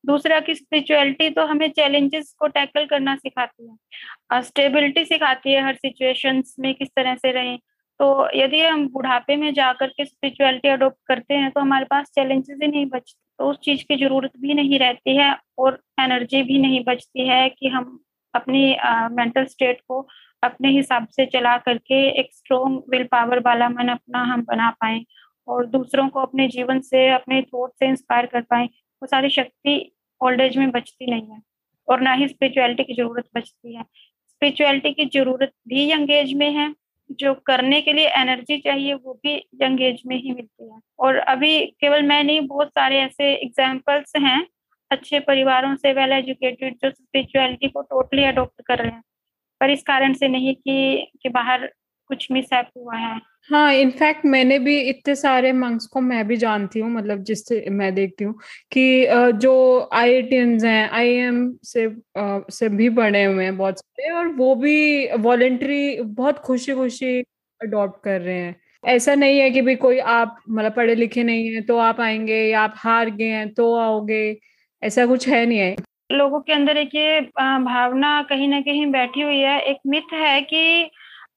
दूसरा 0.05 0.39
की 0.41 0.55
स्पिरिचुअलिटी 0.55 1.29
तो 1.31 1.45
हमें 1.47 1.69
चैलेंजेस 1.71 2.35
को 2.39 2.47
टैकल 2.49 2.87
करना 2.87 3.15
सिखाती 3.17 3.69
है। 3.69 4.43
स्टेबिलिटी 4.43 5.05
सिखाती 5.05 5.53
है 5.53 5.63
हर 5.65 5.75
सिचुएशंस 5.77 6.55
में 6.61 6.75
किस 6.75 6.89
तरह 6.89 7.15
से 7.15 7.33
रहें 7.33 7.59
तो 8.01 8.29
यदि 8.37 8.61
हम 8.61 8.87
बुढ़ापे 8.89 9.37
में 9.37 9.53
जाकर 9.55 9.89
के 9.89 10.05
स्पिरिचुअलिटी 10.05 10.69
अडोप्ट 10.69 10.97
करते 11.07 11.35
हैं 11.35 11.51
तो 11.51 11.61
हमारे 11.61 11.85
पास 11.85 12.11
चैलेंजेस 12.15 12.59
ही 12.63 12.69
नहीं 12.69 12.87
बचते। 12.87 13.19
तो 13.39 13.51
उस 13.51 13.59
चीज़ 13.65 13.85
की 13.89 13.97
ज़रूरत 13.97 14.33
भी 14.41 14.55
नहीं 14.55 14.79
रहती 14.79 15.17
है 15.17 15.35
और 15.59 15.81
एनर्जी 16.01 16.43
भी 16.43 16.59
नहीं 16.59 16.83
बचती 16.87 17.27
है 17.29 17.49
कि 17.51 17.69
हम 17.69 17.99
अपनी 18.35 18.65
मेंटल 19.13 19.45
स्टेट 19.47 19.81
को 19.89 20.07
अपने 20.43 20.69
हिसाब 20.71 21.07
से 21.09 21.27
चला 21.27 21.57
करके 21.59 22.01
एक 22.21 22.33
स्ट्रोंग 22.35 22.79
विल 22.91 23.05
पावर 23.13 23.41
वाला 23.41 23.69
मन 23.69 23.89
अपना 23.89 24.23
हम 24.33 24.43
बना 24.45 24.71
पाए 24.81 25.01
और 25.49 25.67
दूसरों 25.67 26.09
को 26.09 26.21
अपने 26.21 26.49
जीवन 26.49 26.81
से, 26.81 27.09
अपने 27.11 27.41
थॉट 27.43 27.73
से 27.73 27.87
इंस्पायर 27.89 28.27
कर 28.27 28.41
पाए, 28.43 28.65
वो 28.67 29.07
सारी 29.07 29.31
शक्ति 29.31 29.93
ओल्ड 30.21 30.41
एज 30.41 30.57
में 30.59 30.71
बचती 30.71 31.11
नहीं 31.11 31.31
है 31.31 31.41
और 31.89 32.01
ना 32.01 32.13
ही 32.13 32.29
स्पिरिचुअलिटी 32.29 32.85
की 32.85 32.95
ज़रूरत 32.95 33.29
बचती 33.37 33.75
है। 33.75 33.83
स्पिरिचुअलिटी 33.83 34.93
की 34.93 35.05
ज़रूरत 35.15 35.53
भी 35.69 35.91
यंग 35.93 36.11
एज 36.13 36.33
में 36.35 36.51
है 36.53 36.69
जो 37.13 37.35
करने 37.35 37.81
के 37.81 37.93
लिए 37.93 38.09
एनर्जी 38.09 38.59
चाहिए, 38.59 38.95
वो 38.95 39.15
भी 39.15 39.49
यंग 39.63 39.83
एज 39.83 40.03
में 40.07 40.17
ही 40.17 40.31
मिलती 40.31 40.73
है। 40.73 40.81
और 40.99 41.17
अभी 41.17 41.67
केवल 41.67 42.03
मैं 42.03 42.25
नहीं, 42.25 42.41
बहुत 42.41 42.69
सारे 42.69 42.99
ऐसे 42.99 43.35
एग्जाम्पल्स 43.35 44.13
हैं। 44.17 44.47
अच्छे 44.91 45.21
परिवारों 45.21 45.77
से 45.77 45.93
वेल 45.93 46.13
एजुकेटेड 46.13 46.75
जो 46.75 46.91
स्पिरिचुअलिटी 46.91 47.69
को 47.69 47.83
टोटली 47.83 48.25
अडोप्ट 48.25 48.63
कर 48.67 48.79
रहे 48.79 48.93
हैं। 48.93 49.03
पर 49.61 49.71
इस 49.71 49.83
कारण 49.83 50.13
से 50.13 50.29
नहीं 50.29 50.55
कि 50.55 51.11
कि 51.23 51.29
बाहर 51.29 51.73
कुछ 52.09 52.27
मिस 52.33 52.53
हुआ 52.53 52.97
है? 52.97 53.21
हाँ 53.51 53.73
इनफैक्ट 53.75 54.25
मैंने 54.27 54.59
भी 54.59 54.79
इतने 54.81 55.15
सारे 55.15 55.53
मंक्स 55.53 55.87
को 55.87 56.01
मैं 56.01 56.27
भी 56.29 56.37
जानती 56.37 56.81
हूँ 56.81 56.91
मतलब 56.91 57.23
जिससे 57.25 57.65
मैं 57.71 57.95
देखती 57.95 58.25
हूँ 58.25 58.35
कि 58.73 59.07
जो 59.35 59.53
आई 59.93 60.23
हैं 60.65 60.89
आईएम 60.91 61.53
से 61.63 61.89
से 62.51 62.69
भी 62.69 62.89
पढ़े 62.91 63.25
हुए 63.25 63.45
हैं 63.45 63.57
बहुत 63.57 63.79
सारे 63.79 64.11
और 64.11 64.29
वो 64.29 64.55
भी 64.55 65.09
वॉलेंट्री 65.19 66.01
बहुत 66.03 66.39
खुशी 66.39 66.75
खुशी 66.75 67.19
अडॉप्ट 67.61 68.03
कर 68.05 68.21
रहे 68.21 68.39
हैं। 68.39 68.57
ऐसा 68.85 69.15
नहीं 69.15 69.39
है 69.39 69.51
कि 69.51 69.61
भाई 69.63 69.75
कोई 69.77 69.99
आप 69.99 70.41
मतलब 70.51 70.73
पढ़े 70.73 70.95
लिखे 70.95 71.23
नहीं 71.23 71.55
है 71.55 71.61
तो 71.61 71.77
आप 71.79 72.01
आएँगे 72.01 72.43
या 72.43 72.61
आप 72.61 72.75
हार 72.77 73.11
गए 73.11 73.29
हैं 73.29 73.53
तो 73.55 73.75
आओगे 73.77 74.25
ऐसा 74.83 75.07
कुछ 75.07 75.29
है 75.29 75.45
नहीं 75.47 75.59
है। 75.59 75.77
लोगों 76.13 76.41
के 76.41 76.53
अंदर 76.53 76.77
एक 76.77 76.95
ये 76.95 77.21
भावना 77.41 78.21
कहीं 78.23 78.49
ना 78.49 78.61
कहीं 78.61 78.87
बैठी 78.87 79.21
हुई 79.21 79.39
है। 79.39 79.61
एक 79.61 79.79
मिथ 79.87 80.13
है 80.15 80.41
कि 80.43 80.91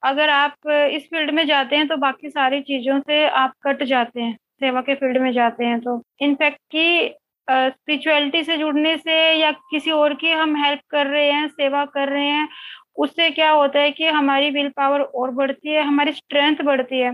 अगर 0.04 0.30
आप 0.30 0.68
इस 0.92 1.04
फ़ील्ड 1.06 1.32
में 1.32 1.46
जाते 1.48 1.76
हैं 1.76 1.88
तो 1.88 1.98
बाकी 1.98 2.30
सारी 2.30 2.62
चीज़ों 2.64 3.00
से 3.02 3.26
आप 3.30 3.54
कट 3.64 3.84
जाते 3.86 4.22
हैं, 4.22 4.34
सेवा 4.60 4.82
के 4.82 4.96
फ़ील्ड 4.96 5.18
में 5.22 5.32
जाते 5.34 5.66
हैं 5.66 5.80
तो। 5.82 6.02
इनफैक्ट 6.22 6.60
की 6.72 7.08
स्पिरिचुअलिटी 7.48 8.44
से 8.44 8.58
जुड़ने 8.58 8.96
से 8.98 9.14
या 9.34 9.52
किसी 9.72 9.92
और 9.94 10.14
की 10.16 10.32
हम 10.32 10.56
हेल्प 10.58 10.80
कर 10.92 11.08
रहे 11.08 11.32
हैं, 11.32 11.48
सेवा 11.50 11.84
कर 11.88 12.10
रहे 12.10 12.26
हैं, 12.28 12.48
उससे 12.98 13.30
क्या 13.32 13.50
होता 13.52 13.80
है 13.80 13.92
कि 13.92 14.08
हमारी 14.08 14.50
विल 14.52 14.70
पावर 14.78 15.02
और 15.02 15.32
बढ़ती 15.34 15.70
है, 15.70 15.84
हमारी 15.84 16.12
स्ट्रेंथ 16.14 16.64
बढ़ती 16.66 17.00
है। 17.00 17.14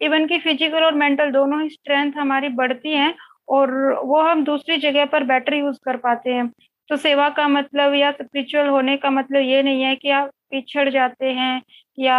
इवन 0.00 0.26
की 0.26 0.38
फ़िज़िकल 0.40 0.84
और 0.84 0.94
मेंटल 0.96 1.30
दोनों 1.32 1.62
ही 1.62 1.68
स्ट्रेंथ 1.70 2.12
हमारी 2.18 2.48
बढ़ती 2.54 2.92
है 2.92 3.14
और 3.50 3.70
वो 4.04 4.20
हम 4.22 4.44
दूसरी 4.44 4.76
जगह 4.78 5.04
पर 5.06 5.24
बेटर 5.24 5.54
यूज़ 5.54 5.78
कर 5.84 5.96
पाते 5.98 6.32
हैं। 6.32 6.50
तो 6.90 6.96
सेवा 6.96 7.28
का 7.30 7.46
मतलब 7.48 7.94
या 7.94 8.10
स्पिरिचुअल 8.12 8.66
होने 8.68 8.96
का 8.96 9.10
मतलब 9.10 9.42
ये 9.42 9.62
नहीं 9.62 9.82
है 9.82 9.94
कि 9.96 10.10
आप 10.12 10.30
पिछड़ 10.50 10.88
जाते 10.90 11.30
हैं 11.32 11.62
या 11.98 12.16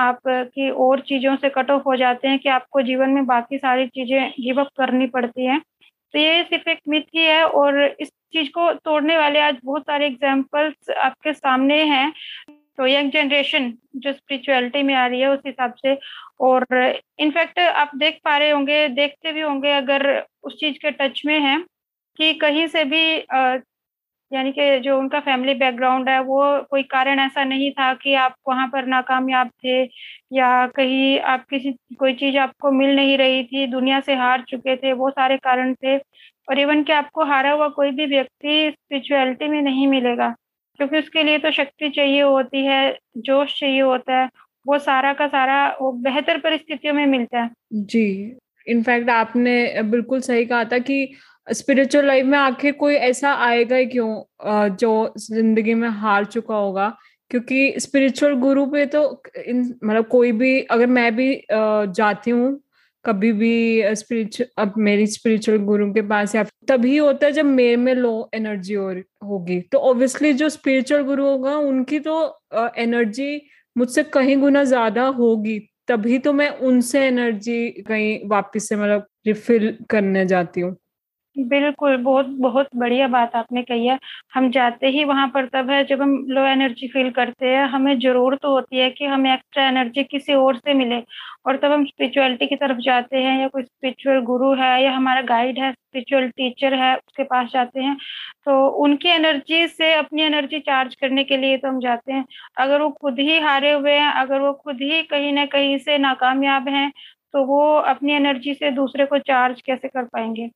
आप 0.00 0.20
की 0.26 0.70
और 0.70 1.00
चीज़ों 1.00 1.36
से 1.36 1.48
कट 1.48 1.70
ऑफ़ 1.70 1.82
हो 1.86 1.96
जाते 1.96 2.28
हैं 2.28 2.38
कि 2.38 2.48
आपको 2.48 2.82
जीवन 2.82 3.10
में 3.10 3.26
बाकी 3.26 3.58
सारी 3.58 3.86
चीज़ें 3.88 4.30
गिव 4.40 4.60
अप 4.60 4.68
करनी 4.78 5.06
पड़ती 5.08 5.46
हैं। 5.46 5.60
तो 6.14 6.18
ये 6.18 6.42
सिर्फ़ 6.44 6.68
एक 6.70 6.80
मिथ 6.88 7.02
ही 7.14 7.24
है 7.24 7.44
और 7.44 7.82
इस 8.00 8.08
चीज़ 8.32 8.48
को 8.50 8.72
तोड़ने 8.74 9.16
वाले 9.16 9.40
आज 9.40 9.56
बहुत 9.64 9.82
सारे 9.82 10.06
एग्जाम्पल्स 10.06 10.90
आपके 10.98 11.32
सामने 11.32 11.82
हैं। 11.84 12.12
तो 12.78 12.86
यंग 12.86 13.10
जनरेशन 13.12 13.72
जो 13.96 14.12
स्पिरिचुअलिटी 14.12 14.82
में 14.82 14.94
आ 14.94 15.06
रही 15.06 15.20
है 15.20 15.28
उस 15.28 15.40
हिसाब 15.46 15.74
से 15.76 15.96
और 16.40 16.66
इनफैक्ट 17.18 17.58
आप 17.58 17.90
देख 17.96 18.18
पा 18.24 18.36
रहे 18.38 18.50
होंगे, 18.50 18.88
देखते 18.88 19.32
भी 19.32 19.40
होंगे 19.40 19.70
अगर 19.72 20.06
उस 20.42 20.56
चीज़ 20.60 20.78
के 20.78 20.90
टच 20.92 21.22
में 21.26 21.38
है 21.40 21.58
कि 22.18 22.32
कहीं 22.34 22.66
से 22.68 22.84
भी 22.84 23.18
यानी 24.32 24.52
कि 24.52 24.78
जो 24.80 24.98
उनका 24.98 25.20
फैमिली 25.20 25.54
बैकग्राउंड 25.54 26.08
है, 26.08 26.18
वो 26.20 26.62
कोई 26.70 26.82
कारण 26.84 27.20
ऐसा 27.20 27.44
नहीं 27.44 27.70
था 27.70 27.92
कि 27.94 28.14
आप 28.14 28.34
वहाँ 28.48 28.66
पर 28.68 28.86
नाकामयाब 28.86 29.50
थे 29.64 29.82
या 30.32 30.66
कहीं 30.66 31.18
आप 31.20 31.44
किसी, 31.50 31.72
कोई 31.98 32.14
चीज़ 32.14 32.36
आपको 32.38 32.70
मिल 32.70 32.94
नहीं 32.96 33.16
रही 33.18 33.44
थी, 33.44 33.66
दुनिया 33.66 34.00
से 34.00 34.14
हार 34.14 34.44
चुके 34.48 34.76
थे, 34.76 34.92
वो 34.92 35.10
सारे 35.10 35.36
कारण 35.36 35.74
थे। 35.74 35.96
और 36.48 36.58
इवन 36.58 36.82
कि 36.82 36.92
आपको 36.92 37.24
हारा 37.24 37.52
हुआ 37.52 37.68
कोई 37.68 37.90
भी 37.90 38.06
व्यक्ति 38.06 38.70
स्पिरिचुअलिटी 38.70 39.48
में 39.48 39.60
नहीं 39.62 39.86
मिलेगा, 39.86 40.28
क्योंकि 40.80 40.98
उसके 40.98 41.22
लिए 41.22 41.38
तो 41.38 41.50
शक्ति 41.50 41.88
चाहिए 41.88 42.20
होती 42.22 42.64
है, 42.66 42.98
जोश 43.16 43.58
चाहिए 43.60 43.80
होता 43.80 44.16
है, 44.16 44.28
वो 44.66 44.78
सारा 44.78 45.12
का 45.12 45.26
सारा 45.28 45.66
वो 45.80 45.92
बेहतर 45.92 46.38
परिस्थितियों 46.38 46.94
में 46.94 47.06
मिलता 47.06 47.40
है। 47.40 47.50
जी 47.74 48.36
इनफैक्ट 48.66 49.10
आपने 49.10 49.82
बिल्कुल 49.82 50.20
सही 50.20 50.44
कहा 50.46 50.64
था 50.64 50.78
कि 50.78 51.14
स्पिरिचुअल 51.46 52.06
लाइफ 52.06 52.26
में 52.26 52.38
आखिर 52.38 52.72
कोई 52.74 52.94
ऐसा 52.94 53.32
आएगा 53.44 53.76
ही 53.76 53.86
क्यों 53.86 54.66
जो 54.76 54.92
ज़िंदगी 55.18 55.74
में 55.74 55.88
हार 55.90 56.24
चुका 56.26 56.54
होगा? 56.56 56.88
क्योंकि 57.30 57.74
स्पिरिचुअल 57.80 58.34
गुरु 58.40 58.64
पे 58.66 58.84
तो 58.86 59.22
इन 59.38 59.60
मतलब 59.84 60.06
कोई 60.08 60.32
भी 60.32 60.60
अगर 60.62 60.86
मैं 60.88 61.14
भी 61.16 61.34
जाती 61.50 62.30
हूँ 62.30 62.60
कभी 63.04 63.32
भी 63.32 63.94
स्पिरिचुअल 63.96 64.48
अब 64.58 64.74
मेरी 64.78 65.06
स्पिरिचुअल 65.06 65.58
गुरु 65.64 65.92
के 65.94 66.02
पास 66.04 66.34
या 66.34 66.44
तभी 66.68 66.96
होता 66.96 67.26
है 67.26 67.32
जब 67.32 67.44
मेरे 67.46 67.76
में 67.76 67.94
लो 67.94 68.28
एनर्जी 68.34 68.74
हो, 68.74 68.90
होगी। 69.24 69.60
तो 69.62 69.78
ऑब्वियसली 69.80 70.32
जो 70.34 70.48
स्पिरिचुअल 70.48 71.02
गुरु 71.04 71.26
होगा 71.26 71.56
उनकी 71.58 71.98
तो 72.00 72.16
एनर्जी 72.78 73.40
मुझसे 73.76 74.02
कहीं 74.04 74.36
गुना 74.40 74.64
ज़्यादा 74.64 75.06
होगी 75.18 75.58
तभी 75.88 76.18
तो 76.18 76.32
मैं 76.32 76.48
उनसे 76.60 77.06
एनर्जी 77.06 77.68
कहीं 77.88 78.18
वापस 78.28 78.68
से 78.68 78.76
मतलब 78.76 79.06
रिफिल 79.26 79.76
करने 79.90 80.24
जाती 80.26 80.60
हूँ। 80.60 80.76
बिल्कुल, 81.36 81.96
बहुत 81.98 82.26
बहुत 82.40 82.68
बढ़िया 82.76 83.06
बात 83.08 83.34
आपने 83.36 83.62
कही 83.62 83.86
है। 83.86 83.98
हम 84.34 84.50
जाते 84.50 84.86
ही 84.88 85.02
वहाँ 85.04 85.26
पर 85.28 85.46
तब 85.48 85.70
है 85.70 85.82
जब 85.86 86.02
हम 86.02 86.14
लो 86.28 86.44
एनर्जी 86.46 86.88
फ़ील 86.88 87.10
करते 87.12 87.46
हैं, 87.46 87.64
हमें 87.68 87.98
ज़रूरत 88.00 88.38
तो 88.42 88.50
होती 88.50 88.78
है 88.78 88.88
कि 88.90 89.04
हमें 89.06 89.32
एक्स्ट्रा 89.32 89.66
एनर्जी 89.66 90.04
किसी 90.04 90.34
और 90.34 90.56
से 90.56 90.74
मिले 90.74 91.02
और 91.46 91.56
तब 91.56 91.72
हम 91.72 91.84
स्पिरिचुअलिटी 91.86 92.46
की 92.46 92.56
तरफ़ 92.56 92.78
जाते 92.80 93.16
हैं 93.18 93.38
या 93.40 93.48
कोई 93.48 93.62
स्पिरिचुअल 93.62 94.20
गुरु 94.24 94.52
है 94.54 94.82
या 94.84 94.92
हमारा 94.92 95.20
गाइड 95.24 95.58
है, 95.58 95.72
स्पिरिचुअल 95.72 96.28
टीचर 96.30 96.74
है, 96.74 96.94
उसके 96.96 97.22
पास 97.24 97.50
जाते 97.52 97.80
हैं। 97.80 97.96
तो 98.44 98.66
उनकी 98.84 99.08
एनर्जी 99.10 99.66
से 99.68 99.92
अपनी 99.94 100.22
एनर्जी 100.22 100.58
चार्ज 100.60 100.94
करने 100.96 101.24
के 101.24 101.36
लिए 101.36 101.56
तो 101.56 101.68
हम 101.68 101.80
जाते 101.80 102.12
हैं। 102.12 102.24
अगर 102.58 102.80
वो 102.82 102.88
खुद 103.00 103.18
ही 103.20 103.38
हारे 103.40 103.72
हुए 103.72 103.92
हैं, 103.92 104.10
अगर 104.14 104.40
वो 104.40 104.52
खुद 104.54 104.80
ही 104.82 105.02
कहीं 105.04 105.32
ना 105.32 105.44
कहीं 105.48 105.78
से 105.80 105.98
नाकामयाब 105.98 106.68
हैं, 106.68 106.90
तो 107.34 107.44
वो 107.46 107.62
अपनी 107.76 108.12
एनर्जी 108.14 108.54
से 108.54 108.70
दूसरे 108.72 109.06
को 109.06 109.18
चार्ज 109.20 109.60
कैसे 109.62 109.88
कर 109.88 110.04
पाएँगे? 110.06 110.50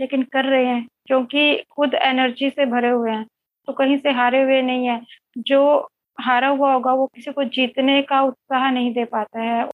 लेकिन 0.00 0.22
कर 0.22 0.44
रहे 0.44 0.66
हैं 0.66 0.88
क्योंकि 1.06 1.56
खुद 1.70 1.94
एनर्जी 1.94 2.50
से 2.50 2.66
भरे 2.66 2.88
हुए 2.88 3.10
हैं। 3.10 3.26
तो 3.66 3.72
कहीं 3.72 3.98
से 3.98 4.10
हारे 4.10 4.42
हुए 4.42 4.62
नहीं 4.62 4.86
है। 4.86 5.06
जो 5.38 5.88
हारा 6.20 6.48
हुआ 6.48 6.72
होगा, 6.72 6.92
वो 6.92 7.06
किसी 7.06 7.32
को 7.32 7.44
जीतने 7.44 8.02
का 8.02 8.22
उत्साह 8.22 8.70
नहीं 8.70 8.92
दे 8.94 9.04
पाता 9.04 9.40
है। 9.40 9.70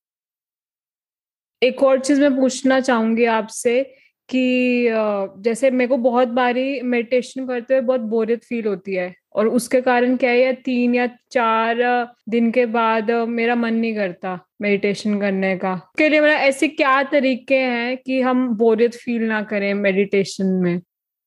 एक 1.63 1.83
और 1.83 2.01
चीज़ 2.01 2.21
मैं 2.21 2.37
पूछना 2.37 2.81
चाहूँगी 2.81 3.25
आपसे 3.25 3.97
कि 4.29 4.89
जैसे 5.43 5.71
मेरे 5.71 5.89
को 5.89 5.97
बहुत 5.97 6.29
बारी 6.29 6.81
मेडिटेशन 6.83 7.47
करते 7.47 7.75
हुए 7.75 7.83
बहुत 7.83 8.01
बोरियत 8.01 8.45
फील 8.45 8.67
होती 8.67 8.95
है 8.95 9.15
और 9.33 9.49
उसके 9.49 9.81
कारण 9.81 10.17
क्या 10.17 10.31
है 10.31 10.53
तीन 10.65 10.95
या 10.95 11.07
चार 11.31 11.83
दिन 12.29 12.51
के 12.51 12.67
बाद 12.67 13.11
मेरा 13.11 13.55
मन 13.55 13.75
नहीं 13.75 13.95
करता 13.95 14.39
मेडिटेशन 14.63 15.19
करने 15.21 15.57
का। 15.57 15.73
उसके 15.75 16.09
लिए 16.09 16.21
मतलब 16.21 16.33
ऐसे 16.33 16.69
क्या 16.69 17.03
तरीके 17.03 17.57
हैं 17.57 17.97
कि 17.97 18.21
हम 18.21 18.49
बोरियत 18.57 18.95
फील 18.95 19.23
ना 19.23 19.43
करें 19.43 19.73
मेडिटेशन 19.75 20.47
में? 20.63 20.81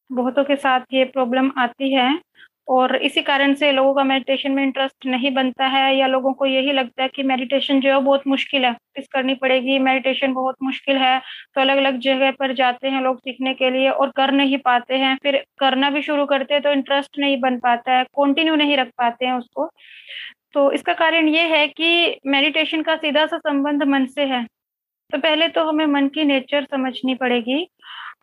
बहुतों 0.10 0.44
के 0.44 0.56
साथ 0.56 0.82
ये 0.94 1.04
प्रॉब्लम 1.06 1.52
आती 1.58 1.94
है। 1.94 2.10
और 2.70 2.96
इसी 2.96 3.22
कारण 3.22 3.54
से 3.54 3.72
लोगों 3.72 3.94
का 3.94 4.04
मेडिटेशन 4.04 4.52
में 4.52 4.62
इंटरेस्ट 4.64 5.06
नहीं 5.06 5.32
बनता 5.34 5.68
है 5.68 5.96
या 5.98 6.08
लोगों 6.08 6.34
को 6.34 6.46
यही 6.46 6.72
लगता 6.72 7.04
है 7.04 7.10
कि 7.10 7.24
मेडिटेशन 7.24 7.80
जो 7.82 7.90
है 7.90 8.00
बहुत 8.02 8.28
मुश्किल 8.28 8.66
है। 8.66 8.76
इस 8.98 9.08
करनी 9.08 9.34
पड़ेगी 9.36 9.78
मेडिटेशन 9.80 10.34
बहुत 10.34 10.56
मुश्किल 10.64 10.98
है। 10.98 11.18
तो 11.56 11.62
अलग 11.62 11.78
अलग 11.78 11.98
जगह 12.00 12.32
पर 12.32 12.54
जाते 12.56 12.88
हैं 12.88 13.02
लोग 13.02 13.20
सीखने 13.20 13.54
के 13.54 13.70
लिए 13.70 13.90
और 13.90 14.10
कर 14.10 14.32
नहीं 14.32 14.58
पाते 14.58 14.96
हैं। 14.96 15.16
फिर 15.24 15.38
करना 15.60 15.90
भी 15.90 16.02
शुरू 16.02 16.26
करते 16.26 16.54
हैं 16.54 16.64
तो 16.64 16.72
इंटरेस्ट 16.72 17.20
नहीं 17.20 17.40
बन 17.42 17.58
पाता 17.60 17.98
है 17.98 18.04
कंटिन्यू 18.18 18.56
नहीं 18.56 18.78
रख 18.78 18.90
पाते 18.98 19.26
हैं 19.26 19.34
उसको। 19.34 19.70
तो 20.54 20.72
इसका 20.72 20.94
कारण 20.94 21.28
ये 21.28 21.42
है 21.48 21.66
कि 21.68 22.20
मेडिटेशन 22.28 22.82
का 22.82 22.96
सीधा 22.96 23.26
सा 23.26 23.38
संबंध 23.38 23.84
मन 23.84 24.06
से 24.06 24.26
है। 24.26 24.44
तो 25.10 25.18
पहले 25.18 25.48
तो 25.48 25.64
हमें 25.66 25.86
मन 25.86 26.08
की 26.08 26.24
नेचर 26.24 26.64
समझनी 26.64 27.16
पड़ेगी। 27.16 27.68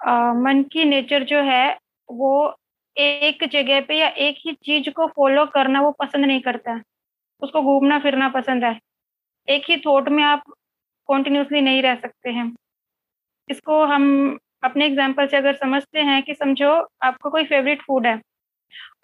आ, 0.06 0.32
मन 0.34 0.62
की 0.62 0.84
नेचर 0.84 1.24
जो 1.24 1.42
है 1.42 1.76
वो 2.08 2.56
एक 2.96 3.44
जगह 3.52 3.80
पे 3.82 3.94
या 3.96 4.08
एक 4.08 4.36
ही 4.40 4.52
चीज़ 4.56 4.90
को 4.92 5.06
फॉलो 5.08 5.44
करना 5.48 5.80
वो 5.82 5.90
पसंद 6.00 6.24
नहीं 6.24 6.40
करता। 6.42 6.72
है 6.72 6.82
उसको 7.42 7.62
घूमना 7.64 7.98
फिरना 8.00 8.28
पसंद 8.30 8.64
है। 8.64 8.78
एक 9.48 9.64
ही 9.70 9.76
थॉट 9.78 10.08
में 10.10 10.22
आप 10.24 10.42
कॉन्टिन्यूसली 11.08 11.60
नहीं 11.62 11.82
रह 11.82 11.94
सकते 11.96 12.30
हैं। 12.30 12.52
इसको 13.48 13.84
हम 13.86 14.38
अपने 14.64 14.86
एग्ज़ाम्पल 14.86 15.26
से 15.28 15.36
अगर 15.36 15.54
समझते 15.54 16.00
हैं 16.02 16.22
कि 16.24 16.34
समझो 16.34 16.70
आपको 17.04 17.30
कोई 17.30 17.44
फेवरेट 17.46 17.82
फ़ूड 17.82 18.06
है 18.06 18.20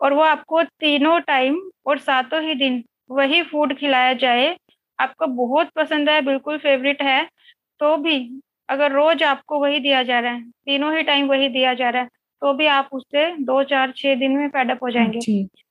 और 0.03 0.13
वो 0.15 0.23
आपको 0.25 0.63
तीनों 0.65 1.19
टाइम 1.23 1.61
और 1.87 1.99
सातों 2.01 2.43
ही 2.43 2.55
दिन 2.57 2.83
वही 3.11 3.43
फ़ूड 3.45 3.75
खिलाया 3.79 4.13
जाए, 4.15 4.57
आपको 4.99 5.27
बहुत 5.29 5.71
पसंद 5.77 6.09
है, 6.11 6.21
बिल्कुल 6.23 6.59
फेवरेट 6.59 7.03
है 7.03 7.25
तो 7.81 7.97
भी 7.99 8.19
अगर 8.69 8.93
रोज 8.93 9.23
आपको 9.25 9.59
वही 9.61 9.79
दिया 9.81 10.03
जा 10.05 10.21
रहा 10.21 10.33
है, 10.33 10.43
तीनों 10.43 10.97
ही 10.97 11.03
टाइम 11.05 11.29
वही 11.29 11.49
दिया 11.51 11.75
जा 11.75 11.91
रहा 11.91 12.03
है 12.03 12.09
तो 12.43 12.53
भी 12.55 12.67
आप 12.67 12.89
उससे 12.93 13.27
दो 13.37 13.63
चार 13.65 13.93
छह 13.97 14.15
दिन 14.15 14.33
में 14.33 14.49
पैडअप 14.51 14.79
हो 14.83 14.91
जाएँगे। 14.91 15.25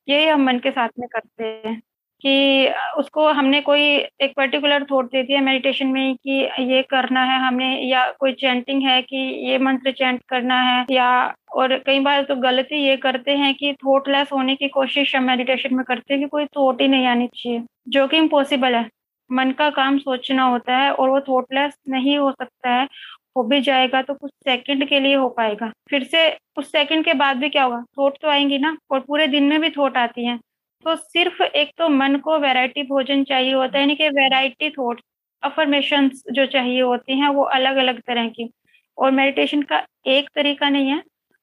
यही 0.07 0.27
हम 0.27 0.43
मन 0.45 0.59
के 0.59 0.71
साथ 0.71 0.89
में 0.99 1.07
करते 1.09 1.43
हैं 1.65 1.79
कि 2.21 2.69
उसको 2.97 3.27
हमने 3.29 3.61
कोई 3.61 3.81
एक 4.21 4.33
पर्टिकुलर 4.37 4.83
थॉट 4.83 5.05
दे 5.05 5.23
दिया 5.23 5.41
मेडिटेशन 5.41 5.87
में 5.87 6.15
कि 6.15 6.31
ये 6.63 6.81
करना 6.81 7.23
है 7.23 7.39
हमने 7.39 7.69
या 7.89 8.05
कोई 8.11 8.33
चैंटिंग 8.33 8.83
है 8.83 9.01
कि 9.01 9.17
ये 9.49 9.57
मंत्र 9.57 9.91
चैंट 9.91 10.21
करना 10.29 10.61
है 10.61 10.85
या 10.91 11.09
और 11.53 11.77
कई 11.77 11.99
बार 11.99 12.23
तो 12.23 12.35
गलती 12.35 12.83
ये 12.85 12.97
करते 12.97 13.31
हैं 13.31 13.53
कि 13.55 13.73
थॉटलेस 13.73 14.31
होने 14.33 14.55
की 14.55 14.67
कोशिश 14.67 15.15
हम 15.15 15.23
मेडिटेशन 15.23 15.75
में 15.75 15.83
करते 15.85 16.13
हैं 16.13 16.23
कि 16.23 16.27
कोई 16.29 16.45
थॉट 16.57 16.81
ही 16.81 16.87
नहीं 16.87 17.07
आनी 17.07 17.27
चाहिए 17.27 17.63
जो 17.89 18.07
कि 18.07 18.17
इम्पॉसिबल 18.17 18.75
है। 18.75 18.89
मन 19.29 19.51
का 19.51 19.69
काम 19.69 19.97
सोचना 19.97 20.43
होता 20.43 20.77
है 20.77 20.91
और 20.93 21.09
वो 21.09 21.19
थॉटलेस 21.21 21.77
नहीं 21.89 22.17
हो 22.17 22.31
सकता 22.31 22.69
है 22.69 22.87
हो 23.35 23.43
भी 23.43 23.59
जाएगा 23.61 24.01
तो 24.01 24.13
कुछ 24.13 24.31
सेकंड 24.45 24.87
के 24.89 24.99
लिए 24.99 25.15
हो 25.15 25.27
पाएगा। 25.29 25.71
फिर 25.89 26.03
से 26.03 26.29
उस 26.57 26.71
सेकंड 26.71 27.05
के 27.05 27.13
बाद 27.13 27.37
भी 27.37 27.49
क्या 27.49 27.63
होगा? 27.63 27.83
थॉट 27.99 28.17
तो 28.21 28.29
आएँगी 28.29 28.57
ना 28.57 28.77
और 28.91 28.99
पूरे 28.99 29.27
दिन 29.27 29.43
में 29.43 29.59
भी 29.61 29.69
थॉट 29.69 29.97
आती 29.97 30.25
हैं। 30.25 30.39
तो 30.85 30.95
सिर्फ़ 30.95 31.41
एक 31.43 31.71
तो 31.77 31.89
मन 31.89 32.15
को 32.17 32.37
वैरायटी 32.39 32.83
भोजन 32.83 33.23
चाहिए 33.23 33.53
होता 33.53 33.77
है 33.77 33.81
यानी 33.83 33.95
कि 33.95 34.09
वैरायटी 34.09 34.69
थॉट 34.69 35.01
अफर्मेशन 35.43 36.09
जो 36.31 36.45
चाहिए 36.45 36.81
होती 36.81 37.19
हैं 37.19 37.29
वो 37.29 37.43
अलग 37.55 37.75
अलग 37.77 38.01
तरह 38.07 38.27
की। 38.29 38.49
और 38.97 39.11
मेडिटेशन 39.11 39.61
का 39.61 39.83
एक 40.07 40.29
तरीका 40.35 40.69
नहीं 40.69 40.89
है 40.89 41.01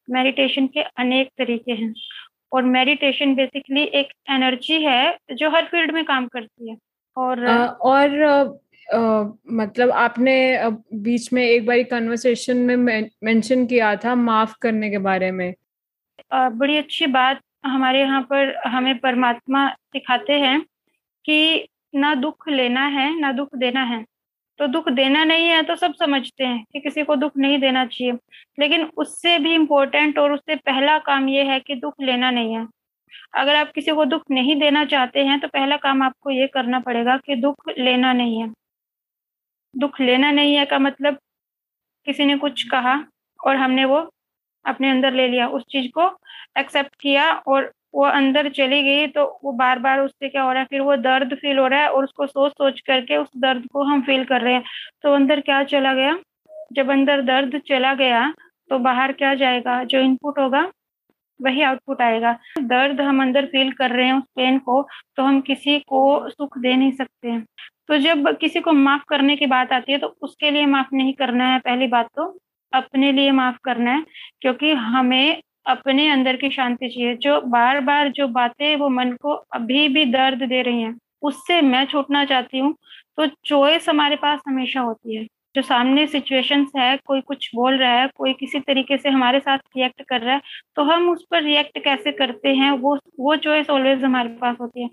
मेडिटेशन 0.09 0.67
के 0.67 0.83
अनेक 0.83 1.29
तरीके 1.39 1.73
हैं। 1.73 1.93
और 2.53 2.63
मेडिटेशन 2.65 3.35
बेसिकली 3.35 3.83
एक 3.95 4.13
एनर्जी 4.31 4.83
है 4.83 5.17
जो 5.33 5.51
हर 5.51 5.65
फ़ील्ड 5.65 5.91
में 5.95 6.05
काम 6.05 6.27
करती 6.27 6.71
है। 6.71 6.77
और 7.17 7.45
आ, 7.47 7.67
और 7.67 8.59
मतलब 8.89 9.91
आपने 9.93 10.35
बीच 10.95 11.33
में 11.33 11.43
एक 11.43 11.67
बार 11.67 11.83
कन्वर्सेशन 11.91 12.57
में 12.59 12.77
मेंशन 13.25 13.67
किया 13.67 13.95
था 13.97 14.15
माफ़ 14.17 14.55
करने 14.63 14.91
के 14.91 14.99
बारे 15.01 15.31
में। 15.31 15.53
बड़ी 16.33 16.77
अच्छी 16.77 17.07
बात 17.09 17.41
हमारे 17.67 18.01
यहाँ 18.01 18.21
पर 18.31 18.55
हमें 18.67 18.99
परमात्मा 18.99 19.69
सिखाते 19.71 20.33
हैं 20.41 20.61
कि 21.25 21.69
ना 21.95 22.15
दुख 22.15 22.49
लेना 22.49 22.87
है, 22.87 23.19
ना 23.21 23.33
दुख 23.33 23.55
देना 23.57 23.83
है। 23.85 24.05
तो 24.59 24.67
दुख 24.67 24.89
देना 24.91 25.25
नहीं 25.25 25.49
है 25.49 25.63
तो 25.63 25.75
सब 25.77 25.95
समझते 25.95 26.45
हैं 26.45 26.65
कि 26.73 26.81
किसी 26.81 27.03
को 27.05 27.17
दुख 27.17 27.37
नहीं 27.37 27.59
देना 27.61 27.85
चाहिए। 27.87 28.13
लेकिन 28.59 28.85
उससे 28.97 29.39
भी 29.39 29.55
इम्पोर्टेंट 29.55 30.19
और 30.19 30.33
उससे 30.33 30.57
पहला 30.57 30.99
काम 31.01 31.29
ये 31.29 31.45
है 31.45 31.59
कि 31.61 31.75
दुख 31.77 31.95
लेना 32.01 32.31
नहीं 32.31 32.55
है। 32.55 32.67
अगर 33.35 33.55
आप 33.55 33.73
किसी 33.75 33.93
को 33.93 34.05
दुख 34.07 34.23
नहीं 34.31 34.57
देना 34.61 34.85
चाहते 34.87 35.25
हैं 35.25 35.39
तो 35.41 35.49
पहला 35.49 35.77
काम 35.79 36.03
आपको 36.03 36.31
ये 36.31 36.47
करना 36.55 36.81
पड़ेगा 36.81 37.17
कि 37.19 37.37
दुख 37.37 37.69
लेना 37.79 38.13
नहीं 38.13 38.41
है। 38.43 38.49
दुख 39.79 40.01
लेना 40.01 40.31
नहीं 40.33 40.55
है 40.57 40.65
का 40.67 40.79
मतलब? 40.79 41.19
किसी 42.07 42.25
ने 42.25 42.37
कुछ 42.39 42.63
कहा 42.71 42.95
और 43.41 43.57
हमने 43.57 43.85
वो 43.85 43.99
अपने 44.65 44.91
अंदर 44.91 45.13
ले 45.13 45.27
लिया, 45.29 45.47
उस 45.49 45.65
चीज़ 45.71 45.91
को 45.95 46.11
एक्सेप्ट 46.59 46.95
किया 47.01 47.33
और 47.33 47.71
वो 47.95 48.05
अंदर 48.07 48.49
चली 48.51 48.83
गई 48.83 49.07
तो 49.09 49.25
वो 49.45 49.53
बार 49.55 49.79
बार 49.79 50.01
उससे 50.01 50.29
क्या 50.29 50.43
हो 50.43 50.51
रहा 50.53 50.61
है? 50.61 50.67
फिर 50.71 50.81
वो 50.81 50.97
दर्द 50.99 51.35
फील 51.35 51.59
हो 51.59 51.67
रहा 51.67 51.81
है 51.81 51.89
और 51.91 52.05
उसको 52.05 52.27
सोच 52.27 52.53
सोच 52.53 52.81
करके 52.81 53.17
उस 53.17 53.29
दर्द 53.37 53.67
को 53.73 53.83
हम 53.85 54.03
फील 54.03 54.25
कर 54.25 54.41
रहे 54.43 54.55
हैं। 54.55 54.63
तो 55.03 55.15
अंदर 55.15 55.41
क्या 55.41 55.63
चला 55.65 55.95
गया? 55.95 56.19
जब 56.73 56.91
अंदर 56.91 57.23
दर्द 57.23 57.61
चला 57.69 57.95
गया 57.95 58.29
तो 58.71 58.79
बाहर 58.81 59.13
क्या 59.13 59.35
जाएगा? 59.35 59.83
जो 59.85 60.01
इनपुट 60.01 60.39
होगा, 60.39 60.61
वही 61.41 61.63
आउटपुट 61.63 62.03
आएगा। 62.03 62.33
दर्द 62.61 63.01
हम 63.01 63.23
अंदर 63.23 63.47
फील 63.47 63.73
कर 63.73 63.91
रहे 63.91 64.07
हैं 64.07 64.15
उस 64.15 64.25
पेन 64.37 64.59
को 64.61 64.83
तो 65.17 65.23
हम 65.23 65.41
किसी 65.41 65.79
को 65.81 66.29
सुख 66.31 66.59
दे 66.59 66.75
नहीं 66.77 66.93
सकते। 66.93 67.39
तो 67.89 67.97
जब 67.99 68.29
किसी 68.39 68.61
को 68.61 68.73
माफ़ 68.73 69.03
करने 69.09 69.37
की 69.37 69.47
बात 69.47 69.73
आती 69.73 69.93
है 69.93 69.99
तो 69.99 70.07
उसके 70.23 70.51
लिए 70.51 70.67
माफ़ 70.67 70.89
नहीं 70.95 71.13
करना 71.15 71.47
है, 71.47 71.59
पहली 71.61 71.87
बात 71.89 72.09
तो। 72.17 72.25
अपने 72.73 73.11
लिए 73.13 73.31
माफ़ 73.33 73.57
करना 73.65 73.93
है, 73.93 74.05
क्योंकि 74.43 74.73
हमें 74.73 75.41
अपने 75.67 76.09
अंदर 76.11 76.37
की 76.37 76.51
शांति 76.51 76.89
चाहिए। 76.89 77.15
जो 77.17 77.41
बार 77.49 77.81
बार 77.81 78.09
जो 78.13 78.27
बातें 78.31 78.75
वो 78.77 78.89
मन 78.91 79.13
को 79.23 79.33
अभी 79.55 79.89
भी 79.89 80.05
दर्द 80.07 80.43
दे 80.45 80.61
रही 80.63 80.83
हैं, 80.83 80.95
उससे 81.23 81.61
मैं 81.63 81.85
छूटना 81.87 82.25
चाहती 82.25 82.59
हूँ। 82.59 82.75
तो 83.19 83.27
चॉइस 83.45 83.89
हमारे 83.89 84.17
पास 84.17 84.41
हमेशा 84.49 84.81
होती 84.81 85.17
है। 85.17 85.27
जो 85.55 85.63
सामने 85.63 86.07
सिचुएशंस 86.07 86.71
है, 86.77 86.97
कोई 86.99 87.21
कुछ 87.23 87.51
बोल 87.55 87.77
रहा 87.79 87.93
है, 87.93 88.09
कोई 88.17 88.33
किसी 88.35 88.61
तरीके 88.61 88.97
से 88.99 89.09
हमारे 89.09 89.41
साथ 89.41 89.59
रिएक्ट 89.77 90.03
कर 90.09 90.21
रहा 90.21 90.35
है 90.35 90.41
तो 90.77 90.83
हम 90.85 91.09
उस 91.11 91.25
पर 91.31 91.43
रिएक्ट 91.43 91.79
कैसे 91.85 92.13
करते 92.13 92.49
हैं, 92.51 92.71
वो 92.73 92.99
वो 93.21 93.37
चॉइस 93.39 93.71
ऑलवेज 93.71 94.05
हमारे 94.05 94.29
पास 94.41 94.57
होती 94.61 94.83
है। 94.83 94.89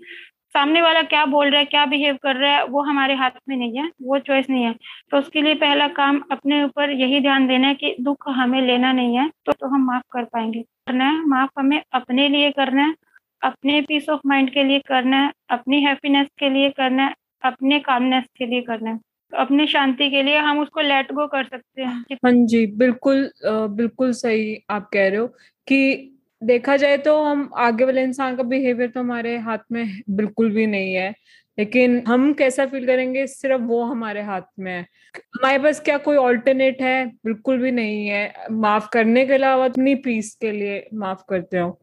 सामने 0.56 0.82
वाला 0.82 1.02
क्या 1.02 1.24
बोल 1.26 1.50
रहा 1.50 1.58
है 1.60 1.64
क्या 1.66 1.84
बिहेव 1.86 2.16
कर 2.22 2.36
रहा 2.36 2.50
है 2.52 2.64
वो 2.66 2.82
हमारे 2.82 3.14
हाथ 3.14 3.30
में 3.48 3.56
नहीं 3.56 3.78
है 3.78 3.90
वो 4.02 4.18
चॉइस 4.18 4.48
नहीं 4.50 4.64
है। 4.64 4.74
तो 5.10 5.18
उसके 5.18 5.42
लिए 5.42 5.54
पहला 5.54 5.88
काम 5.88 6.20
अपने 6.32 6.62
ऊपर 6.64 6.90
यही 6.92 7.20
ध्यान 7.20 7.46
देना 7.46 7.68
है 7.68 7.74
कि 7.74 7.94
दुख 8.00 8.28
हमें 8.28 8.60
लेना 8.62 8.92
नहीं 8.92 9.16
है 9.18 9.28
तो, 9.46 9.52
तो 9.52 9.66
हम 9.66 9.84
माफ़ 9.86 10.02
कर 10.12 10.24
पाएँगे। 10.24 10.62
करना 10.62 11.04
है 11.04 11.24
माफ़ 11.26 11.50
हमें 11.58 11.80
अपने 11.92 12.28
लिए 12.28 12.50
करना 12.50 12.82
है 12.82 12.94
अपने 13.42 13.80
पीस 13.80 14.08
ऑफ़ 14.08 14.20
माइंड 14.26 14.50
के 14.50 14.64
लिए 14.64 14.78
करना 14.78 15.16
है 15.16 15.32
अपनी 15.50 15.82
हैप्पीनेस 15.82 16.28
के 16.38 16.48
लिए 16.50 16.70
करना 16.70 17.04
है 17.04 17.14
अपने 17.44 17.78
कामनेस 17.80 18.24
के 18.38 18.46
लिए 18.46 18.60
करना 18.62 18.90
है। 18.90 18.96
तो 19.32 19.36
अपनी 19.36 19.66
शांति 19.66 20.10
के 20.10 20.22
लिए 20.22 20.38
हम 20.38 20.58
उसको 20.60 20.80
लेट 20.80 21.12
गो 21.12 21.26
कर 21.26 21.44
सकते 21.44 21.82
हैं। 21.82 22.16
हाँ 22.24 22.32
जी 22.46 22.66
बिल्कुल 22.76 23.30
बिल्कुल 23.44 24.12
सही 24.12 24.56
आप 24.70 24.88
कह 24.92 25.08
रहे 25.08 25.18
हो 25.18 25.26
कि 25.66 26.12
देखा 26.46 26.76
जाए 26.76 26.96
तो 26.98 27.22
हम 27.22 27.48
आगे 27.56 27.84
वाले 27.84 28.02
इंसान 28.02 28.36
का 28.36 28.42
बिहेवियर 28.42 28.90
तो 28.90 29.00
हमारे 29.00 29.36
हाथ 29.38 29.58
में 29.72 30.02
बिल्कुल 30.10 30.50
भी 30.50 30.66
नहीं 30.66 30.94
है। 30.94 31.14
लेकिन 31.58 32.02
हम 32.08 32.32
कैसा 32.32 32.66
फील 32.66 32.86
करेंगे? 32.86 33.26
सिर्फ़ 33.26 33.62
वो 33.62 33.82
हमारे 33.82 34.22
हाथ 34.22 34.42
में 34.58 34.72
है। 34.72 34.80
हमारे 35.14 35.58
पास 35.58 35.80
क्या 35.80 35.96
कोई 35.98 36.16
ऑल्टरनेट 36.16 36.82
है? 36.82 37.06
बिल्कुल 37.24 37.58
भी 37.58 37.70
नहीं 37.70 38.06
है। 38.06 38.32
माफ़ 38.50 38.88
करने 38.92 39.24
के 39.26 39.34
अलावा 39.34 39.64
अपनी 39.64 39.94
पीस 39.94 40.34
के 40.40 40.52
लिए 40.52 40.86
माफ़ 40.94 41.22
करते 41.28 41.58
हो। 41.58 41.78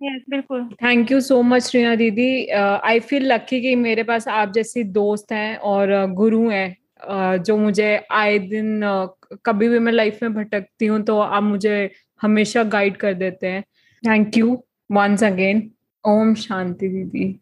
Yes, 0.00 0.20
बिल्कुल। 0.30 0.68
Thank 0.82 1.10
you 1.12 1.20
so 1.20 1.40
much 1.42 1.70
Riya 1.74 1.94
दीदी। 1.96 2.46
आई 2.46 3.00
फील 3.00 3.32
लकी 3.32 3.60
कि 3.60 3.74
मेरे 3.76 4.02
पास 4.02 4.28
आप 4.28 4.52
जैसी 4.52 4.82
दोस्त 4.84 5.32
हैं 5.32 5.56
और 5.56 5.94
गुरु 6.12 6.48
हैं। 6.48 6.76
uh, 7.10 7.42
जो 7.44 7.56
मुझे 7.56 7.96
आए 8.10 8.38
दिन 8.38 8.84
uh, 8.84 9.08
कभी 9.46 9.68
भी 9.68 9.78
मैं 9.78 9.92
लाइफ 9.92 10.22
में 10.22 10.34
भटकती 10.34 10.86
हूँ 10.86 11.02
तो 11.02 11.18
आप 11.18 11.42
मुझे 11.42 11.90
हमेशा 12.22 12.62
गाइड 12.62 12.96
कर 12.96 13.14
देते 13.14 13.46
हैं। 13.46 13.64
Thank 14.06 14.36
you 14.36 14.62
once 14.92 15.24
again 15.24 15.70
Om 16.04 16.34
Shanti 16.34 16.88
दीदी 16.88 17.32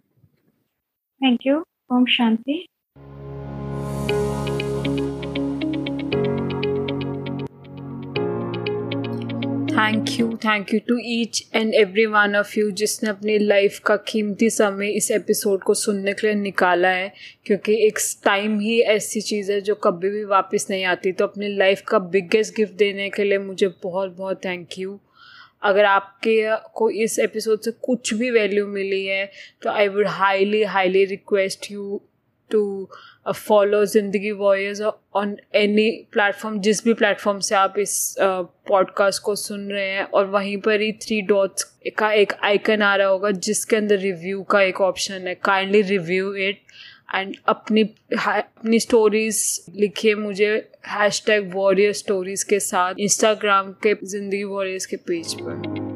thank 1.20 1.46
you 1.46 1.64
Om 1.92 2.06
Shanti 2.06 2.66
thank 9.72 10.08
you 10.10 10.36
thank 10.36 10.74
you 10.74 10.80
to 10.88 10.98
each 11.04 11.50
and 11.54 11.74
every 11.74 12.06
one 12.06 12.36
of 12.36 12.58
you 12.58 12.70
जिसने 12.70 13.10
अपनी 13.10 13.38
लाइफ 13.38 13.78
का 13.78 13.96
कीमती 13.96 14.50
समय 14.50 14.90
इस 14.90 15.10
एपिसोड 15.10 15.62
को 15.62 15.74
सुनने 15.74 16.12
के 16.12 16.26
लिए 16.26 16.34
निकाला 16.34 16.88
है 16.88 17.12
क्योंकि 17.44 17.86
एक 17.86 17.98
टाइम 18.24 18.58
ही 18.60 18.80
ऐसी 18.80 19.20
चीज़ 19.20 19.52
है 19.52 19.60
जो 19.60 19.74
कभी 19.74 20.10
भी 20.10 20.24
वापस 20.24 20.66
नहीं 20.70 20.84
आती। 20.84 21.12
तो 21.12 21.26
अपनी 21.26 21.48
लाइफ 21.56 21.82
का 21.88 21.98
बिगेस्ट 21.98 22.56
गिफ्ट 22.56 22.74
देने 22.74 23.10
के 23.10 23.24
लिए 23.24 23.38
मुझे 23.38 23.68
बहुत 23.82 24.16
बहुत 24.16 24.44
थैंक 24.44 24.78
यू 24.78 24.98
अगर 25.66 25.84
आपके 25.84 26.42
को 26.74 26.90
इस 26.90 27.18
एपिसोड 27.18 27.60
से 27.60 27.70
कुछ 27.70 28.14
भी 28.14 28.30
वैल्यू 28.30 28.66
मिली 28.66 29.04
है 29.06 29.30
तो 29.62 29.70
I 29.70 29.88
would 29.88 30.06
highly 30.06 30.62
highly 30.62 31.04
request 31.04 31.70
you 31.72 32.00
to 32.50 32.88
follow 33.34 33.84
Zindagi 33.84 34.30
warriors 34.30 34.80
on 35.14 35.36
any 35.54 35.90
platform 36.12 36.60
जिस 36.60 36.84
भी 36.84 36.94
प्लेटफॉर्म 36.94 37.38
से 37.38 37.54
आप 37.54 37.78
इस 37.78 38.16
पॉडकास्ट 38.20 39.18
uh, 39.18 39.24
को 39.24 39.34
सुन 39.34 39.68
रहे 39.70 39.90
हैं 39.90 40.04
और 40.04 40.26
वहीं 40.26 40.56
पर 40.58 40.80
ही 40.80 40.92
थ्री 40.92 41.20
डॉट्स 41.22 41.64
का 41.98 42.12
एक 42.12 42.32
आइकन 42.42 42.82
आ 42.82 42.94
रहा 42.96 43.08
होगा 43.08 43.30
जिसके 43.30 43.76
अंदर 43.76 43.98
रिव्यू 43.98 44.42
का 44.42 44.62
एक 44.62 44.80
ऑप्शन 44.80 45.26
है. 45.28 45.34
काइंडली 45.34 45.82
रिव्यू 45.82 46.34
इट 46.34 46.60
एंड 47.14 47.34
अपनी 47.48 47.82
अपनी 48.18 48.78
स्टोरीज 48.80 49.66
लिखिए 49.76 50.14
मुझे 50.14 50.54
हैश 50.86 51.22
टैग 51.26 51.54
वॉरियर 51.54 51.92
स्टोरीज 51.92 52.42
के 52.42 52.60
साथ 52.60 52.94
इंस्टाग्राम 52.98 53.72
के 53.82 53.94
ज़िंदगी 54.04 54.44
वॉरियर्स 54.44 54.86
के 54.86 54.96
पेज 54.96 55.34
पर। 55.40 55.95